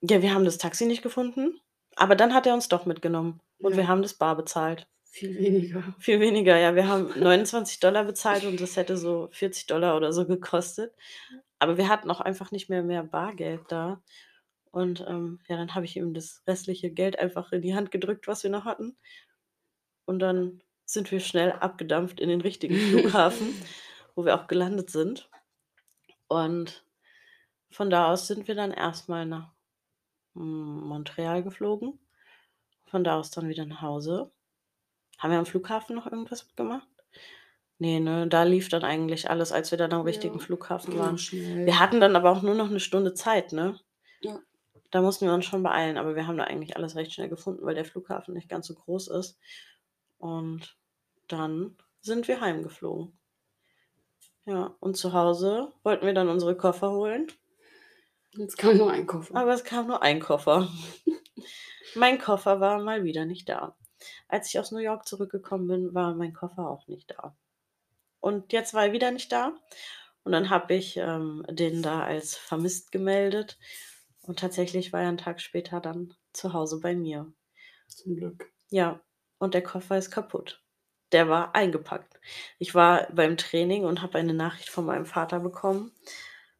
Ja, 0.00 0.22
wir 0.22 0.32
haben 0.32 0.46
das 0.46 0.56
Taxi 0.56 0.86
nicht 0.86 1.02
gefunden, 1.02 1.60
aber 1.96 2.16
dann 2.16 2.32
hat 2.32 2.46
er 2.46 2.54
uns 2.54 2.68
doch 2.68 2.86
mitgenommen 2.86 3.40
und 3.58 3.72
Ja. 3.72 3.76
wir 3.78 3.88
haben 3.88 4.00
das 4.02 4.14
bar 4.14 4.36
bezahlt. 4.36 4.86
Viel 5.16 5.38
weniger. 5.38 5.94
Viel 5.98 6.20
weniger, 6.20 6.58
ja. 6.58 6.74
Wir 6.74 6.88
haben 6.88 7.18
29 7.18 7.80
Dollar 7.80 8.04
bezahlt 8.04 8.44
und 8.44 8.60
das 8.60 8.76
hätte 8.76 8.98
so 8.98 9.30
40 9.32 9.66
Dollar 9.66 9.96
oder 9.96 10.12
so 10.12 10.26
gekostet. 10.26 10.94
Aber 11.58 11.78
wir 11.78 11.88
hatten 11.88 12.10
auch 12.10 12.20
einfach 12.20 12.50
nicht 12.50 12.68
mehr 12.68 12.82
mehr 12.82 13.02
Bargeld 13.02 13.62
da. 13.68 14.02
Und 14.72 15.02
ähm, 15.08 15.40
ja, 15.48 15.56
dann 15.56 15.74
habe 15.74 15.86
ich 15.86 15.96
ihm 15.96 16.12
das 16.12 16.42
restliche 16.46 16.90
Geld 16.90 17.18
einfach 17.18 17.50
in 17.52 17.62
die 17.62 17.74
Hand 17.74 17.90
gedrückt, 17.90 18.28
was 18.28 18.42
wir 18.42 18.50
noch 18.50 18.66
hatten. 18.66 18.94
Und 20.04 20.18
dann 20.18 20.60
sind 20.84 21.10
wir 21.10 21.20
schnell 21.20 21.52
abgedampft 21.52 22.20
in 22.20 22.28
den 22.28 22.42
richtigen 22.42 22.76
Flughafen, 22.76 23.54
wo 24.16 24.26
wir 24.26 24.34
auch 24.34 24.48
gelandet 24.48 24.90
sind. 24.90 25.30
Und 26.28 26.84
von 27.70 27.88
da 27.88 28.12
aus 28.12 28.26
sind 28.26 28.48
wir 28.48 28.54
dann 28.54 28.70
erstmal 28.70 29.24
nach 29.24 29.50
Montreal 30.34 31.42
geflogen. 31.42 31.98
Von 32.84 33.02
da 33.02 33.18
aus 33.18 33.30
dann 33.30 33.48
wieder 33.48 33.64
nach 33.64 33.80
Hause. 33.80 34.30
Haben 35.18 35.30
wir 35.30 35.38
am 35.38 35.46
Flughafen 35.46 35.96
noch 35.96 36.06
irgendwas 36.06 36.54
gemacht? 36.56 36.86
Nee, 37.78 38.00
ne, 38.00 38.26
da 38.26 38.42
lief 38.44 38.68
dann 38.68 38.84
eigentlich 38.84 39.28
alles, 39.28 39.52
als 39.52 39.70
wir 39.70 39.78
dann 39.78 39.92
am 39.92 40.00
richtigen 40.02 40.38
Ja, 40.38 40.44
Flughafen 40.44 40.98
waren. 40.98 41.18
schnell. 41.18 41.66
Wir 41.66 41.78
hatten 41.78 42.00
dann 42.00 42.16
aber 42.16 42.30
auch 42.30 42.42
nur 42.42 42.54
noch 42.54 42.70
eine 42.70 42.80
Stunde 42.80 43.12
Zeit, 43.14 43.52
ne? 43.52 43.78
Ja. 44.20 44.38
Da 44.90 45.02
mussten 45.02 45.26
wir 45.26 45.34
uns 45.34 45.44
schon 45.44 45.62
beeilen, 45.62 45.98
aber 45.98 46.14
wir 46.16 46.26
haben 46.26 46.38
da 46.38 46.44
eigentlich 46.44 46.76
alles 46.76 46.94
recht 46.96 47.12
schnell 47.12 47.28
gefunden, 47.28 47.66
weil 47.66 47.74
der 47.74 47.84
Flughafen 47.84 48.32
nicht 48.34 48.48
ganz 48.48 48.66
so 48.66 48.74
groß 48.74 49.08
ist. 49.08 49.38
Und 50.18 50.76
dann 51.28 51.76
sind 52.00 52.28
wir 52.28 52.40
heimgeflogen. 52.40 53.18
Ja, 54.46 54.74
und 54.80 54.96
zu 54.96 55.12
Hause 55.12 55.72
wollten 55.82 56.06
wir 56.06 56.14
dann 56.14 56.28
unsere 56.28 56.56
Koffer 56.56 56.92
holen, 56.92 57.26
Jetzt 58.32 58.58
kam 58.58 58.76
nur 58.76 58.90
ein 58.92 59.06
Koffer. 59.06 59.34
aber 59.34 59.52
es 59.54 59.64
kam 59.64 59.86
nur 59.86 60.02
ein 60.02 60.20
Koffer. 60.20 60.68
mein 61.94 62.18
Koffer 62.18 62.60
war 62.60 62.78
mal 62.82 63.02
wieder 63.02 63.24
nicht 63.24 63.48
da. 63.48 63.74
Als 64.28 64.48
ich 64.48 64.58
aus 64.58 64.72
New 64.72 64.78
York 64.78 65.06
zurückgekommen 65.06 65.68
bin, 65.68 65.94
war 65.94 66.14
mein 66.14 66.32
Koffer 66.32 66.68
auch 66.68 66.86
nicht 66.88 67.10
da. 67.10 67.36
Und 68.20 68.52
jetzt 68.52 68.74
war 68.74 68.86
er 68.86 68.92
wieder 68.92 69.10
nicht 69.10 69.30
da. 69.32 69.52
Und 70.24 70.32
dann 70.32 70.50
habe 70.50 70.74
ich 70.74 70.96
ähm, 70.96 71.44
den 71.48 71.82
da 71.82 72.02
als 72.02 72.36
vermisst 72.36 72.90
gemeldet. 72.90 73.58
Und 74.22 74.40
tatsächlich 74.40 74.92
war 74.92 75.02
er 75.02 75.08
einen 75.08 75.18
Tag 75.18 75.40
später 75.40 75.80
dann 75.80 76.14
zu 76.32 76.52
Hause 76.52 76.80
bei 76.80 76.94
mir. 76.96 77.32
Zum 77.86 78.16
Glück. 78.16 78.50
Ja, 78.68 79.00
und 79.38 79.54
der 79.54 79.62
Koffer 79.62 79.96
ist 79.96 80.10
kaputt. 80.10 80.62
Der 81.12 81.28
war 81.28 81.54
eingepackt. 81.54 82.18
Ich 82.58 82.74
war 82.74 83.06
beim 83.12 83.36
Training 83.36 83.84
und 83.84 84.02
habe 84.02 84.18
eine 84.18 84.34
Nachricht 84.34 84.68
von 84.68 84.84
meinem 84.84 85.06
Vater 85.06 85.38
bekommen. 85.38 85.92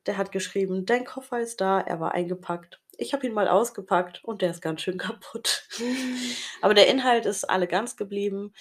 Der 0.07 0.17
hat 0.17 0.31
geschrieben, 0.31 0.87
dein 0.87 1.05
Koffer 1.05 1.41
ist 1.41 1.61
da, 1.61 1.81
er 1.81 1.99
war 1.99 2.13
eingepackt. 2.13 2.81
Ich 2.97 3.13
habe 3.13 3.27
ihn 3.27 3.35
mal 3.35 3.49
ausgepackt 3.49 4.23
und 4.23 4.43
der 4.43 4.53
ist 4.53 4.63
ganz 4.63 4.83
schön 4.83 4.99
kaputt. 4.99 5.69
Aber 6.67 6.75
der 6.75 6.89
Inhalt 6.89 7.27
ist 7.27 7.45
alle 7.49 7.69
ganz 7.69 7.97
geblieben 7.97 8.53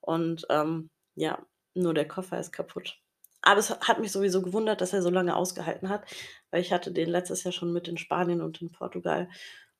und 0.00 0.44
ähm, 0.50 0.90
ja, 1.14 1.38
nur 1.74 1.94
der 1.94 2.08
Koffer 2.08 2.40
ist 2.40 2.50
kaputt. 2.50 2.98
Aber 3.40 3.60
es 3.60 3.70
hat 3.70 4.00
mich 4.00 4.10
sowieso 4.10 4.42
gewundert, 4.42 4.80
dass 4.80 4.92
er 4.92 5.00
so 5.00 5.10
lange 5.10 5.36
ausgehalten 5.36 5.88
hat, 5.88 6.04
weil 6.50 6.60
ich 6.60 6.72
hatte 6.72 6.90
den 6.90 7.08
letztes 7.08 7.44
Jahr 7.44 7.52
schon 7.52 7.72
mit 7.72 7.86
in 7.86 7.98
Spanien 7.98 8.40
und 8.42 8.60
in 8.62 8.72
Portugal 8.72 9.28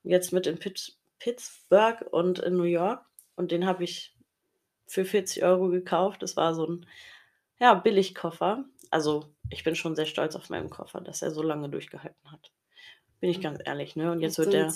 und 0.04 0.10
jetzt 0.12 0.32
mit 0.32 0.46
in 0.46 0.60
Pitts 0.60 0.96
Pittsburgh 1.18 2.02
und 2.12 2.38
in 2.38 2.56
New 2.56 2.62
York 2.64 3.04
und 3.36 3.50
den 3.50 3.66
habe 3.66 3.82
ich 3.82 4.16
für 4.88 5.04
40 5.04 5.42
Euro 5.44 5.68
gekauft. 5.70 6.22
Das 6.22 6.36
war 6.36 6.54
so 6.54 6.66
'n, 6.66 6.86
ja, 7.60 7.74
Billigkoffer. 7.74 8.64
Also, 8.92 9.34
ich 9.50 9.64
bin 9.64 9.76
schon 9.76 9.96
sehr 9.96 10.06
stolz 10.06 10.36
auf 10.36 10.50
meinen 10.50 10.70
Koffer, 10.70 11.00
dass 11.02 11.22
er 11.22 11.32
so 11.32 11.42
lange 11.42 11.68
durchgehalten 11.70 12.30
hat. 12.32 12.52
Bin 13.22 13.30
ich 13.30 13.40
ganz 13.40 13.60
ehrlich, 13.64 13.94
ne? 13.94 14.10
Und 14.10 14.20
jetzt 14.20 14.36
wird 14.36 14.52
er 14.52 14.74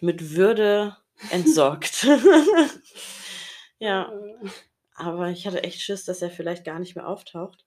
mit 0.00 0.36
Würde 0.36 0.96
entsorgt. 1.30 2.06
Ja. 3.78 4.10
Äh. 4.10 4.48
Aber 4.94 5.28
ich 5.28 5.46
hatte 5.46 5.62
echt 5.62 5.82
Schiss, 5.82 6.06
dass 6.06 6.22
er 6.22 6.30
vielleicht 6.30 6.64
gar 6.64 6.78
nicht 6.78 6.96
mehr 6.96 7.06
auftaucht. 7.06 7.66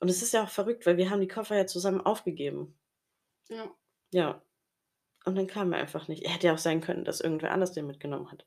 Und 0.00 0.10
es 0.10 0.20
ist 0.20 0.34
ja 0.34 0.44
auch 0.44 0.50
verrückt, 0.50 0.84
weil 0.84 0.98
wir 0.98 1.08
haben 1.08 1.22
die 1.22 1.28
Koffer 1.28 1.56
ja 1.56 1.66
zusammen 1.66 2.02
aufgegeben. 2.02 2.78
Ja. 3.48 3.70
Ja. 4.10 4.42
Und 5.24 5.36
dann 5.36 5.46
kam 5.46 5.72
er 5.72 5.78
einfach 5.78 6.06
nicht. 6.06 6.24
Er 6.24 6.32
hätte 6.32 6.48
ja 6.48 6.52
auch 6.52 6.58
sein 6.58 6.82
können, 6.82 7.06
dass 7.06 7.22
irgendwer 7.22 7.52
anders 7.52 7.72
den 7.72 7.86
mitgenommen 7.86 8.30
hat. 8.30 8.44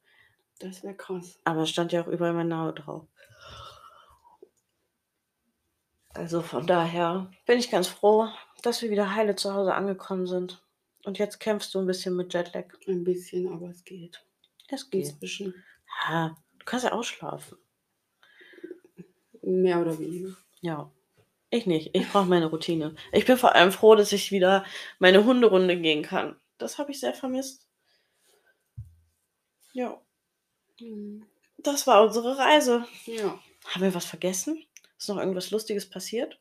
Das 0.59 0.83
wäre 0.83 0.93
krass. 0.93 1.39
Aber 1.43 1.61
es 1.61 1.71
stand 1.71 1.91
ja 1.91 2.03
auch 2.03 2.07
überall 2.07 2.33
mein 2.33 2.49
Name 2.49 2.73
drauf. 2.73 3.07
Also, 6.09 6.41
von 6.43 6.67
daher 6.67 7.31
bin 7.47 7.57
ich 7.57 7.71
ganz 7.71 7.87
froh, 7.87 8.27
dass 8.61 8.83
wir 8.83 8.91
wieder 8.91 9.15
heile 9.15 9.35
zu 9.35 9.55
Hause 9.55 9.73
angekommen 9.73 10.27
sind. 10.27 10.61
Und 11.03 11.17
jetzt 11.17 11.39
kämpfst 11.39 11.73
du 11.73 11.79
'n 11.79 11.87
bisschen 11.87 12.15
mit 12.15 12.33
Jetlag. 12.33 12.65
Ein 12.87 13.03
bisschen, 13.03 13.47
aber 13.51 13.69
es 13.69 13.83
geht. 13.83 14.23
Es 14.69 14.89
geht. 14.89 15.07
Inzwischen. 15.07 15.53
Ja, 16.07 16.37
du 16.59 16.65
kannst 16.65 16.85
ja 16.85 16.91
ausschlafen. 16.91 17.57
Mehr 19.41 19.81
oder 19.81 19.97
weniger. 19.97 20.35
Ja. 20.61 20.91
Ich 21.49 21.65
nicht. 21.65 21.89
Ich 21.93 22.07
brauche 22.09 22.27
meine 22.27 22.45
Routine. 22.45 22.95
Ich 23.11 23.25
bin 23.25 23.37
vor 23.37 23.55
allem 23.55 23.71
froh, 23.71 23.95
dass 23.95 24.13
ich 24.13 24.31
wieder 24.31 24.63
meine 24.99 25.25
Hunderunde 25.25 25.79
gehen 25.79 26.03
kann. 26.03 26.39
Das 26.57 26.77
habe 26.77 26.91
ich 26.91 26.99
sehr 26.99 27.13
vermisst. 27.13 27.67
Ja. 29.73 30.01
Mhm. 30.79 31.25
Das 31.57 31.87
war 31.87 32.03
unsere 32.03 32.37
Reise. 32.37 32.85
Ja. 33.05 33.39
Haben 33.65 33.83
wir 33.83 33.93
was 33.93 34.05
vergessen? 34.05 34.63
Ist 34.97 35.09
noch 35.09 35.17
irgendwas 35.17 35.51
Lustiges 35.51 35.89
passiert? 35.89 36.39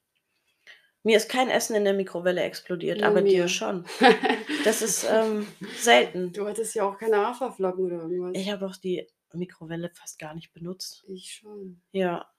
Mir 1.02 1.16
ist 1.16 1.30
kein 1.30 1.48
Essen 1.48 1.74
in 1.76 1.84
der 1.84 1.94
Mikrowelle 1.94 2.42
explodiert, 2.42 2.98
Nur 3.00 3.08
aber 3.08 3.22
dir 3.22 3.42
mir. 3.42 3.48
schon. 3.48 3.84
Das 4.64 4.82
ist, 4.82 5.06
ähm, 5.10 5.46
selten. 5.78 6.32
Du 6.34 6.46
hattest 6.46 6.74
ja 6.74 6.84
auch 6.84 6.98
keine 6.98 7.16
Haferflocken 7.16 7.86
oder 7.86 8.02
irgendwas. 8.02 8.32
Ich 8.34 8.50
habe 8.52 8.66
auch 8.66 8.76
die 8.76 9.06
Mikrowelle 9.32 9.88
fast 9.94 10.18
gar 10.18 10.34
nicht 10.34 10.52
benutzt. 10.52 11.02
Ich 11.08 11.32
schon. 11.32 11.80
Ja. 11.92 12.30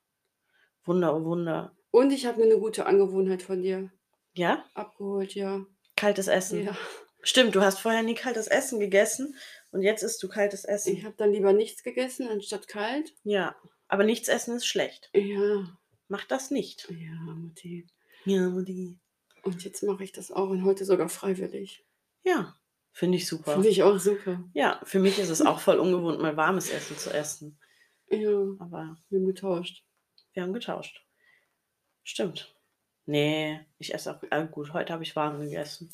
Wunder, 0.85 1.15
oh 1.15 1.23
Wunder. 1.23 1.75
Und 1.89 2.11
ich 2.11 2.27
habe 2.27 2.39
mir 2.41 2.47
'ne 2.47 2.59
gute 2.59 2.85
Angewohnheit 2.85 3.41
von 3.41 3.63
dir 3.63 3.91
Ja? 4.33 4.63
abgeholt, 4.75 5.33
ja. 5.33 5.65
Kaltes 5.95 6.27
Essen. 6.27 6.63
Ja. 6.65 6.77
Stimmt, 7.23 7.55
du 7.55 7.61
hast 7.61 7.79
vorher 7.79 8.03
nie 8.03 8.15
kaltes 8.15 8.47
Essen 8.47 8.79
gegessen 8.79 9.35
und 9.71 9.81
jetzt 9.81 10.03
isst 10.03 10.21
du 10.21 10.27
kaltes 10.27 10.63
Ich 10.65 10.69
Essen. 10.69 11.03
habe 11.03 11.15
dann 11.17 11.31
lieber 11.31 11.53
nichts 11.53 11.81
gegessen 11.83 12.27
anstatt 12.27 12.67
kalt. 12.67 13.13
Ja, 13.23 13.55
aber 13.87 14.03
nichts 14.03 14.27
essen 14.27 14.55
ist 14.57 14.65
schlecht. 14.67 15.09
Ja. 15.13 15.75
Mach 16.07 16.25
das 16.25 16.51
nicht. 16.51 16.87
Ja, 16.89 17.13
Mutti. 17.33 17.87
Ja, 18.25 18.49
Mutti. 18.49 18.99
Und 19.43 19.63
jetzt 19.63 19.83
mache 19.83 20.03
ich 20.03 20.11
das 20.11 20.31
auch 20.31 20.49
und 20.49 20.63
heute 20.63 20.85
sogar 20.85 21.09
freiwillig. 21.09 21.85
Ja, 22.23 22.55
finde 22.91 23.17
ich 23.17 23.27
super. 23.27 23.53
Finde 23.53 23.69
ich 23.69 23.83
auch 23.83 23.97
super. 23.97 24.43
Ja, 24.53 24.79
für 24.83 24.99
mich 24.99 25.17
ist 25.17 25.29
es 25.29 25.41
auch 25.41 25.59
voll 25.59 25.79
ungewohnt, 25.79 26.21
mal 26.21 26.37
warmes 26.37 26.69
Essen 26.69 26.97
zu 26.97 27.11
essen. 27.11 27.59
Ja, 28.09 28.29
Aber 28.59 28.97
wir 29.09 29.19
haben 29.19 29.25
getauscht. 29.25 29.83
wir 30.33 30.43
haben 30.43 30.53
getauscht. 30.53 31.03
Stimmt. 32.03 32.55
Ne, 33.05 33.65
ich 33.79 33.93
esse 33.93 34.15
auch 34.15 34.21
ah, 34.29 34.43
gut, 34.43 34.73
heute 34.73 34.93
habe 34.93 35.03
ich 35.03 35.15
warm 35.15 35.39
gegessen. 35.39 35.91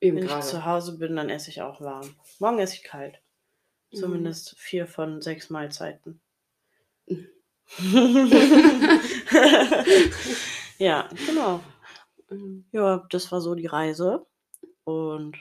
Eben 0.00 0.16
Wenn 0.16 0.24
ich 0.24 0.30
grade. 0.30 0.46
zu 0.46 0.64
Hause 0.64 0.96
bin, 0.96 1.16
dann 1.16 1.28
esse 1.28 1.50
ich 1.50 1.60
auch 1.60 1.80
warm. 1.80 2.14
Morgen 2.38 2.58
esse 2.58 2.76
ich 2.76 2.82
kalt. 2.82 3.20
Mhm. 3.92 3.98
Zumindest 3.98 4.58
4 4.58 4.86
von 4.86 5.20
6 5.20 5.50
Mahlzeiten. 5.50 6.20
Ja, 10.78 11.08
genau. 11.26 11.60
Ja, 12.72 13.06
das 13.10 13.30
war 13.32 13.40
so 13.40 13.54
die 13.54 13.66
Reise. 13.66 14.26
Und 14.84 15.36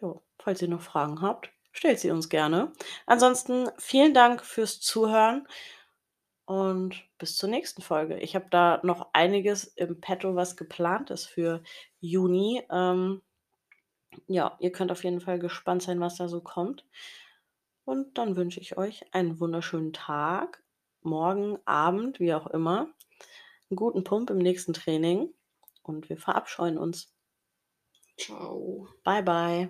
ja, 0.00 0.14
falls 0.38 0.62
ihr 0.62 0.68
noch 0.68 0.82
Fragen 0.82 1.20
habt, 1.20 1.50
stellt 1.72 1.98
sie 2.00 2.10
uns 2.10 2.28
gerne. 2.28 2.72
Ansonsten 3.06 3.68
vielen 3.78 4.14
Dank 4.14 4.44
fürs 4.44 4.80
Zuhören 4.80 5.46
und 6.46 7.04
bis 7.18 7.36
zur 7.36 7.48
nächsten 7.48 7.82
Folge. 7.82 8.18
Ich 8.20 8.34
habe 8.34 8.46
da 8.50 8.80
noch 8.82 9.10
einiges 9.12 9.64
im 9.64 10.00
Petto, 10.00 10.36
was 10.36 10.56
geplant 10.56 11.10
ist 11.10 11.26
für 11.26 11.62
Juni. 12.00 12.62
Ähm, 12.70 13.22
ja, 14.26 14.56
ihr 14.60 14.72
könnt 14.72 14.92
auf 14.92 15.04
jeden 15.04 15.20
Fall 15.20 15.38
gespannt 15.38 15.82
sein, 15.82 16.00
was 16.00 16.16
da 16.16 16.28
so 16.28 16.40
kommt. 16.40 16.84
Und 17.84 18.18
dann 18.18 18.36
wünsche 18.36 18.60
ich 18.60 18.76
euch 18.78 19.04
einen 19.12 19.40
wunderschönen 19.40 19.92
Tag, 19.92 20.62
morgen, 21.02 21.58
Abend, 21.66 22.20
wie 22.20 22.34
auch 22.34 22.46
immer. 22.46 22.93
'N 23.74 23.76
guten 23.76 24.04
Pump 24.04 24.30
im 24.30 24.38
nächsten 24.38 24.72
Training 24.72 25.34
und 25.82 26.08
wir 26.08 26.16
verabscheuen 26.16 26.78
uns. 26.78 27.08
Tschau. 28.18 28.88
Bye, 29.04 29.20
bye. 29.22 29.68